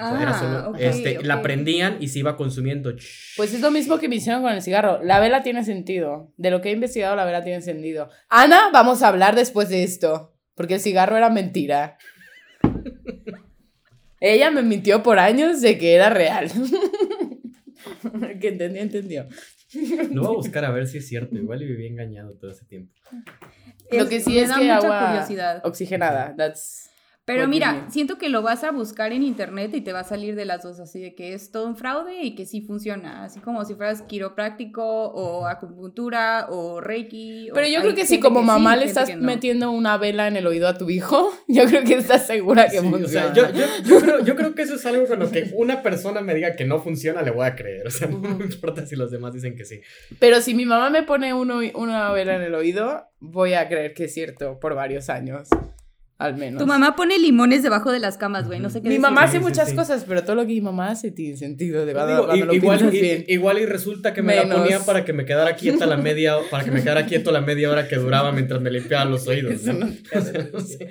O 0.00 0.08
sea, 0.08 0.22
era 0.22 0.30
Ah, 0.30 0.38
solo, 0.38 0.70
ok, 0.70 0.76
este, 0.78 1.22
la 1.24 1.42
prendían 1.42 1.96
y 2.00 2.08
se 2.08 2.20
iba 2.20 2.36
consumiendo. 2.36 2.94
Pues 3.36 3.52
es 3.52 3.60
lo 3.60 3.70
mismo 3.72 3.98
que 3.98 4.08
me 4.08 4.16
hicieron 4.16 4.42
con 4.42 4.52
el 4.52 4.62
cigarro. 4.62 5.02
La 5.02 5.18
vela 5.18 5.42
tiene 5.42 5.64
sentido. 5.64 6.32
De 6.36 6.50
lo 6.52 6.60
que 6.60 6.68
he 6.68 6.72
investigado, 6.72 7.16
la 7.16 7.24
vela 7.24 7.42
tiene 7.42 7.62
sentido. 7.62 8.08
Ana, 8.28 8.70
vamos 8.72 9.02
a 9.02 9.08
hablar 9.08 9.34
después 9.34 9.68
de 9.68 9.82
esto. 9.82 10.34
Porque 10.54 10.74
el 10.74 10.80
cigarro 10.80 11.16
era 11.16 11.30
mentira. 11.30 11.98
Ella 14.20 14.50
me 14.50 14.62
mintió 14.62 15.02
por 15.02 15.18
años 15.18 15.60
de 15.60 15.78
que 15.78 15.94
era 15.94 16.10
real. 16.10 16.50
que 18.40 18.48
entendió, 18.48 18.82
entendió. 18.82 19.26
Lo 20.12 20.22
voy 20.22 20.30
a 20.32 20.36
buscar 20.36 20.64
a 20.64 20.70
ver 20.70 20.86
si 20.86 20.98
es 20.98 21.06
cierto, 21.08 21.36
igual 21.36 21.62
y 21.62 21.66
viví 21.66 21.86
engañado 21.86 22.32
todo 22.34 22.50
ese 22.50 22.64
tiempo. 22.64 22.92
Lo 23.90 24.08
que 24.08 24.20
sí 24.20 24.38
es 24.38 24.50
que 24.52 24.70
agua 24.70 25.06
curiosidad. 25.08 25.60
oxigenada. 25.64 26.34
That's 26.36 26.90
Pero 27.28 27.42
What 27.42 27.48
mira, 27.48 27.86
siento 27.90 28.16
que 28.16 28.28
lo 28.30 28.40
vas 28.42 28.64
a 28.64 28.70
buscar 28.72 29.12
en 29.12 29.22
internet 29.22 29.72
y 29.74 29.82
te 29.82 29.92
va 29.92 30.00
a 30.00 30.04
salir 30.04 30.34
de 30.34 30.46
las 30.46 30.62
dos, 30.62 30.80
así 30.80 30.98
de 30.98 31.14
que 31.14 31.34
es 31.34 31.52
todo 31.52 31.66
un 31.66 31.76
fraude 31.76 32.22
y 32.22 32.34
que 32.34 32.46
sí 32.46 32.62
funciona, 32.62 33.24
así 33.24 33.38
como 33.40 33.64
si 33.66 33.74
fueras 33.74 34.00
quiropráctico 34.02 34.82
o 34.82 35.46
acupuntura 35.46 36.46
o 36.50 36.80
reiki. 36.80 37.50
o- 37.50 37.54
Pero 37.54 37.68
yo 37.68 37.80
creo 37.82 37.94
que 37.94 38.06
si 38.06 38.18
como 38.18 38.42
mamá 38.42 38.76
le 38.76 38.86
estás 38.86 39.14
no. 39.14 39.22
metiendo 39.22 39.70
una 39.70 39.96
vela 39.98 40.26
en 40.26 40.36
el 40.36 40.46
oído 40.46 40.68
a 40.68 40.78
tu 40.78 40.88
hijo, 40.90 41.30
yo 41.48 41.66
creo 41.66 41.84
que 41.84 41.94
estás 41.96 42.26
segura 42.26 42.64
que 42.64 42.78
Sí, 42.80 42.86
o 42.86 42.90
funciona. 42.90 43.34
sea, 43.34 43.34
yo, 43.34 43.50
yo, 43.52 43.66
yo 43.84 44.00
creo, 44.00 44.24
yo 44.24 44.34
creo 44.36 44.54
que 44.54 44.62
eso 44.62 44.76
es 44.76 44.86
algo 44.86 45.06
con 45.06 45.18
lo 45.18 45.30
que 45.30 45.50
una 45.54 45.82
persona 45.82 46.20
me 46.22 46.34
diga 46.34 46.56
que 46.56 46.64
no 46.64 46.80
funciona, 46.80 47.22
le 47.22 47.30
voy 47.30 47.46
a 47.46 47.54
creer. 47.54 47.86
O 47.86 47.90
sea, 47.90 48.08
no 48.08 48.18
me 48.20 48.44
importa 48.46 48.86
si 48.86 48.96
los 48.96 49.10
demás 49.10 49.34
dicen 49.34 49.54
que 49.54 49.64
sí. 49.64 49.80
Pero 50.18 50.40
si 50.40 50.54
mi 50.54 50.64
mamá 50.66 50.88
me 50.90 51.02
pone 51.02 51.34
uno, 51.34 51.60
una 51.74 52.10
vela 52.12 52.36
en 52.36 52.42
el 52.42 52.54
oído, 52.54 53.04
voy 53.20 53.54
a 53.54 53.68
creer 53.68 53.92
que 53.94 54.04
es 54.04 54.14
cierto 54.14 54.58
por 54.60 54.74
varios 54.74 55.10
años, 55.10 55.48
al 56.18 56.36
menos. 56.36 56.60
Tu 56.60 56.66
mamá 56.66 56.96
pone 56.96 57.16
limones 57.18 57.62
debajo 57.62 57.92
de 57.92 58.00
las 58.00 58.18
camas, 58.18 58.46
güey, 58.46 58.58
no 58.58 58.70
sé 58.70 58.80
qué 58.82 58.88
Mi 58.88 58.96
decir. 58.96 59.00
mamá 59.02 59.22
hace 59.22 59.38
sí, 59.38 59.42
muchas 59.44 59.70
sí. 59.70 59.76
cosas, 59.76 60.04
pero 60.06 60.24
todo 60.24 60.34
lo 60.34 60.42
que 60.42 60.48
mi 60.48 60.60
mamá 60.60 60.90
hace 60.90 61.12
tiene 61.12 61.36
sentido, 61.36 61.86
de 61.86 61.94
verdad, 61.94 62.32
digo, 62.32 62.52
igual, 63.28 63.58
y 63.60 63.66
resulta 63.66 64.12
que 64.12 64.22
me 64.22 64.34
la 64.34 64.48
ponía 64.48 64.80
para 64.80 65.04
que 65.04 65.12
me 65.12 65.24
quedara 65.24 65.54
quieta 65.54 65.86
la 65.86 65.96
media 65.96 66.36
para 66.50 66.64
que 66.64 66.70
me 66.72 66.82
quedara 66.82 67.06
quieto 67.06 67.30
la 67.30 67.40
media 67.40 67.70
hora 67.70 67.86
que 67.86 67.96
duraba 67.96 68.32
mientras 68.32 68.60
me 68.60 68.70
limpiaba 68.70 69.04
los 69.04 69.26
oídos. 69.28 69.52
Eso 69.54 69.72
¿no? 69.72 69.86
no 69.86 69.92
hace 70.12 70.32
sentido. 70.32 70.88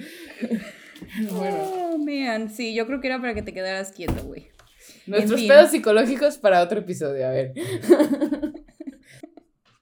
Bueno, 1.32 1.57
Oh, 1.89 1.97
man, 1.97 2.49
sí, 2.49 2.73
yo 2.73 2.86
creo 2.88 3.01
que 3.01 3.07
era 3.07 3.19
para 3.19 3.34
que 3.34 3.41
te 3.41 3.53
quedaras 3.53 3.91
quieto, 3.91 4.23
güey. 4.23 4.47
nuestros 5.05 5.39
fin. 5.41 5.49
pedos 5.49 5.71
psicológicos 5.71 6.38
para 6.38 6.61
otro 6.61 6.80
episodio, 6.80 7.28
a 7.28 7.32
ver. 7.32 7.53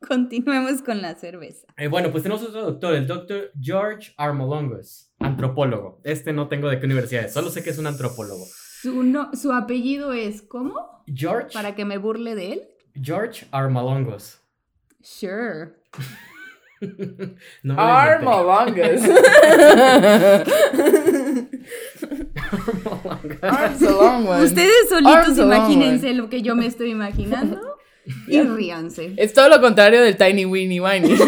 Continuemos 0.08 0.82
con 0.82 1.02
la 1.02 1.16
cerveza. 1.16 1.68
Eh, 1.78 1.88
bueno, 1.88 2.12
pues 2.12 2.24
tenemos 2.24 2.44
otro 2.44 2.62
doctor, 2.64 2.96
el 2.96 3.08
doctor 3.08 3.52
George 3.60 4.14
Armolongus, 4.18 5.12
antropólogo. 5.20 6.00
Este 6.04 6.34
no 6.34 6.48
tengo 6.48 6.70
de 6.70 6.80
qué 6.80 6.86
universidad 6.86 7.26
es, 7.26 7.34
solo 7.34 7.50
sé 7.50 7.64
que 7.64 7.70
es 7.72 7.78
un 7.78 7.88
antropólogo. 7.88 8.46
Su, 8.82 9.04
no, 9.04 9.32
su 9.34 9.52
apellido 9.52 10.14
es 10.14 10.42
¿cómo? 10.42 11.04
George, 11.08 11.50
Para 11.54 11.76
que 11.76 11.86
me 11.86 11.98
burle 11.98 12.36
de 12.36 12.54
él. 12.54 12.62
George 12.94 13.48
Armolongus. 13.52 14.40
Sure. 15.02 15.74
No 17.64 17.74
me 17.74 17.82
lo 17.82 17.88
inventé. 17.88 17.90
Armolongus. 17.90 19.02
Arms 23.42 23.82
a 23.82 23.90
long 23.92 24.28
one. 24.28 24.44
Ustedes 24.44 24.90
solitos 24.90 25.16
Arms 25.16 25.38
imagínense 25.40 26.14
lo 26.14 26.30
que 26.30 26.42
yo 26.42 26.56
me 26.56 26.66
estoy 26.68 26.92
imaginando 26.92 27.75
y 28.28 28.42
ríanse. 28.42 29.14
Es 29.18 29.34
todo 29.34 29.50
lo 29.50 29.60
contrario 29.62 30.02
del 30.02 30.16
Tiny 30.18 30.46
Winnie 30.46 30.80
Winnie. 30.82 31.16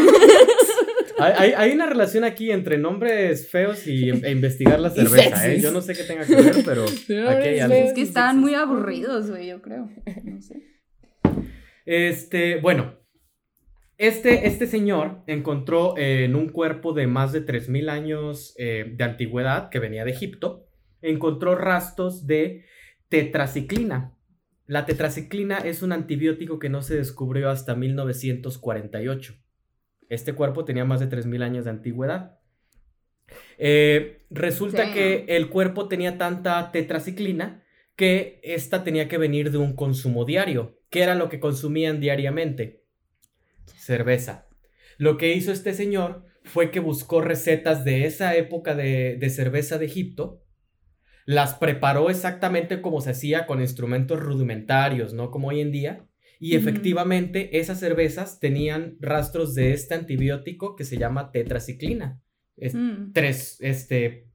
Hay, 1.19 1.33
hay- 1.35 1.53
hay 1.57 1.71
una 1.71 1.87
relación 1.87 2.23
aquí 2.23 2.51
entre 2.51 2.77
nombres 2.77 3.49
feos 3.49 3.87
y, 3.87 4.11
e 4.11 4.29
investigar 4.31 4.79
la 4.79 4.91
cerveza, 4.91 5.51
¿eh? 5.51 5.59
Yo 5.59 5.71
no 5.71 5.81
sé 5.81 5.95
qué 5.95 6.03
tenga 6.03 6.23
que 6.23 6.35
ver, 6.35 6.53
pero 6.63 6.81
Nombres 7.09 7.27
aquí 7.29 7.47
hay 7.47 7.59
algo. 7.59 7.73
feos. 7.75 7.87
Es 7.87 7.93
que 7.95 8.01
estaban 8.03 8.39
muy 8.39 8.53
aburridos, 8.53 9.27
güey, 9.31 9.47
yo 9.47 9.59
creo. 9.63 9.89
No 10.23 10.39
sé. 10.43 10.61
Este, 11.87 12.57
bueno. 12.59 12.99
Este, 13.97 14.45
este 14.45 14.67
señor 14.67 15.23
encontró 15.25 15.97
eh, 15.97 16.25
en 16.25 16.35
un 16.35 16.49
cuerpo 16.49 16.93
de 16.93 17.07
más 17.07 17.31
de 17.31 17.43
3.000 17.43 17.89
años 17.89 18.53
eh, 18.59 18.85
de 18.95 19.03
antigüedad 19.03 19.69
que 19.69 19.79
venía 19.79 20.05
de 20.05 20.11
Egipto, 20.11 20.67
encontró 21.01 21.55
rastros 21.55 22.27
de 22.27 22.63
tetraciclina. 23.09 24.13
La 24.67 24.85
tetraciclina 24.85 25.59
es 25.59 25.81
un 25.81 25.93
antibiótico 25.93 26.59
que 26.59 26.67
no 26.67 26.81
se 26.81 26.95
descubrió 26.95 27.49
hasta 27.49 27.73
1948. 27.73 29.33
Este 30.09 30.33
cuerpo 30.33 30.65
tenía 30.65 30.83
más 30.83 30.99
de 30.99 31.09
3.000 31.09 31.41
años 31.41 31.65
de 31.65 31.71
antigüedad. 31.71 32.39
Eh, 33.57 34.25
resulta 34.29 34.93
que 34.93 35.25
el 35.29 35.49
cuerpo 35.49 35.87
tenía 35.87 36.17
tanta 36.17 36.71
tetraciclina 36.71 37.63
que 37.95 38.39
esta 38.43 38.83
tenía 38.83 39.07
que 39.07 39.17
venir 39.17 39.51
de 39.51 39.57
un 39.57 39.73
consumo 39.73 40.25
diario. 40.25 40.79
¿Qué 40.89 41.01
era 41.01 41.15
lo 41.15 41.29
que 41.29 41.39
consumían 41.39 41.99
diariamente? 42.01 42.83
Cerveza. 43.65 44.47
Lo 44.97 45.17
que 45.17 45.33
hizo 45.33 45.51
este 45.51 45.73
señor 45.73 46.25
fue 46.43 46.71
que 46.71 46.79
buscó 46.79 47.21
recetas 47.21 47.85
de 47.85 48.05
esa 48.05 48.35
época 48.35 48.75
de, 48.75 49.15
de 49.17 49.29
cerveza 49.29 49.77
de 49.77 49.85
Egipto, 49.85 50.43
las 51.27 51.53
preparó 51.55 52.09
exactamente 52.09 52.81
como 52.81 53.01
se 53.01 53.09
hacía 53.11 53.45
con 53.45 53.59
instrumentos 53.61 54.17
rudimentarios, 54.19 55.13
no 55.13 55.29
como 55.29 55.49
hoy 55.49 55.59
en 55.59 55.71
día, 55.73 56.07
y 56.39 56.55
efectivamente 56.55 57.59
esas 57.59 57.79
cervezas 57.79 58.39
tenían 58.39 58.95
rastros 59.01 59.53
de 59.53 59.73
este 59.73 59.93
antibiótico 59.95 60.75
que 60.77 60.85
se 60.85 60.97
llama 60.97 61.31
tetraciclina. 61.31 62.21
Es 62.55 62.73
Mm. 62.75 63.11
tres, 63.11 63.57
este, 63.59 64.29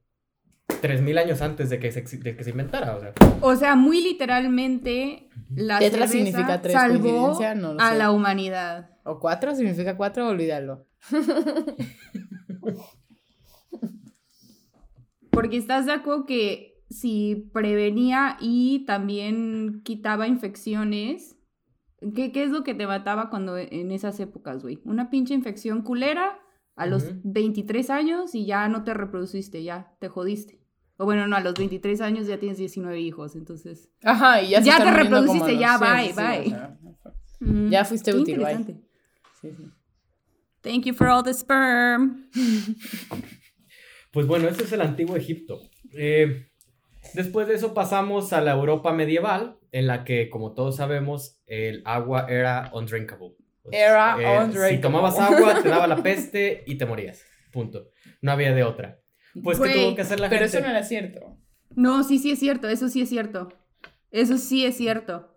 tres 0.83 1.01
mil 1.01 1.17
años 1.17 1.41
antes 1.41 1.71
de 1.71 1.79
que 1.79 1.91
se, 1.93 2.03
de 2.19 2.37
que 2.37 2.45
se 2.45 2.51
inventara, 2.51 2.95
o 2.95 3.01
sea. 3.01 3.15
O 3.41 3.57
sea, 3.57 3.75
muy 3.75 4.03
literalmente, 4.03 5.31
la 5.55 5.79
Tetra 5.79 6.07
cerveza 6.07 6.13
significa 6.13 6.61
tres, 6.61 6.75
salvó 6.75 7.39
no 7.57 7.77
a 7.81 7.93
sé. 7.93 7.99
la 7.99 8.11
humanidad. 8.11 8.91
¿O 9.05 9.19
cuatro? 9.19 9.55
¿Significa 9.55 9.97
cuatro? 9.97 10.29
Olvídalo. 10.29 10.87
Porque 15.31 15.57
estás 15.57 15.87
de 15.87 15.93
acuerdo 15.93 16.27
que 16.27 16.72
si 16.93 17.51
prevenía 17.53 18.37
y 18.41 18.85
también 18.87 19.83
quitaba 19.85 20.29
infecciones, 20.29 21.37
¿qué, 22.15 22.33
qué 22.33 22.45
es 22.45 22.51
lo 22.51 22.63
que 22.65 22.75
te 22.75 22.87
mataba 22.87 23.31
cuando 23.31 23.57
en 23.59 23.91
esas 23.91 24.21
épocas, 24.21 24.63
güey? 24.63 24.81
Una 24.85 25.11
pinche 25.11 25.35
infección 25.35 25.83
culera 25.83 26.39
a 26.77 26.87
los 26.87 27.05
Ujú. 27.05 27.21
23 27.25 27.91
años 27.91 28.35
y 28.35 28.47
ya 28.47 28.69
no 28.69 28.85
te 28.85 28.95
reproduciste, 28.95 29.63
ya 29.63 29.95
te 30.01 30.09
jodiste. 30.09 30.61
O 30.99 31.05
bueno, 31.05 31.27
no, 31.27 31.37
a 31.37 31.41
los 31.41 31.55
23 31.55 32.01
años 32.01 32.27
ya 32.27 32.39
tienes 32.39 32.59
19 32.59 33.01
hijos, 33.01 33.35
entonces... 33.35 33.91
Ajá, 34.05 34.43
y 34.43 34.51
ya 34.51 34.61
se 34.61 34.67
Ya 34.69 34.77
te 34.79 34.91
reproduciste, 34.91 35.59
ya, 35.59 35.77
sí, 35.79 35.85
bye, 35.85 36.07
sí, 36.09 36.13
sí, 36.13 36.21
bye. 36.21 36.47
o 36.47 36.51
sea, 36.51 37.71
Ya 37.71 37.85
fuiste 37.85 38.13
qué 38.13 38.19
útil, 38.19 38.39
bye. 38.39 38.53
interesante. 38.53 38.89
sí, 39.41 39.49
sí. 39.57 39.65
Thank 40.61 40.85
you 40.85 40.95
for 40.95 41.09
all 41.09 41.23
the 41.25 41.35
sperm. 41.35 42.29
Pues 44.13 44.27
bueno, 44.27 44.47
ese 44.47 44.65
es 44.65 44.73
el 44.73 44.83
antiguo 44.83 45.17
Egipto. 45.17 45.59
Eh, 45.95 46.52
después 47.15 47.47
de 47.49 47.55
eso 47.55 47.75
pasamos 47.75 48.33
a 48.33 48.41
la 48.41 48.53
Europa 48.53 48.93
medieval, 48.93 49.59
en 49.73 49.87
la 49.87 50.05
que, 50.05 50.29
como 50.31 50.53
todos 50.55 50.77
sabemos, 50.77 51.41
el 51.47 51.83
agua 51.85 52.27
era 52.29 52.71
undrinkable. 52.75 53.35
Sea, 53.71 53.81
Era 53.81 54.17
eh, 54.21 54.45
undrinkable. 54.45 54.77
Si 54.77 54.81
tomabas 54.81 55.19
agua, 55.19 55.63
te 55.63 55.69
daba 55.69 55.87
la 55.87 56.03
peste 56.03 56.65
y 56.67 56.77
te 56.77 56.87
morías. 56.87 57.23
Punto. 57.53 57.91
No 58.21 58.33
había 58.33 58.55
de 58.55 58.65
otra. 58.65 59.01
Pues, 59.43 59.59
¿qué 59.59 59.69
Güey, 59.69 59.75
tuvo 59.75 59.95
que 59.95 60.03
hacer 60.03 60.21
la 60.21 60.29
Pero 60.29 60.43
gente? 60.43 60.59
eso 60.59 60.67
no 60.67 60.71
era 60.71 60.83
cierto. 60.83 61.39
No, 61.75 62.05
sí, 62.05 62.19
sí 62.19 62.33
es 62.33 62.39
cierto, 62.39 62.69
eso 62.69 62.89
sí 62.89 63.03
es 63.03 63.09
cierto. 63.09 63.49
Eso 64.11 64.37
sí 64.37 64.67
es 64.67 64.77
cierto. 64.77 65.37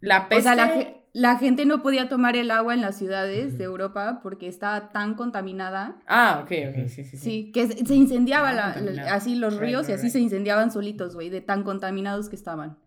La 0.00 0.28
peste... 0.28 0.50
O 0.50 0.54
sea, 0.54 0.54
la, 0.54 0.94
la 1.14 1.38
gente 1.38 1.64
no 1.64 1.80
podía 1.80 2.08
tomar 2.08 2.36
el 2.36 2.50
agua 2.50 2.74
en 2.74 2.80
las 2.80 2.98
ciudades 2.98 3.56
de 3.56 3.64
Europa 3.64 4.18
porque 4.22 4.48
estaba 4.48 4.90
tan 4.90 5.14
contaminada. 5.14 5.96
Ah, 6.08 6.40
ok, 6.44 6.50
ok, 6.70 6.88
sí, 6.88 7.04
sí, 7.04 7.04
sí. 7.04 7.16
Sí, 7.16 7.52
que 7.52 7.68
se 7.68 7.94
incendiaba 7.94 8.50
Ah, 8.50 8.52
la- 8.80 8.90
la- 8.92 9.14
así 9.14 9.36
los 9.36 9.54
Right, 9.54 9.62
ríos 9.62 9.84
y 9.84 9.92
right, 9.92 9.94
así 9.98 10.06
right. 10.08 10.12
se 10.12 10.18
incendiaban 10.20 10.72
solitos, 10.72 11.14
güey, 11.14 11.30
de 11.30 11.40
tan 11.40 11.62
contaminados 11.62 12.28
que 12.28 12.34
estaban. 12.36 12.78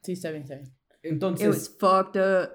Sí, 0.00 0.12
está 0.12 0.30
bien, 0.30 0.44
está 0.44 0.54
bien. 0.54 0.66
It 0.68 0.72
was 1.04 1.12
Entonces, 1.12 1.76
fucked 1.78 2.20
up. 2.20 2.50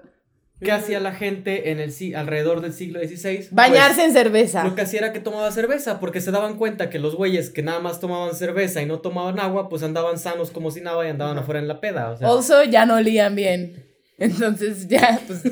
¿qué 0.62 0.72
hacía 0.72 0.98
la 0.98 1.12
gente 1.12 1.70
en 1.70 1.78
el, 1.78 1.92
alrededor 2.16 2.62
del 2.62 2.72
siglo 2.72 2.98
XVI? 2.98 3.48
Bañarse 3.52 4.00
en 4.06 4.12
Pues, 4.12 4.22
cerveza. 4.24 4.64
Lo 4.64 4.74
que 4.74 4.80
hacía 4.80 5.00
era 5.00 5.12
que 5.12 5.20
tomaba 5.20 5.50
cerveza, 5.52 6.00
porque 6.00 6.22
se 6.22 6.30
daban 6.30 6.56
cuenta 6.56 6.88
que 6.88 6.98
los 6.98 7.14
güeyes 7.14 7.50
que 7.50 7.62
nada 7.62 7.80
más 7.80 8.00
tomaban 8.00 8.34
cerveza 8.34 8.80
y 8.80 8.86
no 8.86 9.00
tomaban 9.00 9.38
agua, 9.40 9.68
pues 9.68 9.82
andaban 9.82 10.18
sanos 10.18 10.50
como 10.50 10.70
si 10.70 10.80
nada 10.80 11.04
y 11.06 11.10
andaban 11.10 11.36
afuera 11.38 11.60
en 11.60 11.68
la 11.68 11.80
peda. 11.82 12.10
O 12.10 12.16
sea, 12.16 12.28
Also, 12.28 12.64
ya 12.64 12.86
no 12.86 12.94
olían 12.94 13.36
bien. 13.36 13.84
Entonces, 14.18 14.88
ya, 14.88 15.20
pues, 15.26 15.42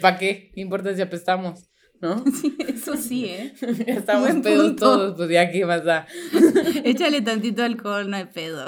¿para 0.00 0.18
qué? 0.18 0.50
¿Qué 0.54 0.60
importa 0.60 0.94
si 0.94 1.02
apestamos? 1.02 1.68
¿No? 2.00 2.24
Sí, 2.40 2.56
eso 2.66 2.96
sí, 2.96 3.26
¿eh? 3.26 3.54
ya 3.86 3.94
estamos 3.94 4.22
Buen 4.28 4.42
pedos 4.42 4.66
punto. 4.68 4.84
todos, 4.84 5.16
pues 5.16 5.30
ya, 5.30 5.50
¿qué 5.50 5.64
más 5.64 5.84
da? 5.84 6.06
Échale 6.84 7.22
tantito 7.22 7.62
alcohol, 7.62 8.10
no 8.10 8.16
hay 8.16 8.26
pedo. 8.26 8.64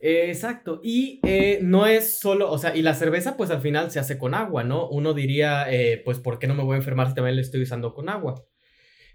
Eh, 0.00 0.24
exacto. 0.28 0.80
Y 0.82 1.20
eh, 1.24 1.60
no 1.62 1.86
es 1.86 2.18
solo, 2.18 2.50
o 2.50 2.58
sea, 2.58 2.74
y 2.74 2.82
la 2.82 2.94
cerveza 2.94 3.36
pues 3.36 3.50
al 3.50 3.60
final 3.60 3.92
se 3.92 4.00
hace 4.00 4.18
con 4.18 4.34
agua, 4.34 4.64
¿no? 4.64 4.88
Uno 4.88 5.14
diría, 5.14 5.72
eh, 5.72 6.02
pues, 6.04 6.18
¿por 6.18 6.40
qué 6.40 6.48
no 6.48 6.54
me 6.56 6.64
voy 6.64 6.74
a 6.74 6.78
enfermar 6.78 7.08
si 7.08 7.14
también 7.14 7.36
le 7.36 7.42
estoy 7.42 7.62
usando 7.62 7.94
con 7.94 8.08
agua? 8.08 8.44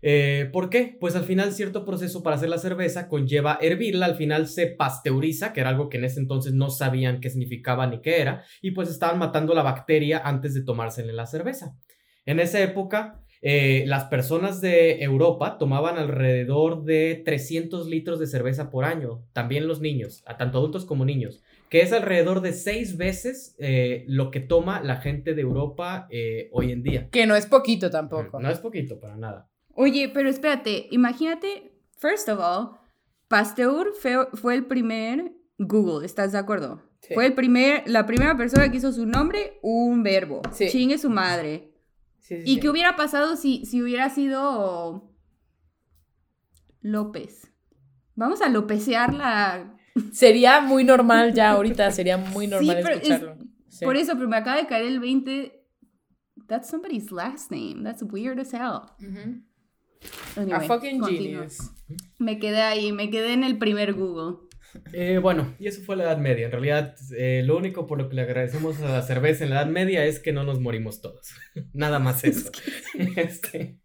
Eh, 0.01 0.49
¿Por 0.51 0.69
qué? 0.69 0.95
Pues 0.99 1.15
al 1.15 1.23
final 1.23 1.53
cierto 1.53 1.85
proceso 1.85 2.23
para 2.23 2.35
hacer 2.35 2.49
la 2.49 2.57
cerveza 2.57 3.07
conlleva 3.07 3.57
hervirla, 3.61 4.05
al 4.05 4.15
final 4.15 4.47
se 4.47 4.67
pasteuriza, 4.67 5.53
que 5.53 5.61
era 5.61 5.69
algo 5.69 5.89
que 5.89 5.97
en 5.97 6.05
ese 6.05 6.19
entonces 6.19 6.53
no 6.53 6.69
sabían 6.69 7.19
qué 7.19 7.29
significaba 7.29 7.87
ni 7.87 8.01
qué 8.01 8.21
era, 8.21 8.43
y 8.61 8.71
pues 8.71 8.89
estaban 8.89 9.19
matando 9.19 9.53
la 9.53 9.63
bacteria 9.63 10.21
antes 10.23 10.53
de 10.53 10.63
tomársela 10.63 11.13
la 11.13 11.25
cerveza. 11.25 11.75
En 12.25 12.39
esa 12.39 12.61
época, 12.61 13.23
eh, 13.41 13.85
las 13.87 14.05
personas 14.05 14.61
de 14.61 15.01
Europa 15.03 15.57
tomaban 15.57 15.97
alrededor 15.97 16.83
de 16.83 17.21
300 17.23 17.87
litros 17.87 18.19
de 18.19 18.27
cerveza 18.27 18.69
por 18.69 18.83
año, 18.83 19.23
también 19.33 19.67
los 19.67 19.79
niños, 19.79 20.23
a 20.25 20.37
tanto 20.37 20.57
adultos 20.57 20.85
como 20.85 21.05
niños, 21.05 21.41
que 21.69 21.81
es 21.81 21.91
alrededor 21.91 22.41
de 22.41 22.53
seis 22.53 22.97
veces 22.97 23.55
eh, 23.59 24.05
lo 24.07 24.31
que 24.31 24.39
toma 24.39 24.81
la 24.81 24.97
gente 24.97 25.33
de 25.33 25.41
Europa 25.41 26.07
hoy 26.51 26.71
en 26.71 26.83
día. 26.83 27.09
Que 27.09 27.25
no 27.25 27.35
es 27.35 27.45
poquito 27.45 27.89
tampoco. 27.89 28.39
No 28.39 28.49
es 28.49 28.59
poquito, 28.59 28.99
para 28.99 29.15
nada. 29.15 29.49
Oye, 29.77 30.09
pero 30.09 30.27
espérate, 30.27 30.87
imagínate, 30.91 31.71
first 31.97 32.27
of 32.29 32.39
all, 32.39 32.79
Pasteur 33.27 33.93
fue, 34.01 34.27
fue 34.33 34.55
el 34.55 34.65
primer 34.65 35.33
Google, 35.59 36.05
¿estás 36.05 36.31
de 36.31 36.39
acuerdo? 36.39 36.81
Sí. 37.01 37.13
Fue 37.13 37.27
el 37.27 37.33
primer, 37.35 37.87
la 37.87 38.05
primera 38.05 38.35
persona 38.35 38.69
que 38.71 38.77
hizo 38.77 38.91
su 38.91 39.05
nombre 39.05 39.59
un 39.61 40.01
verbo. 40.03 40.41
Sí. 40.51 40.67
Chingue 40.69 40.97
su 40.97 41.09
madre. 41.09 41.73
Sí, 42.19 42.41
¿Y 42.43 42.59
qué 42.59 42.69
hubiera 42.69 42.95
pasado 42.95 43.35
si, 43.37 43.65
si 43.65 43.81
hubiera 43.81 44.09
sido 44.09 45.13
López? 46.81 47.51
Vamos 48.15 48.41
a 48.41 48.49
lopesear 48.49 49.13
la... 49.13 49.77
Sería 50.11 50.59
muy 50.61 50.83
normal 50.83 51.33
ya 51.33 51.51
ahorita, 51.51 51.91
sería 51.91 52.17
muy 52.17 52.47
normal 52.47 52.77
es- 52.79 52.89
escucharlo. 52.89 53.37
Por 53.83 53.95
eso, 53.95 54.13
pero 54.15 54.27
me 54.27 54.37
acaba 54.37 54.57
de 54.57 54.65
caer 54.65 54.85
el 54.85 54.99
20. 54.99 55.53
That's 56.47 56.67
somebody's 56.67 57.11
last 57.11 57.51
name. 57.51 57.83
That's 57.83 58.01
weird 58.01 58.39
as 58.39 58.51
hell. 58.51 58.81
Anyway, 60.35 60.67
fucking 60.67 61.03
genius. 61.03 61.57
Me 62.19 62.39
quedé 62.39 62.61
ahí, 62.61 62.91
me 62.91 63.09
quedé 63.09 63.33
en 63.33 63.43
el 63.43 63.57
primer 63.57 63.93
Google. 63.93 64.37
Eh, 64.93 65.17
bueno, 65.19 65.55
y 65.59 65.67
eso 65.67 65.81
fue 65.83 65.95
la 65.95 66.03
Edad 66.03 66.17
Media. 66.17 66.45
En 66.45 66.51
realidad, 66.51 66.95
eh, 67.17 67.41
lo 67.43 67.57
único 67.57 67.87
por 67.87 67.97
lo 67.97 68.09
que 68.09 68.15
le 68.15 68.21
agradecemos 68.23 68.79
a 68.81 68.89
la 68.89 69.01
cerveza 69.01 69.43
en 69.43 69.49
la 69.51 69.61
Edad 69.61 69.71
Media 69.71 70.05
es 70.05 70.19
que 70.19 70.31
no 70.33 70.43
nos 70.43 70.59
morimos 70.59 71.01
todos. 71.01 71.29
Nada 71.73 71.99
más 71.99 72.23
eso. 72.23 72.51
Este. 73.15 73.79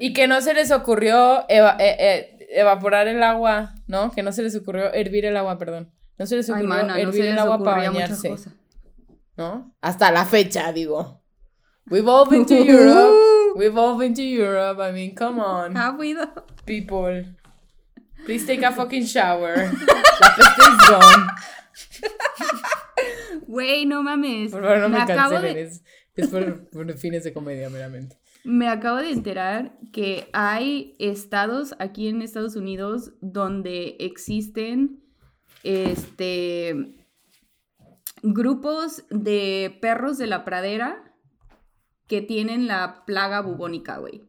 Y 0.00 0.12
que 0.12 0.26
no 0.26 0.40
se 0.40 0.52
les 0.54 0.72
ocurrió 0.72 1.44
eva- 1.48 1.76
eh, 1.78 1.96
eh, 2.00 2.46
evaporar 2.56 3.06
el 3.06 3.22
agua, 3.22 3.74
¿no? 3.86 4.10
Que 4.10 4.22
no 4.24 4.32
se 4.32 4.42
les 4.42 4.56
ocurrió 4.56 4.92
hervir 4.92 5.26
el 5.26 5.36
agua, 5.36 5.58
perdón. 5.58 5.92
No 6.18 6.26
se 6.26 6.36
les 6.36 6.50
Ay, 6.50 6.64
ocurrió 6.64 6.82
no 6.86 6.96
hervir 6.96 7.22
se 7.22 7.30
el 7.30 7.38
agua 7.38 7.62
para 7.62 7.88
bañarse. 7.90 8.34
¿no? 9.36 9.74
Hasta 9.80 10.10
la 10.10 10.24
fecha, 10.24 10.72
digo. 10.72 11.22
We've 11.88 12.08
all 12.10 12.28
been 12.28 12.44
to 12.46 12.54
Europe. 12.64 13.14
We've 13.56 13.76
all 13.76 13.96
been 13.98 14.14
to 14.14 14.22
Europe. 14.22 14.78
I 14.80 14.92
mean, 14.92 15.14
come 15.14 15.40
on, 15.40 15.74
Have 15.74 15.98
we 15.98 16.14
though? 16.14 16.44
people. 16.66 17.24
Please 18.26 18.46
take 18.46 18.62
a 18.62 18.70
fucking 18.78 19.06
shower. 19.06 19.56
La 19.56 20.38
is 20.68 20.88
gone. 20.88 21.26
Güey, 23.48 23.86
no 23.86 24.02
mames. 24.02 24.52
Por 24.52 24.62
favor, 24.62 24.78
no 24.78 24.88
me, 24.88 24.98
acabo 24.98 25.30
cancelen. 25.34 25.54
de, 25.54 25.62
Es, 25.62 25.82
es 26.16 26.28
por, 26.28 26.68
por 26.70 26.92
fines 26.98 27.24
de 27.24 27.32
comedia, 27.32 27.68
meramente. 27.70 28.16
me 28.44 28.68
acabo 28.68 28.98
de 28.98 29.10
enterar 29.10 29.72
que 29.92 30.28
hay 30.32 30.94
estados 30.98 31.74
aquí 31.78 32.08
en 32.08 32.22
Estados 32.22 32.56
Unidos 32.56 33.12
donde 33.20 33.96
existen 34.00 35.02
este 35.62 36.94
grupos 38.22 39.04
de 39.10 39.78
perros 39.80 40.16
de 40.18 40.26
la 40.26 40.44
pradera 40.44 41.09
que 42.10 42.20
tienen 42.22 42.66
la 42.66 43.04
plaga 43.06 43.40
bubónica, 43.40 43.98
güey. 43.98 44.24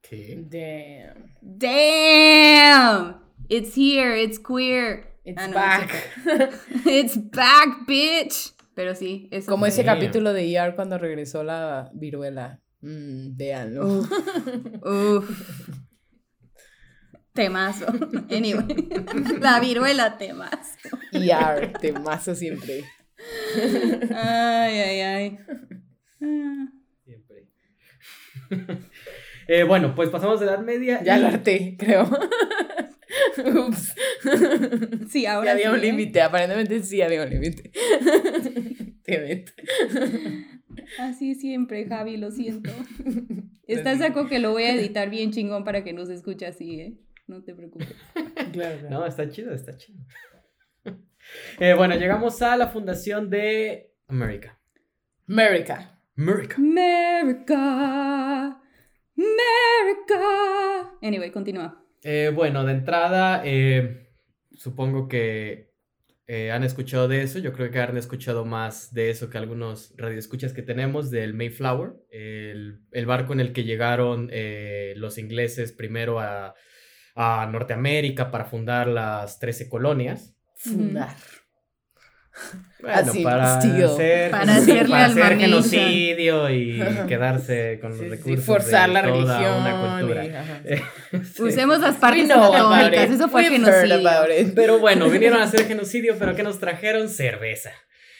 ¿qué? 0.00 0.42
Damn. 0.48 1.36
Damn! 1.42 3.20
It's 3.50 3.76
here, 3.76 4.16
it's 4.18 4.38
queer. 4.38 5.04
It's 5.22 5.38
Ah, 5.38 5.48
no, 5.48 5.54
back. 5.54 5.90
It's 6.86 7.18
back, 7.30 7.86
bitch. 7.86 8.54
Pero 8.74 8.94
sí, 8.94 9.28
eso 9.30 9.50
Como 9.50 9.66
ese 9.66 9.82
Damn. 9.82 9.96
capítulo 9.98 10.32
de 10.32 10.50
ER 10.56 10.74
cuando 10.74 10.96
regresó 10.96 11.44
la 11.44 11.90
viruela. 11.92 12.62
Mm, 12.80 13.36
véanlo. 13.36 13.86
Uf, 13.86 14.10
uf. 14.82 15.50
Temazo. 17.34 17.86
Anyway, 18.30 18.88
la 19.40 19.60
viruela 19.60 20.16
temazo. 20.16 20.78
ER, 21.12 21.72
temazo 21.78 22.34
siempre. 22.34 22.82
Ay, 24.14 24.78
ay, 24.78 25.00
ay. 25.00 25.38
Eh, 29.48 29.64
bueno, 29.64 29.94
pues 29.94 30.10
pasamos 30.10 30.38
de 30.40 30.46
Edad 30.46 30.60
Media. 30.60 31.02
Ya 31.02 31.18
y- 31.18 31.22
lo 31.22 31.28
harté, 31.28 31.76
creo. 31.78 32.08
Ups. 33.66 33.94
Sí, 35.08 35.22
Ya 35.22 35.34
ahora 35.34 35.52
había 35.52 35.70
sí, 35.70 35.74
un 35.76 35.78
¿eh? 35.80 35.82
límite, 35.82 36.22
aparentemente 36.22 36.82
sí 36.82 37.02
había 37.02 37.22
un 37.24 37.30
límite. 37.30 37.70
Así 40.98 41.34
siempre, 41.34 41.86
Javi, 41.86 42.16
lo 42.16 42.30
siento. 42.30 42.70
Estás 43.66 43.98
de 43.98 44.06
acuerdo 44.06 44.28
que 44.28 44.38
lo 44.38 44.50
voy 44.52 44.64
a 44.64 44.74
editar 44.74 45.10
bien 45.10 45.30
chingón 45.32 45.64
para 45.64 45.84
que 45.84 45.92
no 45.92 46.04
se 46.06 46.14
escuche 46.14 46.46
así, 46.46 46.80
¿eh? 46.80 46.94
No 47.26 47.42
te 47.44 47.54
preocupes. 47.54 47.94
Claro, 48.52 48.78
claro. 48.80 48.90
No, 48.90 49.06
está 49.06 49.28
chido, 49.28 49.52
está 49.54 49.76
chido. 49.76 50.00
Eh, 51.60 51.74
bueno, 51.74 51.94
llegamos 51.96 52.42
a 52.42 52.56
la 52.56 52.68
fundación 52.68 53.30
de 53.30 53.92
América. 54.08 54.58
América. 55.28 55.99
America. 56.20 56.56
America. 59.16 60.20
Anyway, 61.00 61.30
continúa. 61.30 61.82
Eh, 62.02 62.30
bueno, 62.34 62.62
de 62.64 62.72
entrada, 62.72 63.40
eh, 63.44 64.12
supongo 64.52 65.08
que 65.08 65.72
eh, 66.26 66.50
han 66.50 66.62
escuchado 66.62 67.08
de 67.08 67.22
eso. 67.22 67.38
Yo 67.38 67.54
creo 67.54 67.70
que 67.70 67.80
han 67.80 67.96
escuchado 67.96 68.44
más 68.44 68.92
de 68.92 69.08
eso 69.08 69.30
que 69.30 69.38
algunos 69.38 69.94
radioescuchas 69.96 70.52
que 70.52 70.60
tenemos 70.60 71.10
del 71.10 71.32
Mayflower, 71.32 71.94
el, 72.10 72.80
el 72.92 73.06
barco 73.06 73.32
en 73.32 73.40
el 73.40 73.54
que 73.54 73.64
llegaron 73.64 74.28
eh, 74.30 74.92
los 74.96 75.16
ingleses 75.16 75.72
primero 75.72 76.20
a, 76.20 76.54
a 77.14 77.48
Norteamérica 77.50 78.30
para 78.30 78.44
fundar 78.44 78.88
las 78.88 79.38
13 79.38 79.70
colonias. 79.70 80.36
Fundar. 80.54 81.16
Bueno, 82.80 82.96
Así, 82.96 83.22
para 83.22 83.56
hacer, 83.58 84.30
Para 84.30 84.54
hacerle 84.56 84.88
para 84.88 85.04
al 85.04 85.10
hacer 85.10 85.38
genocidio 85.38 86.48
y 86.50 86.82
quedarse 87.06 87.78
con 87.80 87.90
los 87.90 87.98
Sí, 87.98 88.04
sí, 88.06 88.10
recursos 88.10 88.44
forzar 88.46 88.88
de 88.88 88.94
la 88.94 89.02
toda 89.02 89.38
religión. 89.38 89.60
una 89.60 89.98
cultura. 89.98 90.24
y-. 90.24 91.20
Sí. 91.34 91.42
Usemos 91.42 91.80
las 91.80 91.96
partes 91.96 92.30
anatómicas. 92.30 93.10
Eso 93.10 93.28
fue 93.28 93.42
We've 93.42 93.56
genocidio. 93.56 94.52
Pero 94.54 94.78
bueno, 94.78 95.10
vinieron 95.10 95.40
a 95.40 95.44
hacer 95.44 95.66
genocidio, 95.66 96.16
pero 96.18 96.34
¿qué 96.34 96.42
nos 96.42 96.58
trajeron? 96.58 97.08
Cerveza. 97.10 97.70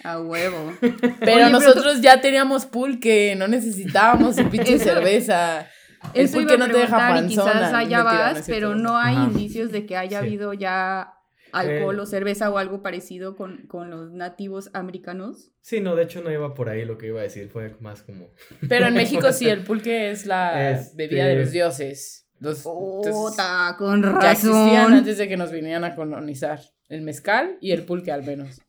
A 0.05 0.19
huevo. 0.19 0.73
Pero 0.81 1.15
pero 1.21 1.49
nosotros 1.51 2.01
ya 2.01 2.21
teníamos 2.23 2.65
pulque, 2.67 3.35
no 3.37 3.49
necesitábamos 3.49 4.37
su 4.37 4.49
pinche 4.49 4.79
cerveza. 4.79 5.67
El 6.15 6.25
Eso 6.25 6.39
pulque 6.39 6.57
no 6.57 6.67
te 6.69 6.73
deja 6.79 6.87
y 6.87 7.13
panzona. 7.15 7.53
quizás 7.53 7.73
allá 7.75 7.99
no 7.99 8.05
vas, 8.05 8.45
pero 8.47 8.75
no 8.75 8.97
hay 8.97 9.17
Ajá. 9.17 9.25
indicios 9.25 9.71
de 9.73 9.85
que 9.85 9.99
haya 9.99 10.21
Sí. 10.21 10.27
habido 10.27 10.55
ya 10.55 11.13
alcohol 11.53 11.97
Eh. 11.97 12.01
o 12.01 12.07
cerveza 12.07 12.51
o 12.51 12.59
algo 12.59 12.83
parecido 12.83 13.37
con, 13.37 13.67
con 13.67 13.91
los 13.91 14.13
nativos 14.13 14.71
americanos. 14.73 15.53
Sí, 15.63 15.81
no, 15.81 15.95
de 15.97 16.05
hecho 16.05 16.23
no 16.23 16.31
iba 16.33 16.55
por 16.55 16.69
ahí 16.69 16.85
lo 16.85 16.99
que 16.99 17.09
iba 17.09 17.21
a 17.21 17.25
decir, 17.25 17.49
fue 17.49 17.77
más 17.81 18.03
como... 18.03 18.29
Pero 18.69 18.87
en 18.87 18.95
México 18.95 19.33
sí, 19.33 19.49
el 19.49 19.65
pulque 19.65 20.11
es 20.11 20.27
la 20.27 20.71
Este- 20.73 20.97
bebida 20.97 21.27
de 21.27 21.37
los 21.37 21.51
dioses. 21.53 22.27
Los, 22.39 22.59
entonces, 22.65 23.13
Puta, 23.13 23.75
con 23.79 24.03
ya 24.03 24.33
existían 24.33 24.77
razón. 24.77 24.93
antes 24.95 25.19
de 25.19 25.29
que 25.29 25.37
nos 25.37 25.53
vinieran 25.53 25.85
a 25.85 25.95
colonizar. 25.95 26.59
El 26.89 27.03
mezcal 27.03 27.57
y 27.61 27.71
el 27.73 27.85
pulque 27.85 28.11
al 28.11 28.25
menos. 28.25 28.63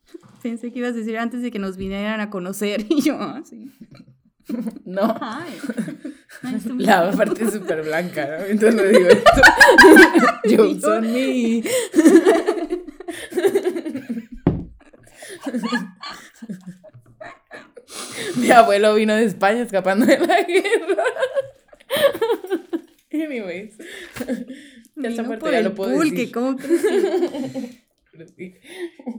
Pensé 0.43 0.71
que 0.71 0.79
ibas 0.79 0.91
a 0.91 0.97
decir 0.97 1.17
antes 1.17 1.41
de 1.41 1.49
que 1.51 1.57
nos 1.57 1.77
vinieran 1.77 2.19
a 2.19 2.29
conocer. 2.29 2.85
Y 2.89 3.01
yo, 3.01 3.15
ah, 3.19 3.41
sí. 3.49 3.71
No. 4.85 5.17
Meet 6.43 6.75
La 6.79 7.09
you. 7.11 7.17
parte 7.17 7.49
súper 7.49 7.81
blanca, 7.83 8.27
¿no? 8.39 8.45
Entonces 8.45 8.75
lo 8.75 8.87
digo 8.89 9.07
esto. 9.09 9.41
Jokes 10.43 10.85
on 10.85 11.01
me. 11.13 11.63
Mi 18.37 18.51
abuelo 18.51 18.95
vino 18.95 19.15
de 19.15 19.25
España 19.25 19.61
escapando 19.61 20.05
de 20.05 20.19
la 20.19 20.41
guerra. 20.43 21.03
Anyways. 23.13 23.77
Ya 24.95 25.09
Vino 25.09 25.23
parte 25.23 25.39
por 25.39 25.51
ya 25.51 25.57
el 25.59 25.63
lo 25.65 25.75
puedo 25.75 25.95
pulque, 25.95 26.11
decir. 26.11 26.31
¿cómo 26.31 26.57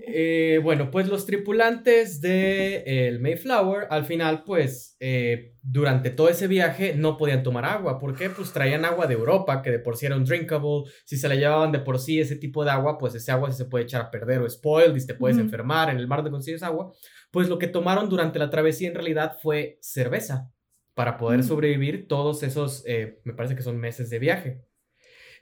Eh, 0.07 0.61
bueno, 0.63 0.91
pues 0.91 1.09
los 1.09 1.25
tripulantes 1.27 2.21
de 2.21 2.83
el 3.09 3.21
Mayflower, 3.21 3.87
al 3.91 4.05
final, 4.05 4.45
pues, 4.45 4.97
eh, 5.01 5.55
durante 5.63 6.11
todo 6.11 6.29
ese 6.29 6.47
viaje 6.47 6.95
no 6.95 7.17
podían 7.17 7.43
tomar 7.43 7.65
agua. 7.65 7.99
¿Por 7.99 8.15
qué? 8.17 8.29
Pues 8.31 8.53
traían 8.53 8.85
agua 8.85 9.07
de 9.07 9.15
Europa, 9.15 9.63
que 9.63 9.71
de 9.71 9.79
por 9.79 9.97
sí 9.97 10.07
era 10.07 10.17
un 10.17 10.25
drinkable. 10.25 10.85
Si 11.05 11.17
se 11.17 11.29
la 11.29 11.35
llevaban 11.35 11.73
de 11.73 11.79
por 11.79 11.99
sí 11.99 12.21
ese 12.21 12.37
tipo 12.37 12.65
de 12.65 12.71
agua, 12.71 12.99
pues 12.99 13.15
ese 13.15 13.33
agua 13.33 13.51
se 13.53 13.65
puede 13.65 13.85
echar 13.85 14.03
a 14.03 14.11
perder 14.11 14.41
o 14.41 14.49
spoiled 14.51 14.97
y 14.97 15.07
te 15.07 15.15
puedes 15.15 15.39
enfermar 15.39 15.89
en 15.91 15.97
el 15.99 16.07
mar 16.09 16.19
donde 16.19 16.31
consigues 16.33 16.63
agua. 16.63 16.93
Pues 17.31 17.49
lo 17.49 17.59
que 17.59 17.69
tomaron 17.69 18.09
durante 18.11 18.39
la 18.39 18.51
travesía 18.51 18.89
en 18.89 18.95
realidad 18.95 19.39
fue 19.41 19.79
cerveza 19.81 20.51
para 20.95 21.17
poder 21.17 21.41
Mm. 21.41 21.45
sobrevivir 21.45 22.07
todos 22.07 22.43
esos, 22.43 22.85
eh, 22.87 23.21
me 23.25 23.33
parece 23.33 23.57
que 23.57 23.63
son 23.63 23.79
meses 23.79 24.11
de 24.11 24.19
viaje. 24.19 24.61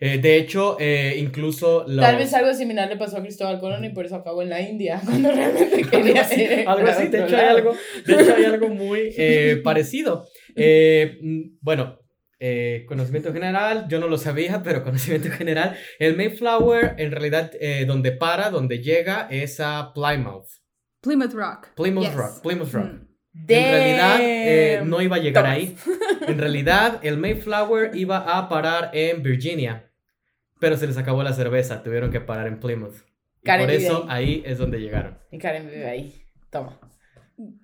Eh, 0.01 0.18
de 0.18 0.36
hecho, 0.38 0.76
eh, 0.80 1.16
incluso 1.18 1.84
los... 1.86 2.05
Tal 2.05 2.16
vez 2.16 2.32
algo 2.32 2.55
similar 2.55 2.88
le 2.88 2.96
pasó 2.96 3.18
a 3.18 3.22
Cristóbal 3.22 3.61
Colón 3.61 3.84
y 3.84 3.90
por 3.90 4.07
eso 4.07 4.16
acabó 4.16 4.40
en 4.42 4.48
la 4.48 4.61
India, 4.62 5.01
cuando 5.05 5.30
realmente 5.30 5.82
quería 5.84 6.22
Algo 6.22 6.32
así, 6.32 6.42
ir 6.42 6.64
algo 6.66 6.88
así, 6.88 7.09
de 7.09 7.24
hecho 7.24 7.36
hay 7.36 7.44
algo, 7.46 7.74
de 8.07 8.14
hecho 8.14 8.34
hay 8.34 8.44
algo 8.46 8.68
muy 8.68 9.12
eh, 9.16 9.61
parecido. 9.64 10.26
Eh, 10.57 11.18
mm, 11.20 11.59
bueno, 11.61 11.98
eh, 12.42 12.86
conocimiento 12.88 13.34
general, 13.34 13.84
yo 13.90 14.01
no 14.01 14.09
lo 14.09 14.16
sabía, 14.16 14.62
pero 14.62 14.82
conocimiento 14.84 15.30
general, 15.30 15.76
el 15.98 16.16
Mayflower 16.16 16.94
en 16.96 17.11
realidad 17.11 17.51
eh, 17.61 17.84
donde 17.86 18.12
para, 18.12 18.48
donde 18.48 18.78
llega 18.78 19.28
es 19.30 19.61
a 19.61 19.92
Plymouth, 19.94 20.46
Plymouth 21.03 21.34
Rock. 21.34 21.68
Plymouth 21.76 22.05
Yes. 22.05 22.14
Rock, 22.14 22.42
Plymouth 22.42 22.72
Rock. 22.72 22.84
Mm. 22.84 23.07
En 23.48 23.70
realidad 23.70 24.18
eh, 24.20 24.82
no 24.84 25.01
iba 25.03 25.16
a 25.16 25.18
llegar 25.20 25.44
Thomas. 25.44 25.59
ahí. 25.59 25.76
En 26.26 26.38
realidad 26.38 26.98
el 27.03 27.16
Mayflower 27.16 27.92
iba 27.94 28.18
a 28.38 28.48
parar 28.48 28.90
en 28.92 29.22
Virginia. 29.22 29.89
Pero 30.61 30.76
se 30.76 30.86
les 30.86 30.96
acabó 30.98 31.22
la 31.24 31.32
cerveza, 31.32 31.82
tuvieron 31.82 32.11
que 32.12 32.20
parar 32.20 32.46
en 32.46 32.61
Plymouth. 32.61 32.94
Y 33.42 33.46
Karen 33.46 33.66
por 33.66 33.74
eso 33.74 34.04
ahí 34.08 34.42
es 34.46 34.58
donde 34.58 34.80
llegaron. 34.80 35.18
Y 35.32 35.38
Karen 35.38 35.66
vive 35.66 35.88
ahí. 35.88 36.22
Toma. 36.50 36.78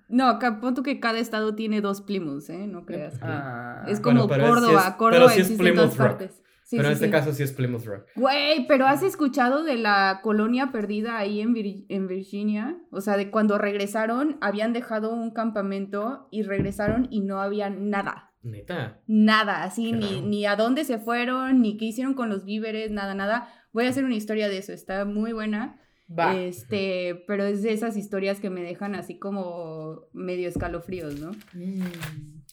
No, 0.09 0.39
pon 0.59 0.73
tú 0.73 0.81
que 0.81 0.99
cada 0.99 1.19
estado 1.19 1.53
tiene 1.53 1.81
dos 1.81 2.01
Plymouths, 2.01 2.49
¿eh? 2.49 2.65
No 2.67 2.85
creas. 2.85 3.13
que- 3.19 3.25
Ah. 3.25 3.85
es 3.87 3.99
como 3.99 4.27
Córdoba. 4.27 4.87
es- 4.89 4.93
Córdoba 4.95 5.29
sí 5.29 5.41
es 5.41 5.51
existe 5.51 5.69
en 5.69 5.75
todas 5.75 5.91
Plymouth 5.91 6.09
Rock. 6.11 6.17
partes. 6.19 6.43
Sí, 6.63 6.75
pero 6.75 6.89
en 6.89 6.93
este 6.95 7.05
sí. 7.05 7.11
caso 7.11 7.31
sí 7.31 7.43
es 7.43 7.53
Plymouth 7.53 7.85
Rock. 7.85 8.05
Güey, 8.15 8.65
pero 8.67 8.87
¿has 8.87 9.01
escuchado 9.03 9.63
de 9.63 9.77
la 9.77 10.19
colonia 10.23 10.71
perdida 10.73 11.17
ahí 11.17 11.39
en, 11.39 11.53
Vir- 11.53 11.85
en 11.87 12.07
Virginia? 12.07 12.77
O 12.91 12.99
sea, 12.99 13.15
de 13.15 13.29
cuando 13.31 13.57
regresaron, 13.57 14.37
habían 14.41 14.73
dejado 14.73 15.13
un 15.13 15.31
campamento 15.31 16.27
y 16.31 16.41
regresaron 16.43 17.07
y 17.11 17.21
no 17.21 17.39
había 17.39 17.69
nada. 17.69 18.31
Neta. 18.51 19.01
Nada, 19.07 19.63
así, 19.63 19.91
ni, 19.91 20.21
ni 20.21 20.45
a 20.45 20.55
dónde 20.55 20.83
se 20.83 20.99
fueron, 20.99 21.61
ni 21.61 21.77
qué 21.77 21.85
hicieron 21.85 22.13
con 22.13 22.29
los 22.29 22.45
víveres, 22.45 22.91
nada, 22.91 23.13
nada. 23.13 23.49
Voy 23.73 23.85
a 23.85 23.89
hacer 23.89 24.03
una 24.05 24.15
historia 24.15 24.49
de 24.49 24.57
eso, 24.57 24.73
está 24.73 25.05
muy 25.05 25.33
buena. 25.33 25.79
Va. 26.09 26.37
Este, 26.39 27.23
pero 27.27 27.43
es 27.43 27.63
de 27.63 27.73
esas 27.73 27.97
historias 27.97 28.39
que 28.39 28.49
me 28.49 28.61
dejan 28.61 28.95
así 28.95 29.19
como 29.19 30.07
medio 30.13 30.47
escalofríos, 30.47 31.19
¿no? 31.19 31.31
Mm, 31.53 31.81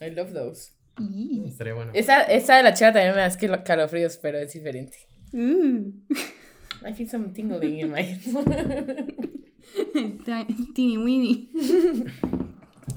I 0.01 0.11
love 0.11 0.32
those. 0.32 0.72
Estaría 1.47 1.74
bueno. 1.74 1.92
Esa, 1.95 2.22
esa 2.22 2.57
de 2.57 2.62
la 2.62 2.74
chava 2.74 2.92
también 2.92 3.14
me 3.14 3.20
da 3.20 3.36
que 3.36 3.62
calofríos, 3.64 4.18
pero 4.18 4.38
es 4.38 4.53
diferente. 4.53 4.97
Uh. 5.32 5.92
I 6.86 6.92
feel 6.92 7.09
some 7.09 7.32
tingling 7.32 7.78
in 7.80 7.90
my 7.90 8.03
Ti- 10.24 10.72
Teeny 10.74 10.99
weeny. 10.99 11.51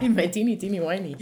In 0.01 0.15
my 0.15 0.27
teeny 0.27 0.57
teeny 0.57 0.79
whiny. 0.79 1.15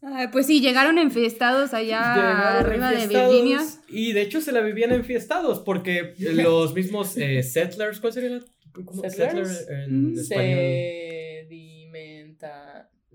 Ay, 0.00 0.28
pues 0.32 0.46
sí, 0.46 0.60
llegaron 0.60 0.96
enfiestados 0.98 1.74
allá 1.74 2.14
Llegaron 2.14 2.66
arriba 2.66 2.90
de 2.90 3.02
enfiestados, 3.02 3.32
Virginia. 3.32 3.60
Y 3.88 4.12
de 4.12 4.22
hecho 4.22 4.40
se 4.40 4.52
la 4.52 4.60
vivían 4.60 4.92
enfiestados 4.92 5.60
porque 5.60 6.14
los 6.18 6.72
mismos 6.74 7.16
eh, 7.16 7.42
settlers, 7.42 8.00
¿cuál 8.00 8.12
sería 8.12 8.30
la? 8.30 8.40
¿cómo? 8.84 9.02
¿Settlers? 9.02 9.48
Settler 9.58 9.80
en 9.84 10.12
Mm. 10.12 10.18
español. 10.18 10.58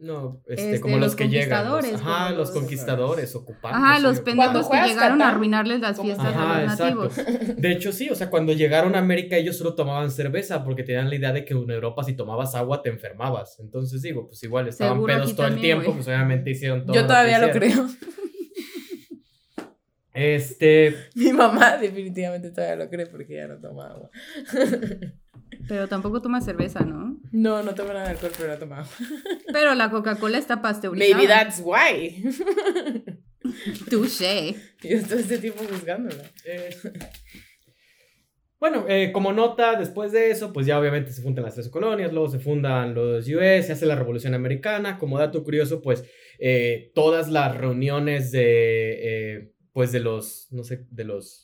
No, 0.03 0.41
este, 0.47 0.65
Este, 0.65 0.81
como 0.81 0.97
los, 0.97 1.05
los 1.07 1.15
que 1.15 1.29
llegan. 1.29 1.63
los- 1.65 1.75
conquistadores, 1.75 1.93
ajá, 2.07 2.29
los 2.31 2.37
los- 2.39 2.51
conquistadores, 2.51 3.35
ocupados. 3.35 3.77
Ajá, 3.77 3.99
los 3.99 4.19
pendejos 4.19 4.67
que 4.67 4.77
llegaron 4.81 5.21
a 5.21 5.29
arruinarles 5.29 5.79
las 5.79 6.01
fiestas 6.01 6.25
Ajá, 6.27 6.57
a 6.57 6.61
los 6.63 6.73
exacto. 6.73 7.09
nativos. 7.09 7.55
De 7.61 7.71
hecho, 7.71 7.91
sí, 7.93 8.09
o 8.09 8.15
sea, 8.15 8.29
cuando 8.29 8.51
llegaron 8.51 8.95
a 8.95 8.99
América 8.99 9.37
ellos 9.37 9.57
solo 9.57 9.75
tomaban 9.75 10.11
cerveza 10.11 10.63
porque 10.65 10.83
tenían 10.83 11.09
la 11.09 11.15
idea 11.15 11.31
de 11.31 11.45
que 11.45 11.53
en 11.53 11.71
Europa 11.71 12.03
si 12.03 12.13
tomabas 12.17 12.53
agua 12.53 12.81
te 12.81 12.89
enfermabas. 12.89 13.57
Entonces 13.59 14.01
digo, 14.01 14.27
pues 14.27 14.43
igual 14.43 14.67
estaban 14.67 14.95
Seguro 14.95 15.13
pedos 15.13 15.35
todo 15.37 15.47
el 15.47 15.61
tiempo, 15.61 15.93
pues 15.93 16.05
obviamente 16.07 16.51
hicieron 16.51 16.85
todo. 16.85 16.93
Yo 16.95 17.07
todavía 17.07 17.39
que 17.39 17.45
lo 17.47 17.51
creo. 17.53 17.87
Este, 20.13 20.95
Mi 21.15 21.31
mamá 21.33 21.77
definitivamente 21.81 22.51
todavía 22.51 22.75
lo 22.83 22.89
cree 22.89 23.05
porque 23.07 23.35
ya 23.35 23.47
no 23.47 23.57
toma 23.59 23.87
agua. 23.87 24.09
Pero 25.67 25.87
tampoco 25.87 26.21
toma 26.21 26.41
cerveza, 26.41 26.81
¿no? 26.81 27.17
No, 27.31 27.63
no 27.63 27.73
toma 27.73 27.93
nada 27.93 28.05
de 28.05 28.11
alcohol, 28.11 28.31
pero 28.37 28.57
toma 28.57 28.79
agua. 28.79 28.91
Pero 29.53 29.75
la 29.75 29.89
Coca-Cola 29.89 30.37
está 30.37 30.61
pasteurizada. 30.61 31.15
Maybe 31.15 31.27
that's 31.27 31.61
why. 31.63 32.23
Touché. 33.89 34.55
Yo 34.83 35.01
todo 35.03 35.19
este 35.19 35.37
tiempo 35.37 35.63
buscándola. 35.69 36.23
Eh, 36.45 36.69
bueno, 38.59 38.85
eh, 38.87 39.11
como 39.11 39.33
nota, 39.33 39.75
después 39.77 40.11
de 40.11 40.31
eso, 40.31 40.53
pues 40.53 40.65
ya 40.65 40.79
obviamente 40.79 41.11
se 41.11 41.21
fundan 41.21 41.43
las 41.43 41.55
tres 41.55 41.69
colonias, 41.69 42.13
luego 42.13 42.29
se 42.29 42.39
fundan 42.39 42.93
los 42.93 43.27
US, 43.27 43.65
se 43.65 43.73
hace 43.73 43.85
la 43.85 43.95
Revolución 43.95 44.33
Americana. 44.33 44.97
Como 44.97 45.19
dato 45.19 45.43
curioso, 45.43 45.81
pues 45.81 46.05
eh, 46.39 46.91
todas 46.95 47.29
las 47.29 47.57
reuniones 47.57 48.31
de, 48.31 49.53
pues 49.73 49.91
de 49.91 49.99
los, 49.99 50.47
no 50.51 50.63
sé, 50.63 50.85
de 50.89 51.03
los... 51.03 51.42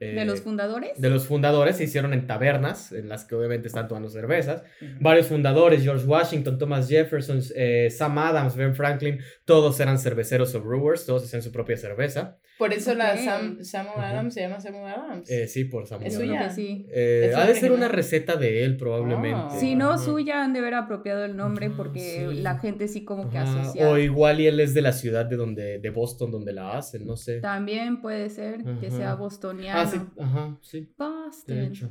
eh, 0.00 0.14
¿De 0.14 0.24
los 0.24 0.40
fundadores? 0.40 1.00
de 1.00 1.10
los 1.10 1.26
fundadores 1.26 1.76
se 1.76 1.84
hicieron 1.84 2.12
en 2.12 2.26
tabernas, 2.26 2.92
en 2.92 3.08
las 3.08 3.24
que 3.24 3.34
obviamente 3.34 3.68
están 3.68 3.88
tomando 3.88 4.08
cervezas. 4.08 4.62
Varios 5.00 5.26
fundadores, 5.26 5.82
George 5.82 6.06
Washington, 6.06 6.58
Thomas 6.58 6.88
Jefferson, 6.88 7.40
eh, 7.54 7.88
Sam 7.90 8.16
Adams, 8.18 8.56
Ben 8.56 8.74
Franklin, 8.74 9.18
todos 9.44 9.78
eran 9.80 9.98
cerveceros 9.98 10.54
o 10.54 10.60
brewers, 10.60 11.04
todos 11.04 11.24
hacían 11.24 11.42
su 11.42 11.50
propia 11.50 11.76
cerveza. 11.76 12.38
Por 12.58 12.72
eso 12.72 12.92
la. 12.94 13.16
Sam, 13.16 13.62
Samuel 13.62 14.00
Adams 14.04 14.34
se 14.34 14.40
llama 14.40 14.60
Samuel 14.60 14.92
Adams. 14.92 15.30
Eh, 15.30 15.46
sí, 15.46 15.64
por 15.64 15.86
Samuel. 15.86 16.08
Es 16.08 16.14
Yo 16.14 16.20
creo 16.20 16.32
suya. 16.32 16.50
sí. 16.50 16.86
Eh, 16.90 17.28
Es 17.30 17.36
ha 17.36 17.46
de 17.46 17.54
ser 17.54 17.70
una 17.70 17.86
receta 17.86 18.36
de 18.36 18.64
él, 18.64 18.76
probablemente. 18.76 19.38
Ah. 19.50 19.56
Si 19.60 19.76
no, 19.76 19.96
suya 19.96 20.42
han 20.42 20.52
de 20.52 20.58
haber 20.58 20.74
apropiado 20.74 21.24
el 21.24 21.36
nombre 21.36 21.70
porque 21.70 22.26
sí. 22.30 22.40
la 22.42 22.58
gente 22.58 22.88
sí 22.88 23.04
como 23.04 23.30
que 23.30 23.38
asocia. 23.38 23.88
O 23.88 23.96
igual 23.98 24.40
y 24.40 24.48
él 24.48 24.58
es 24.58 24.74
de 24.74 24.82
la 24.82 24.92
ciudad 24.92 25.26
de 25.26 25.36
donde, 25.36 25.78
de 25.78 25.90
Boston, 25.90 26.32
donde 26.32 26.52
la 26.52 26.76
hacen, 26.76 27.06
no 27.06 27.16
sé. 27.16 27.40
También 27.40 28.00
puede 28.00 28.28
ser 28.28 28.64
que 28.80 28.90
sea 28.90 29.14
bostoniano. 29.14 29.80
Ah, 29.80 29.86
sí, 29.90 30.00
ajá, 30.20 30.58
sí, 30.62 30.92
Boston. 30.96 31.56
de 31.56 31.66
hecho. 31.66 31.90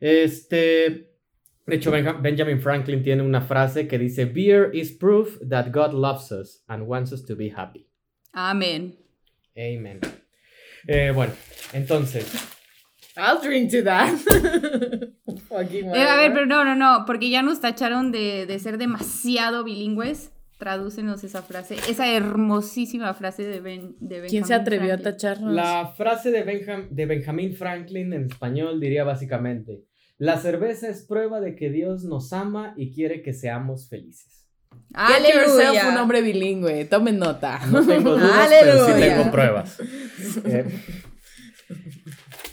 Este, 0.00 1.10
de 1.66 1.76
hecho, 1.76 1.90
Benja- 1.90 2.20
Benjamin 2.20 2.60
Franklin 2.60 3.02
tiene 3.02 3.22
una 3.22 3.40
frase 3.40 3.86
que 3.88 3.98
dice, 3.98 4.24
Beer 4.26 4.70
is 4.74 4.92
proof 4.92 5.38
that 5.48 5.68
God 5.72 5.92
loves 5.94 6.30
us 6.32 6.62
and 6.68 6.86
wants 6.86 7.12
us 7.12 7.24
to 7.24 7.34
be 7.36 7.50
happy. 7.54 7.86
Amén. 8.32 8.96
Amen. 9.56 10.00
Eh, 10.86 11.12
bueno, 11.14 11.32
entonces, 11.72 12.26
I'll 13.16 13.40
drink 13.40 13.70
to 13.70 13.82
that. 13.84 14.18
Eh, 15.56 16.02
a 16.08 16.16
ver, 16.16 16.32
pero 16.32 16.46
no, 16.46 16.64
no, 16.64 16.74
no, 16.74 17.04
porque 17.06 17.30
ya 17.30 17.40
nos 17.42 17.60
tacharon 17.60 18.10
de, 18.10 18.44
de 18.44 18.58
ser 18.58 18.76
demasiado 18.76 19.62
bilingües. 19.62 20.32
Tradúcenos 20.58 21.24
esa 21.24 21.42
frase, 21.42 21.76
esa 21.88 22.06
hermosísima 22.14 23.12
frase 23.14 23.42
de, 23.44 23.60
ben, 23.60 23.96
de 23.98 24.20
Benjamin 24.20 24.30
¿Quién 24.30 24.44
se 24.46 24.54
atrevió 24.54 24.94
a 24.94 24.98
Franklin. 24.98 25.12
tacharnos? 25.12 25.52
la 25.54 25.92
frase 25.96 26.30
de, 26.30 26.44
Benjam- 26.46 26.88
de 26.90 27.06
Benjamin 27.06 27.54
Franklin 27.56 28.12
en 28.12 28.24
español 28.26 28.78
diría 28.80 29.02
básicamente, 29.04 29.82
la 30.16 30.38
cerveza 30.38 30.88
es 30.88 31.02
prueba 31.02 31.40
de 31.40 31.56
que 31.56 31.70
Dios 31.70 32.04
nos 32.04 32.32
ama 32.32 32.72
y 32.76 32.94
quiere 32.94 33.20
que 33.22 33.32
seamos 33.34 33.88
felices. 33.88 34.46
Get 34.96 35.34
yourself 35.34 35.60
¡Aleluya! 35.70 35.88
un 35.90 35.96
hombre 35.98 36.22
bilingüe. 36.22 36.84
Tomen 36.84 37.18
nota. 37.18 37.60
No 37.66 37.84
tengo 37.86 38.10
dudas, 38.16 38.48
pero 38.60 38.86
sí 38.86 38.92
tengo 39.00 39.30
pruebas. 39.30 39.78
Eh, 40.44 40.64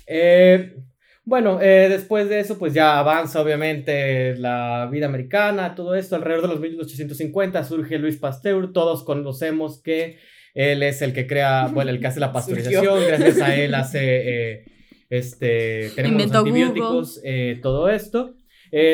eh, 0.08 0.76
bueno, 1.24 1.62
eh, 1.62 1.88
después 1.88 2.30
de 2.30 2.40
eso, 2.40 2.58
pues 2.58 2.74
ya 2.74 2.98
avanza 2.98 3.42
obviamente 3.42 4.36
la 4.38 4.90
vida 4.92 5.06
americana, 5.06 5.76
todo 5.76 5.94
esto. 5.94 6.16
Alrededor 6.16 6.44
de 6.44 6.48
los 6.48 6.60
1850 6.60 7.64
surge 7.64 8.00
Luis 8.00 8.18
Pasteur. 8.18 8.74
Todos 8.74 9.04
conocemos 9.04 9.82
que 9.82 10.18
él 10.56 10.82
es 10.82 11.02
el 11.04 11.14
que 11.14 11.28
crea, 11.28 11.68
bueno, 11.68 11.92
el 11.92 12.00
que 12.00 12.08
hace 12.08 12.20
la 12.20 12.32
pasteurización. 12.34 13.06
Gracias 13.06 13.40
a 13.40 13.56
él 13.56 13.76
hace, 13.76 14.00
eh, 14.02 14.66
este, 15.10 15.92
tenemos 15.96 16.24
los 16.24 16.36
antibióticos, 16.36 17.22
eh, 17.24 17.60
todo 17.62 17.90
esto. 17.90 18.36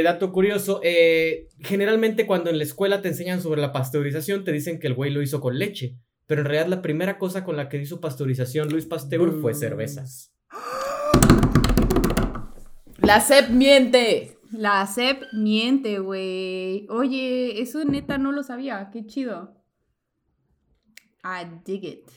Dato 0.04 0.32
curioso, 0.32 0.82
generalmente 1.60 2.26
cuando 2.26 2.50
en 2.50 2.58
la 2.58 2.64
escuela 2.64 3.04
te 3.04 3.10
enseñan 3.10 3.44
sobre 3.44 3.62
la 3.62 3.72
pasteurización, 3.72 4.44
te 4.44 4.52
dicen 4.52 4.80
que 4.80 4.88
el 4.88 4.96
güey 4.96 5.12
lo 5.12 5.22
hizo 5.22 5.40
con 5.40 5.60
leche. 5.60 5.98
Pero 6.26 6.42
en 6.42 6.48
realidad 6.48 6.68
la 6.68 6.82
primera 6.82 7.20
cosa 7.20 7.44
con 7.44 7.56
la 7.56 7.70
que 7.70 7.78
hizo 7.78 8.02
pasteurización 8.02 8.70
Luis 8.70 8.88
Pasteur 8.88 9.40
fue 9.40 9.54
cerveza. 9.54 10.04
La 13.08 13.22
CEP 13.22 13.49
miente. 13.51 14.38
La 14.51 14.86
CEP 14.86 15.24
miente, 15.32 15.99
güey. 15.99 16.88
Oye, 16.89 17.62
eso 17.62 17.86
neta 17.86 18.18
no 18.18 18.34
lo 18.34 18.43
sabía. 18.43 18.89
Qué 18.91 19.05
chido. 19.05 19.55
I 21.24 21.45
dig 21.64 21.86
it. 21.86 22.10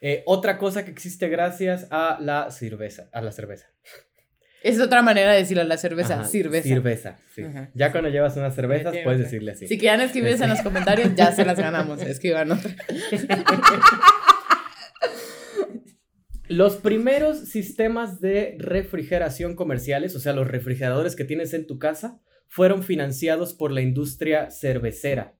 Eh, 0.00 0.22
otra 0.26 0.58
cosa 0.58 0.84
que 0.84 0.92
existe 0.92 1.28
gracias 1.28 1.88
a 1.90 2.18
la 2.20 2.52
cerveza, 2.52 3.08
a 3.12 3.20
la 3.20 3.32
cerveza. 3.32 3.66
Es 4.62 4.80
otra 4.80 5.02
manera 5.02 5.32
de 5.32 5.38
decirlo 5.38 5.62
a 5.62 5.66
la 5.66 5.76
cerveza. 5.76 6.20
Ajá, 6.20 6.24
cerveza. 6.24 6.68
Cerveza, 6.68 7.18
sí. 7.34 7.42
Ajá. 7.42 7.70
Ya 7.74 7.90
cuando 7.90 8.10
llevas 8.10 8.36
unas 8.36 8.54
cervezas 8.54 8.94
puedes 9.02 9.18
decirle 9.18 9.52
así. 9.52 9.66
Si 9.66 9.76
quieran 9.76 10.02
escribirse 10.02 10.44
en 10.44 10.50
los 10.50 10.62
comentarios, 10.62 11.16
ya 11.16 11.32
se 11.32 11.44
las 11.44 11.58
ganamos. 11.58 12.00
Escriban 12.02 12.52
otra. 12.52 12.70
Los 16.48 16.76
primeros 16.76 17.38
sistemas 17.40 18.20
de 18.20 18.56
refrigeración 18.58 19.54
comerciales, 19.54 20.16
o 20.16 20.20
sea, 20.20 20.32
los 20.32 20.48
refrigeradores 20.48 21.14
que 21.14 21.24
tienes 21.24 21.52
en 21.54 21.66
tu 21.66 21.78
casa, 21.78 22.20
fueron 22.48 22.82
financiados 22.82 23.52
por 23.52 23.70
la 23.70 23.82
industria 23.82 24.50
cervecera. 24.50 25.34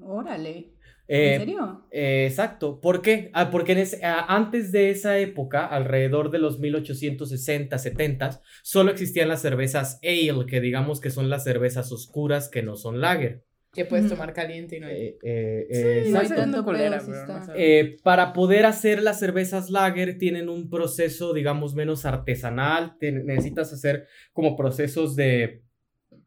Órale. 0.00 0.72
Eh, 1.06 1.34
¿En 1.34 1.40
serio? 1.40 1.86
Eh, 1.90 2.26
exacto. 2.28 2.80
¿Por 2.80 3.00
qué? 3.02 3.30
Ah, 3.32 3.50
porque 3.50 3.72
en 3.72 3.78
ese- 3.78 4.04
ah, 4.04 4.26
antes 4.28 4.72
de 4.72 4.90
esa 4.90 5.18
época, 5.18 5.66
alrededor 5.66 6.30
de 6.30 6.38
los 6.38 6.58
1860, 6.58 7.78
70, 7.78 8.40
solo 8.62 8.90
existían 8.90 9.28
las 9.28 9.40
cervezas 9.42 10.00
ale, 10.02 10.46
que 10.46 10.60
digamos 10.60 11.00
que 11.00 11.10
son 11.10 11.30
las 11.30 11.44
cervezas 11.44 11.92
oscuras 11.92 12.48
que 12.48 12.62
no 12.62 12.76
son 12.76 13.00
lager. 13.00 13.42
Que 13.78 13.84
puedes 13.88 14.08
tomar 14.08 14.32
caliente 14.32 14.76
y 14.76 14.80
no 14.80 14.86
hay. 14.88 14.96
Eh, 14.96 15.18
eh, 15.22 15.66
Sí, 15.70 15.78
eh, 15.78 16.02
no 16.10 16.18
hay 16.18 16.24
exacto. 16.26 16.42
tanto 16.42 16.64
colera, 16.64 17.00
pero 17.04 17.26
no 17.26 17.44
sabe. 17.46 17.96
Para 18.02 18.32
poder 18.32 18.66
hacer 18.66 19.02
las 19.02 19.18
cervezas 19.18 19.70
lager 19.70 20.18
tienen 20.18 20.48
un 20.48 20.68
proceso, 20.68 21.32
digamos, 21.32 21.74
menos 21.74 22.04
artesanal. 22.04 22.96
Te- 22.98 23.12
necesitas 23.12 23.72
hacer 23.72 24.06
como 24.32 24.56
procesos 24.56 25.14
de, 25.16 25.62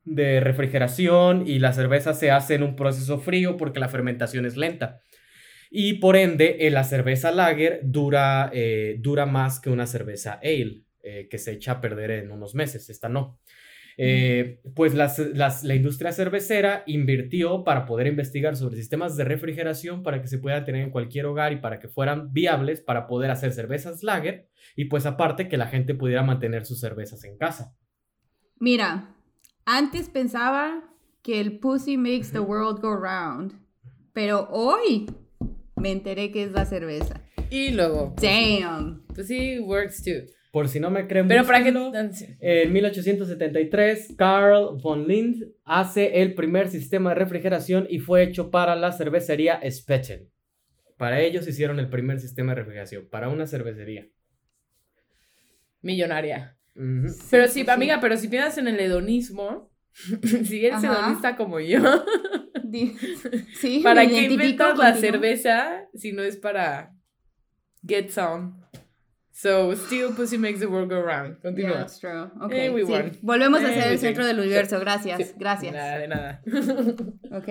de 0.05 0.39
refrigeración 0.39 1.43
y 1.47 1.59
la 1.59 1.73
cerveza 1.73 2.13
se 2.13 2.31
hace 2.31 2.55
en 2.55 2.63
un 2.63 2.75
proceso 2.75 3.19
frío 3.19 3.57
porque 3.57 3.79
la 3.79 3.89
fermentación 3.89 4.45
es 4.45 4.57
lenta. 4.57 5.01
Y 5.69 5.93
por 5.99 6.15
ende, 6.17 6.57
eh, 6.67 6.69
la 6.71 6.83
cerveza 6.83 7.31
lager 7.31 7.79
dura, 7.83 8.49
eh, 8.53 8.97
dura 8.99 9.25
más 9.25 9.59
que 9.59 9.69
una 9.69 9.87
cerveza 9.87 10.39
ale, 10.43 10.83
eh, 11.03 11.27
que 11.29 11.37
se 11.37 11.51
echa 11.53 11.73
a 11.73 11.81
perder 11.81 12.11
en 12.11 12.31
unos 12.31 12.55
meses. 12.55 12.89
Esta 12.89 13.07
no. 13.09 13.39
Eh, 14.03 14.61
pues 14.75 14.95
las- 14.95 15.19
las- 15.19 15.63
la 15.63 15.75
industria 15.75 16.11
cervecera 16.11 16.81
invirtió 16.87 17.63
para 17.63 17.85
poder 17.85 18.07
investigar 18.07 18.55
sobre 18.55 18.77
sistemas 18.77 19.15
de 19.15 19.25
refrigeración 19.25 20.01
para 20.01 20.21
que 20.21 20.27
se 20.27 20.39
puedan 20.39 20.65
tener 20.65 20.81
en 20.83 20.89
cualquier 20.89 21.27
hogar 21.27 21.53
y 21.53 21.57
para 21.57 21.77
que 21.79 21.87
fueran 21.87 22.33
viables 22.33 22.81
para 22.81 23.05
poder 23.05 23.29
hacer 23.29 23.51
cervezas 23.53 24.01
lager 24.01 24.49
y 24.75 24.85
pues 24.85 25.05
aparte 25.05 25.47
que 25.47 25.57
la 25.57 25.67
gente 25.67 25.93
pudiera 25.93 26.23
mantener 26.23 26.65
sus 26.65 26.79
cervezas 26.79 27.23
en 27.25 27.37
casa. 27.37 27.75
Mira, 28.59 29.15
antes 29.65 30.09
pensaba 30.09 30.83
que 31.21 31.39
el 31.39 31.59
pussy 31.59 31.95
makes 31.97 32.31
the 32.31 32.39
world 32.39 32.79
go 32.81 32.95
round, 32.95 33.53
pero 34.13 34.47
hoy 34.49 35.05
me 35.75 35.91
enteré 35.91 36.31
que 36.31 36.43
es 36.43 36.51
la 36.53 36.65
cerveza. 36.65 37.21
Y 37.51 37.69
luego, 37.71 38.15
Damn. 38.19 39.03
pues 39.13 39.27
sí, 39.27 39.59
works 39.59 40.01
too. 40.03 40.25
Por 40.51 40.67
si 40.67 40.81
no 40.81 40.91
me 40.91 41.07
creen, 41.07 41.27
Pero 41.29 41.45
para 41.45 41.63
que... 41.63 41.69
En 42.41 42.73
1873, 42.73 44.15
Carl 44.17 44.77
von 44.81 45.07
Lind 45.07 45.45
hace 45.63 46.21
el 46.21 46.33
primer 46.33 46.67
sistema 46.69 47.09
de 47.11 47.15
refrigeración 47.15 47.87
y 47.89 47.99
fue 47.99 48.23
hecho 48.23 48.51
para 48.51 48.75
la 48.75 48.91
cervecería 48.91 49.61
Spechen. 49.69 50.29
Para 50.97 51.21
ellos 51.21 51.47
hicieron 51.47 51.79
el 51.79 51.89
primer 51.89 52.19
sistema 52.19 52.51
de 52.51 52.55
refrigeración, 52.59 53.07
para 53.09 53.29
una 53.29 53.47
cervecería. 53.47 54.07
Millonaria. 55.81 56.57
Pero 57.29 57.47
sí, 57.47 57.63
sí. 57.63 57.69
amiga, 57.69 57.99
pero 58.01 58.17
si 58.17 58.27
piensas 58.27 58.57
en 58.57 58.67
el 58.67 58.79
hedonismo, 58.79 59.71
si 60.43 60.65
eres 60.65 60.83
Ajá. 60.83 60.99
hedonista 60.99 61.35
como 61.35 61.59
yo, 61.59 61.79
Sí, 63.59 63.79
¿para 63.83 64.03
me 64.03 64.09
qué 64.09 64.21
inventas 64.23 64.77
la 64.77 64.91
contigo. 64.93 65.11
cerveza 65.11 65.87
si 65.93 66.11
no 66.13 66.23
es 66.23 66.37
para 66.37 66.93
get 67.85 68.09
some? 68.09 68.60
So, 69.33 69.73
still 69.75 70.13
pussy 70.15 70.37
makes 70.37 70.59
the 70.59 70.67
world 70.67 70.89
go 70.89 71.01
round. 71.01 71.35
Yeah, 71.37 71.41
Continúa. 71.41 71.77
that's 71.77 71.99
true. 71.99 72.29
Ok, 72.41 72.51
Eh, 72.53 72.69
we 72.69 72.85
sí. 72.85 72.91
won. 72.91 73.11
Volvemos 73.21 73.61
a 73.63 73.71
Eh, 73.71 73.73
ser 73.75 73.87
we 73.87 73.93
el 73.93 73.99
centro 73.99 74.25
del 74.25 74.39
universo. 74.39 74.79
Gracias, 74.79 75.17
Sí. 75.29 75.33
gracias. 75.37 75.73
Nada 75.73 75.97
de 75.97 76.07
nada. 76.07 76.41
Ok. 77.31 77.49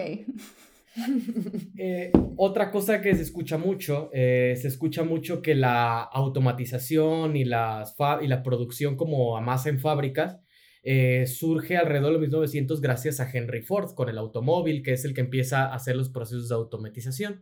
Eh, 1.79 2.11
otra 2.37 2.71
cosa 2.71 3.01
que 3.01 3.15
se 3.15 3.23
escucha 3.23 3.57
mucho, 3.59 4.11
eh, 4.13 4.57
se 4.61 4.69
escucha 4.69 5.05
mucho 5.05 5.41
que 5.41 5.55
la 5.55 6.03
automatización 6.03 7.37
y, 7.37 7.45
las 7.45 7.95
y 8.23 8.27
la 8.27 8.43
producción 8.43 8.97
como 8.97 9.37
a 9.37 9.41
masa 9.41 9.69
en 9.69 9.79
fábricas 9.81 10.39
eh, 10.83 11.27
surge 11.27 11.77
alrededor 11.77 12.07
de 12.07 12.13
los 12.13 12.21
1900 12.23 12.81
gracias 12.81 13.21
a 13.21 13.31
Henry 13.31 13.63
Ford 13.63 13.95
con 13.95 14.09
el 14.09 14.17
automóvil, 14.19 14.83
que 14.83 14.93
es 14.93 15.05
el 15.05 15.13
que 15.15 15.21
empieza 15.21 15.67
a 15.67 15.75
hacer 15.75 15.95
los 15.95 16.09
procesos 16.09 16.49
de 16.49 16.55
automatización. 16.55 17.39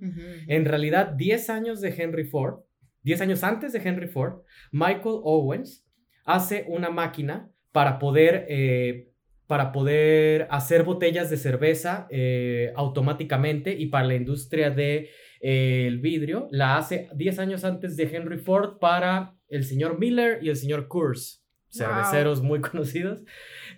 En 0.48 0.64
realidad, 0.64 1.12
10 1.16 1.48
años 1.48 1.80
de 1.80 1.94
Henry 1.96 2.24
Ford, 2.24 2.60
10 3.08 3.22
años 3.22 3.42
antes 3.42 3.72
de 3.72 3.78
Henry 3.78 4.06
Ford, 4.06 4.42
Michael 4.70 5.20
Owens 5.22 5.88
hace 6.26 6.66
una 6.68 6.90
máquina 6.90 7.50
para 7.72 7.98
poder, 7.98 8.44
eh, 8.50 9.08
para 9.46 9.72
poder 9.72 10.46
hacer 10.50 10.82
botellas 10.82 11.30
de 11.30 11.38
cerveza 11.38 12.06
eh, 12.10 12.70
automáticamente 12.76 13.72
y 13.72 13.86
para 13.86 14.06
la 14.06 14.14
industria 14.14 14.68
del 14.68 15.08
de, 15.40 15.86
el 15.86 16.00
vidrio. 16.00 16.48
La 16.50 16.76
hace 16.76 17.08
10 17.14 17.38
años 17.38 17.64
antes 17.64 17.96
de 17.96 18.14
Henry 18.14 18.36
Ford 18.36 18.78
para 18.78 19.34
el 19.48 19.64
señor 19.64 19.98
Miller 19.98 20.40
y 20.42 20.50
el 20.50 20.56
señor 20.56 20.86
Coors, 20.86 21.42
cerveceros 21.70 22.42
muy 22.42 22.60
conocidos. 22.70 23.22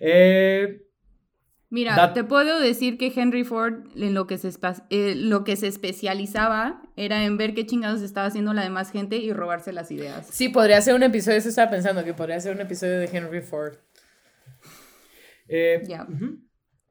Eh, 0.01 0.81
Mira, 1.71 2.11
te 2.11 2.25
puedo 2.25 2.59
decir 2.59 2.97
que 2.97 3.13
Henry 3.15 3.45
Ford 3.45 3.85
en 3.95 4.13
lo 4.13 4.27
que, 4.27 4.37
se 4.37 4.49
eh, 4.89 5.15
lo 5.15 5.45
que 5.45 5.55
se 5.55 5.67
especializaba 5.67 6.81
era 6.97 7.23
en 7.23 7.37
ver 7.37 7.53
qué 7.53 7.65
chingados 7.65 8.01
estaba 8.01 8.27
haciendo 8.27 8.53
la 8.53 8.61
demás 8.61 8.91
gente 8.91 9.15
y 9.15 9.31
robarse 9.31 9.71
las 9.71 9.89
ideas. 9.89 10.27
Sí, 10.29 10.49
podría 10.49 10.81
ser 10.81 10.95
un 10.95 11.03
episodio, 11.03 11.37
eso 11.37 11.47
estaba 11.47 11.71
pensando, 11.71 12.03
que 12.03 12.13
podría 12.13 12.41
ser 12.41 12.53
un 12.53 12.61
episodio 12.61 12.99
de 12.99 13.05
Henry 13.05 13.41
Ford. 13.41 13.75
Eh. 15.47 15.81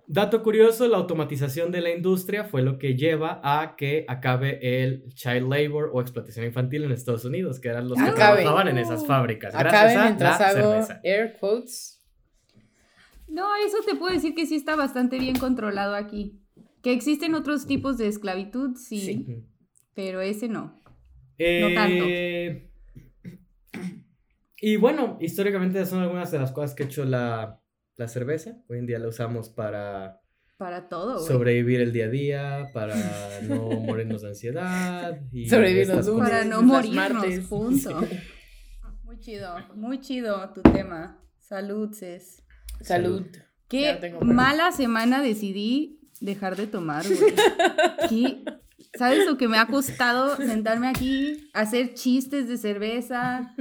Dato 0.06 0.42
curioso, 0.42 0.88
la 0.88 0.96
automatización 0.96 1.70
de 1.70 1.82
la 1.82 1.90
industria 1.90 2.44
fue 2.44 2.62
lo 2.62 2.78
que 2.78 2.96
lleva 2.96 3.40
a 3.44 3.76
que 3.76 4.06
acabe 4.08 4.82
el 4.82 5.04
child 5.14 5.48
labor 5.48 5.90
o 5.92 6.00
explotación 6.00 6.46
infantil 6.46 6.84
en 6.84 6.92
Estados 6.92 7.24
Unidos, 7.26 7.60
que 7.60 7.68
eran 7.68 7.86
los 7.86 7.96
que 7.96 8.08
Acabe. 8.08 8.42
trabajaban 8.42 8.68
en 8.68 8.78
esas 8.78 9.06
fábricas. 9.06 9.52
Gracias 9.52 9.74
Acabe 9.74 9.94
a 9.94 10.04
mientras 10.04 10.40
la 10.40 10.48
hago 10.48 10.72
cerveza. 10.72 11.00
air 11.04 11.36
quotes. 11.38 11.99
No, 13.30 13.46
eso 13.64 13.78
te 13.86 13.94
puedo 13.96 14.12
decir 14.12 14.34
que 14.34 14.46
sí 14.46 14.56
está 14.56 14.76
bastante 14.76 15.18
bien 15.18 15.36
controlado 15.38 15.94
aquí. 15.94 16.40
Que 16.82 16.92
existen 16.92 17.34
otros 17.34 17.66
tipos 17.66 17.98
de 17.98 18.08
esclavitud, 18.08 18.76
sí, 18.76 19.44
pero 19.94 20.20
ese 20.20 20.48
no. 20.48 20.74
Eh, 21.38 21.72
tanto. 21.74 22.04
Y 24.62 24.76
bueno, 24.76 25.16
históricamente 25.22 25.86
son 25.86 26.00
algunas 26.00 26.30
de 26.30 26.38
las 26.38 26.52
cosas 26.52 26.74
que 26.74 26.82
ha 26.82 26.86
hecho 26.86 27.06
la, 27.06 27.62
la 27.96 28.08
cerveza. 28.08 28.58
Hoy 28.68 28.78
en 28.78 28.86
día 28.86 28.98
la 28.98 29.08
usamos 29.08 29.48
para 29.48 30.20
Para 30.58 30.86
todo, 30.86 31.14
güey. 31.14 31.26
sobrevivir 31.26 31.80
el 31.80 31.94
día 31.94 32.04
a 32.04 32.08
día, 32.10 32.66
para 32.74 32.94
no 33.48 33.70
morirnos 33.80 34.20
de 34.20 34.28
ansiedad. 34.28 35.18
Y 35.32 35.48
Sobrevivir 35.48 35.88
los 35.88 36.06
lunes. 36.06 36.28
Para 36.28 36.44
no 36.44 36.60
morirnos, 36.60 36.94
martes. 37.22 37.46
punto. 37.46 38.00
Muy 39.04 39.18
chido, 39.18 39.56
muy 39.74 40.00
chido 40.00 40.52
tu 40.52 40.60
tema. 40.62 41.18
Salud, 41.38 41.92
Cés. 41.94 42.44
Salud. 42.82 43.26
Qué 43.68 43.82
Ya 43.82 44.00
tengo 44.00 44.18
pruebas. 44.20 44.36
mala 44.36 44.72
semana 44.72 45.22
decidí 45.22 46.00
dejar 46.20 46.56
de 46.56 46.66
tomar, 46.66 47.04
güey. 47.06 48.38
¿Sabes 48.98 49.24
lo 49.24 49.36
que 49.38 49.46
me 49.46 49.56
ha 49.56 49.66
costado 49.66 50.36
sentarme 50.36 50.88
aquí, 50.88 51.48
hacer 51.54 51.94
chistes 51.94 52.48
de 52.48 52.56
cerveza? 52.58 53.54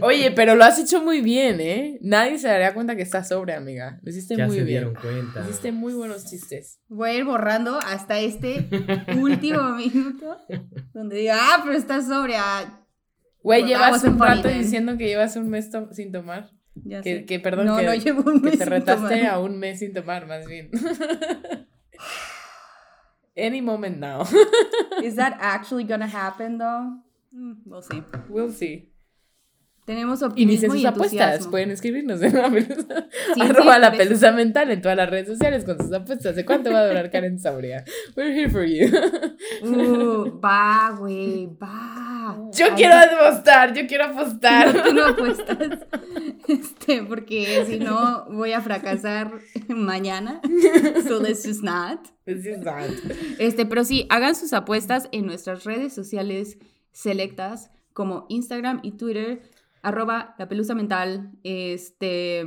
Oye, 0.00 0.30
pero 0.30 0.54
lo 0.54 0.64
has 0.64 0.78
hecho 0.78 1.02
muy 1.02 1.20
bien, 1.22 1.60
¿eh? 1.60 1.98
Nadie 2.02 2.38
se 2.38 2.46
daría 2.46 2.72
cuenta 2.72 2.94
que 2.94 3.02
estás 3.02 3.28
sobre, 3.28 3.54
amiga. 3.54 3.98
Lo 4.02 4.10
hiciste 4.10 4.36
Ya 4.36 4.46
muy 4.46 4.56
se 4.58 4.62
bien. 4.64 4.84
dieron 4.84 4.94
cuenta. 4.94 5.42
Hiciste 5.48 5.72
muy 5.72 5.92
buenos 5.92 6.26
chistes. 6.30 6.78
Voy 6.88 7.10
a 7.10 7.14
ir 7.14 7.24
borrando 7.24 7.78
hasta 7.80 8.20
este 8.20 8.68
último 9.18 9.70
minuto 9.74 10.36
donde 10.94 11.16
diga, 11.16 11.36
ah, 11.40 11.62
pero 11.64 11.76
estás 11.76 12.06
sobria. 12.06 12.42
Güey, 13.42 13.64
llevas 13.66 14.04
un 14.04 14.18
rato 14.20 14.48
diciendo 14.48 14.96
que 14.96 15.06
llevas 15.08 15.34
un 15.36 15.48
mes 15.50 15.68
to- 15.70 15.92
sin 15.92 16.12
tomar. 16.12 16.50
Ya 16.84 17.00
Que, 17.02 17.18
sé. 17.20 17.24
que 17.26 17.40
perdón, 17.40 17.66
no, 17.66 17.76
que, 17.78 17.84
no 17.84 17.94
llevo 17.94 18.22
un 18.30 18.40
que 18.42 18.50
mes 18.50 18.58
te 18.58 18.64
retaste 18.64 19.16
tomar. 19.18 19.30
a 19.34 19.38
un 19.38 19.58
mes 19.58 19.78
sin 19.78 19.92
tomar, 19.92 20.26
más 20.26 20.46
bien. 20.46 20.70
Any 23.36 23.60
moment 23.60 23.98
now. 23.98 24.22
Is 25.02 25.16
that 25.16 25.36
actually 25.40 25.84
gonna 25.84 26.06
happen, 26.06 26.58
though? 26.58 26.98
Mm, 27.34 27.56
we'll 27.66 27.82
see. 27.82 28.02
We'll 28.28 28.50
see. 28.52 28.88
Tenemos 29.86 30.20
optimismo 30.22 30.72
sus 30.72 30.82
y 30.82 30.86
apuestas. 30.86 31.20
entusiasmo. 31.20 31.50
Pueden 31.52 31.70
escribirnos 31.70 32.20
en 32.20 32.34
la 32.34 32.50
pelusa. 32.50 33.06
Sí, 33.34 33.40
Arroba 33.40 33.74
sí, 33.76 33.80
la 33.80 33.92
pelusa 33.92 34.32
mental 34.32 34.70
en 34.72 34.82
todas 34.82 34.96
las 34.96 35.08
redes 35.08 35.28
sociales 35.28 35.64
con 35.64 35.78
sus 35.78 35.92
apuestas. 35.92 36.34
¿De 36.34 36.44
cuánto 36.44 36.72
va 36.72 36.80
a 36.80 36.88
durar 36.88 37.10
Karen 37.10 37.38
Sauria? 37.38 37.84
We're 38.16 38.34
here 38.34 38.50
for 38.50 38.64
you. 38.64 38.88
Uh, 39.62 40.40
va, 40.44 40.90
güey, 40.98 41.46
va. 41.62 42.36
Yo 42.52 42.66
Ay, 42.66 42.72
quiero 42.74 42.94
apostar, 42.96 43.74
yo 43.74 43.86
quiero 43.86 44.04
apostar. 44.06 44.74
No 44.74 44.82
tengo 44.82 45.04
apuestas. 45.04 45.78
Este, 46.48 47.02
porque 47.02 47.64
si 47.66 47.80
no 47.80 48.26
voy 48.30 48.52
a 48.52 48.60
fracasar 48.60 49.32
mañana. 49.68 50.40
So 51.08 51.20
let's 51.20 51.44
just 51.44 51.64
not. 51.64 52.06
This 52.24 52.46
is 52.46 52.58
not. 52.58 52.88
Este, 53.38 53.66
pero 53.66 53.84
sí, 53.84 54.06
hagan 54.10 54.36
sus 54.36 54.52
apuestas 54.52 55.08
en 55.10 55.26
nuestras 55.26 55.64
redes 55.64 55.92
sociales 55.92 56.58
selectas 56.92 57.70
como 57.92 58.26
Instagram 58.28 58.78
y 58.84 58.92
Twitter, 58.92 59.42
arroba 59.82 60.34
la 60.38 60.48
pelusa 60.48 60.74
mental. 60.74 61.32
Este, 61.44 62.44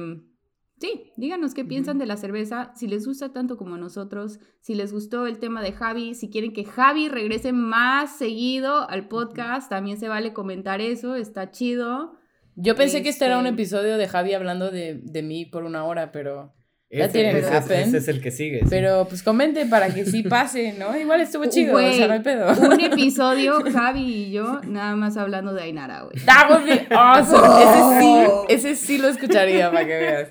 sí, 0.80 1.12
díganos 1.18 1.54
qué 1.54 1.66
piensan 1.66 1.98
de 1.98 2.06
la 2.06 2.18
cerveza, 2.18 2.72
si 2.76 2.88
les 2.88 3.06
gusta 3.06 3.32
tanto 3.34 3.58
como 3.58 3.76
a 3.76 3.78
nosotros, 3.78 4.40
si 4.62 4.76
les 4.76 4.92
gustó 4.94 5.28
el 5.28 5.40
tema 5.40 5.62
de 5.62 5.72
Javi, 5.74 6.16
si 6.16 6.30
quieren 6.30 6.54
que 6.54 6.66
Javi 6.66 7.10
regrese 7.10 7.52
más 7.54 8.18
seguido 8.18 8.90
al 8.90 9.08
podcast, 9.08 9.70
también 9.70 9.98
se 9.98 10.08
vale 10.08 10.34
comentar 10.34 10.82
eso, 10.82 11.16
está 11.16 11.52
chido. 11.52 12.18
Yo 12.56 12.76
pensé 12.76 13.02
que 13.04 13.10
este 13.10 13.26
era 13.26 13.38
un 13.40 13.46
Este- 13.46 13.56
episodio 13.62 13.98
de 13.98 14.08
Javi 14.08 14.34
hablando 14.34 14.70
de, 14.72 15.00
de 15.04 15.24
mí 15.24 15.46
por 15.46 15.64
una 15.64 15.86
hora, 15.86 16.12
pero. 16.12 16.54
Ese, 16.92 17.12
que 17.22 17.30
ese- 17.38 17.56
happen. 17.56 17.80
ese 17.82 17.98
es 17.98 18.08
el 18.08 18.20
que 18.20 18.32
sigue. 18.32 18.62
sí. 18.62 18.66
Pero 18.68 19.06
pues 19.08 19.22
comenten 19.22 19.70
para 19.70 19.94
que 19.94 20.06
sí 20.06 20.24
pase, 20.24 20.74
¿no? 20.74 20.98
Igual 20.98 21.22
estuvo 21.22 21.46
chido, 21.50 21.76
o 21.78 21.80
sea, 21.80 22.08
no 22.08 22.14
hay 22.14 22.20
pedo. 22.22 22.48
un 22.52 22.82
episodio, 22.82 23.60
Javi 23.72 24.02
y 24.02 24.32
yo, 24.32 24.60
nada 24.66 24.96
más 24.96 25.16
hablando 25.16 25.54
de 25.54 25.62
Ainara, 25.62 26.02
güey. 26.02 26.18
That 26.26 26.50
would 26.50 26.66
be 26.66 26.88
awesome. 26.96 27.48
Ese 27.64 28.00
sí, 28.02 28.32
ese 28.50 28.76
sí 28.76 28.98
lo 28.98 29.08
escucharía 29.08 29.72
para 29.72 29.86
que 29.86 29.98
veas. 29.98 30.30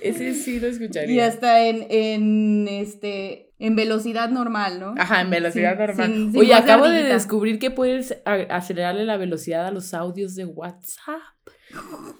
Ese 0.00 0.34
sí 0.34 0.60
lo 0.60 0.68
escucharía. 0.68 1.12
Y 1.12 1.18
hasta 1.20 1.66
en, 1.66 1.86
en, 1.90 2.68
este, 2.68 3.50
en 3.58 3.74
velocidad 3.74 4.28
normal, 4.30 4.78
¿no? 4.78 4.94
Ajá, 4.96 5.22
en 5.22 5.30
velocidad 5.30 5.72
Sin- 5.76 5.86
normal. 5.86 6.06
sin- 6.06 6.30
sin 6.32 6.40
Oye, 6.40 6.54
acabo 6.54 6.88
de 6.88 7.02
descubrir 7.02 7.58
que 7.58 7.72
puedes 7.72 8.16
acelerarle 8.24 9.04
la 9.04 9.16
velocidad 9.16 9.66
a 9.66 9.72
los 9.72 9.92
audios 9.92 10.36
de 10.36 10.44
WhatsApp. 10.44 11.18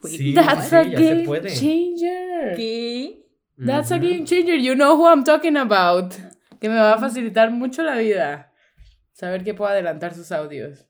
Sí, 0.05 0.35
That's 0.35 0.69
sí, 0.69 0.75
a 0.77 0.83
ya 0.83 0.99
se 0.99 1.05
game 1.05 1.23
puede. 1.25 1.51
changer. 1.55 2.57
¿Qué? 2.57 3.17
That's 3.67 3.91
a 3.91 3.99
game 3.99 4.25
changer. 4.25 4.57
You 4.57 4.75
know 4.75 4.97
who 4.97 5.07
I'm 5.09 5.25
talking 5.25 5.57
about. 5.57 6.15
Que 6.61 6.69
me 6.69 6.75
va 6.77 6.95
a 6.95 6.99
facilitar 6.99 7.51
mucho 7.51 7.83
la 7.83 7.97
vida. 7.97 8.53
Saber 9.13 9.45
que 9.45 9.55
puedo 9.55 9.71
adelantar 9.71 10.15
sus 10.15 10.33
audios. 10.33 10.87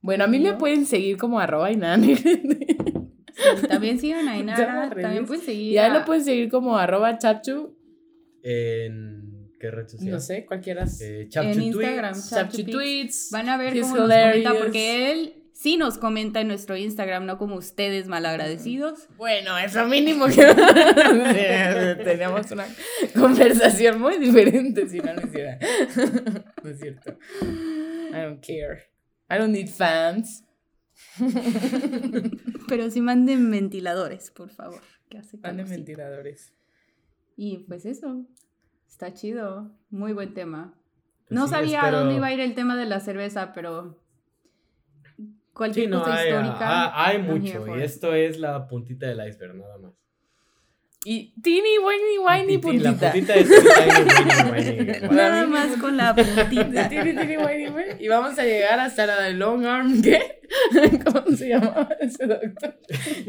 Bueno, 0.00 0.24
a 0.24 0.26
mí 0.26 0.38
me 0.38 0.54
pueden 0.54 0.84
seguir 0.86 1.16
como 1.16 1.40
arroba 1.40 1.70
Inani. 1.72 2.14
Sí, 2.16 2.42
también 3.68 3.98
sigan 3.98 4.28
a 4.28 4.34
Ya 4.36 4.40
Inara, 4.42 4.90
también 4.90 5.26
pueden 5.26 5.42
seguir 5.44 5.72
Y 5.72 5.78
ahí 5.78 5.90
a- 5.90 5.94
lo 5.94 6.04
pueden 6.04 6.24
seguir 6.24 6.50
como 6.50 6.76
arroba 6.78 7.16
chachu, 7.18 7.76
¿En 8.42 9.50
qué 9.58 9.70
red 9.70 9.88
social? 9.88 10.10
no 10.10 10.20
sé, 10.20 10.44
cualquiera. 10.44 10.84
Eh, 11.00 11.26
Chapchu 11.28 11.50
En 11.52 11.62
Instagram. 11.62 12.14
Chap- 12.14 12.30
Chachu 12.50 12.56
Tweets. 12.64 12.70
tweets. 12.72 13.28
Van 13.32 13.48
a 13.48 13.56
ver 13.56 13.74
He's 13.76 13.82
cómo 13.86 13.96
nos 13.96 14.08
comenta, 14.10 14.54
porque 14.54 15.12
él 15.12 15.34
sí 15.54 15.76
nos 15.78 15.96
comenta 15.96 16.40
en 16.42 16.48
nuestro 16.48 16.76
Instagram, 16.76 17.24
no 17.24 17.38
como 17.38 17.54
ustedes 17.56 18.06
malagradecidos. 18.08 19.08
Bueno, 19.16 19.56
eso 19.56 19.86
mínimo 19.86 20.26
que 20.26 20.44
teníamos 22.04 22.50
una 22.50 22.66
conversación 23.14 24.00
muy 24.00 24.18
diferente 24.18 24.86
si 24.88 24.98
no 24.98 25.14
lo 25.14 25.26
hiciera. 25.26 25.58
No 26.62 26.68
es 26.70 26.78
cierto. 26.80 27.16
I 27.40 28.12
don't 28.16 28.44
care. 28.44 28.82
I 29.30 29.38
don't 29.38 29.52
need 29.52 29.68
fans. 29.70 30.44
Pero 32.68 32.90
sí 32.90 33.00
manden 33.00 33.50
ventiladores, 33.50 34.30
por 34.30 34.50
favor. 34.50 34.80
Que 35.08 35.18
hace 35.18 35.36
Manden 35.38 35.66
calorcito. 35.66 35.76
ventiladores. 35.76 36.52
Y 37.36 37.58
pues 37.68 37.84
eso, 37.84 38.26
está 38.88 39.12
chido, 39.12 39.76
muy 39.90 40.12
buen 40.12 40.34
tema. 40.34 40.74
Pues 41.28 41.32
No 41.32 41.46
sí, 41.46 41.50
sabía 41.54 41.78
espero- 41.80 41.96
a 41.96 42.00
dónde 42.00 42.16
iba 42.16 42.26
a 42.28 42.32
ir 42.32 42.40
el 42.40 42.54
tema 42.54 42.76
de 42.76 42.84
la 42.86 43.00
cerveza, 43.00 43.52
pero 43.52 44.03
cualquier 45.54 45.86
Sí, 45.86 45.90
no, 45.90 46.00
cosa 46.02 46.14
hay, 46.16 46.28
histórica. 46.28 46.58
ah, 46.60 47.06
hay 47.06 47.18
mucho. 47.18 47.78
Y 47.78 47.82
esto 47.82 48.12
es 48.14 48.38
la 48.38 48.66
puntita 48.68 49.06
del 49.06 49.26
iceberg, 49.28 49.54
nada 49.56 49.78
más. 49.78 49.92
Y 51.06 51.34
teeny, 51.42 51.76
whiny, 51.78 52.16
whiny, 52.18 52.58
Titi, 52.58 52.78
La 52.78 52.92
puntita. 52.92 53.12
puntita 53.12 53.34
es 53.34 53.48
tiny, 53.48 54.50
whiny, 54.50 54.80
whiny. 54.80 55.08
Nada 55.14 55.46
más 55.46 55.76
con 55.78 55.98
la 55.98 56.14
puntita. 56.14 56.88
Teeny, 56.88 57.14
teeny, 57.14 57.36
whiny, 57.36 57.66
whiny. 57.68 57.90
Y 58.02 58.08
vamos 58.08 58.38
a 58.38 58.42
llegar 58.44 58.80
hasta 58.80 59.04
la 59.04 59.20
de 59.20 59.34
long 59.34 59.66
arm, 59.66 60.00
¿qué? 60.00 60.40
¿Cómo 61.04 61.36
se 61.36 61.50
llamaba 61.50 61.90
ese 62.00 62.26
doctor? 62.26 62.78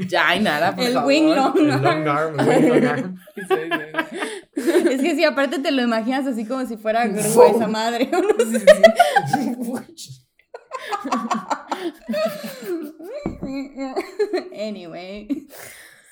Ya, 0.07 0.37
y 0.37 0.39
nada, 0.39 0.73
por 0.73 0.85
El 0.85 0.93
favor. 0.93 1.07
wing 1.09 1.35
long 1.35 1.57
El 1.57 1.67
long 1.67 2.07
arm, 2.07 2.39
el 2.39 2.47
wing 2.47 2.69
long 2.69 2.85
arm. 2.85 3.15
Es 4.55 5.01
que 5.01 5.15
si 5.15 5.25
aparte 5.25 5.59
te 5.59 5.71
lo 5.71 5.81
imaginas 5.81 6.25
así 6.27 6.45
como 6.45 6.65
si 6.65 6.77
fuera 6.77 7.05
grúa 7.07 7.49
esa 7.49 7.67
madre. 7.67 8.09
anyway. 14.53 15.47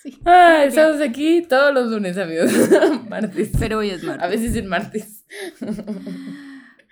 Sí. 0.02 0.20
Ah, 0.26 0.64
estamos 0.66 1.02
aquí 1.02 1.44
todos 1.48 1.74
los 1.74 1.90
lunes, 1.90 2.18
amigos. 2.18 2.52
martes. 3.10 3.52
Pero 3.58 3.80
hoy 3.80 3.92
es 3.92 4.04
martes. 4.04 4.24
A 4.24 4.28
veces 4.28 4.56
en 4.56 4.68
martes. 4.68 5.26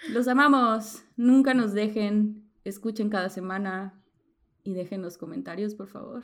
Los 0.10 0.28
amamos. 0.28 1.04
Nunca 1.18 1.54
nos 1.54 1.74
dejen. 1.74 2.50
Escuchen 2.64 3.10
cada 3.10 3.30
semana. 3.30 3.98
Y 4.64 4.74
dejen 4.74 5.02
los 5.02 5.18
comentarios, 5.18 5.76
por 5.76 5.88
favor. 5.88 6.24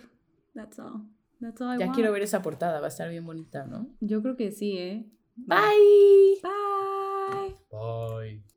That's 0.53 0.79
all. 0.79 1.03
That's 1.41 1.59
all 1.61 1.75
I 1.75 1.79
Ya 1.79 1.85
want. 1.87 1.95
quiero 1.95 2.11
ver 2.11 2.21
esa 2.21 2.41
portada, 2.41 2.79
va 2.79 2.85
a 2.85 2.89
estar 2.89 3.09
bien 3.09 3.25
bonita, 3.25 3.65
¿no? 3.65 3.89
Yo 3.99 4.21
creo 4.21 4.37
que 4.37 4.51
sí, 4.51 4.77
¿eh? 4.77 5.05
Bye. 5.35 6.39
Bye. 6.41 7.57
Bye. 7.71 8.56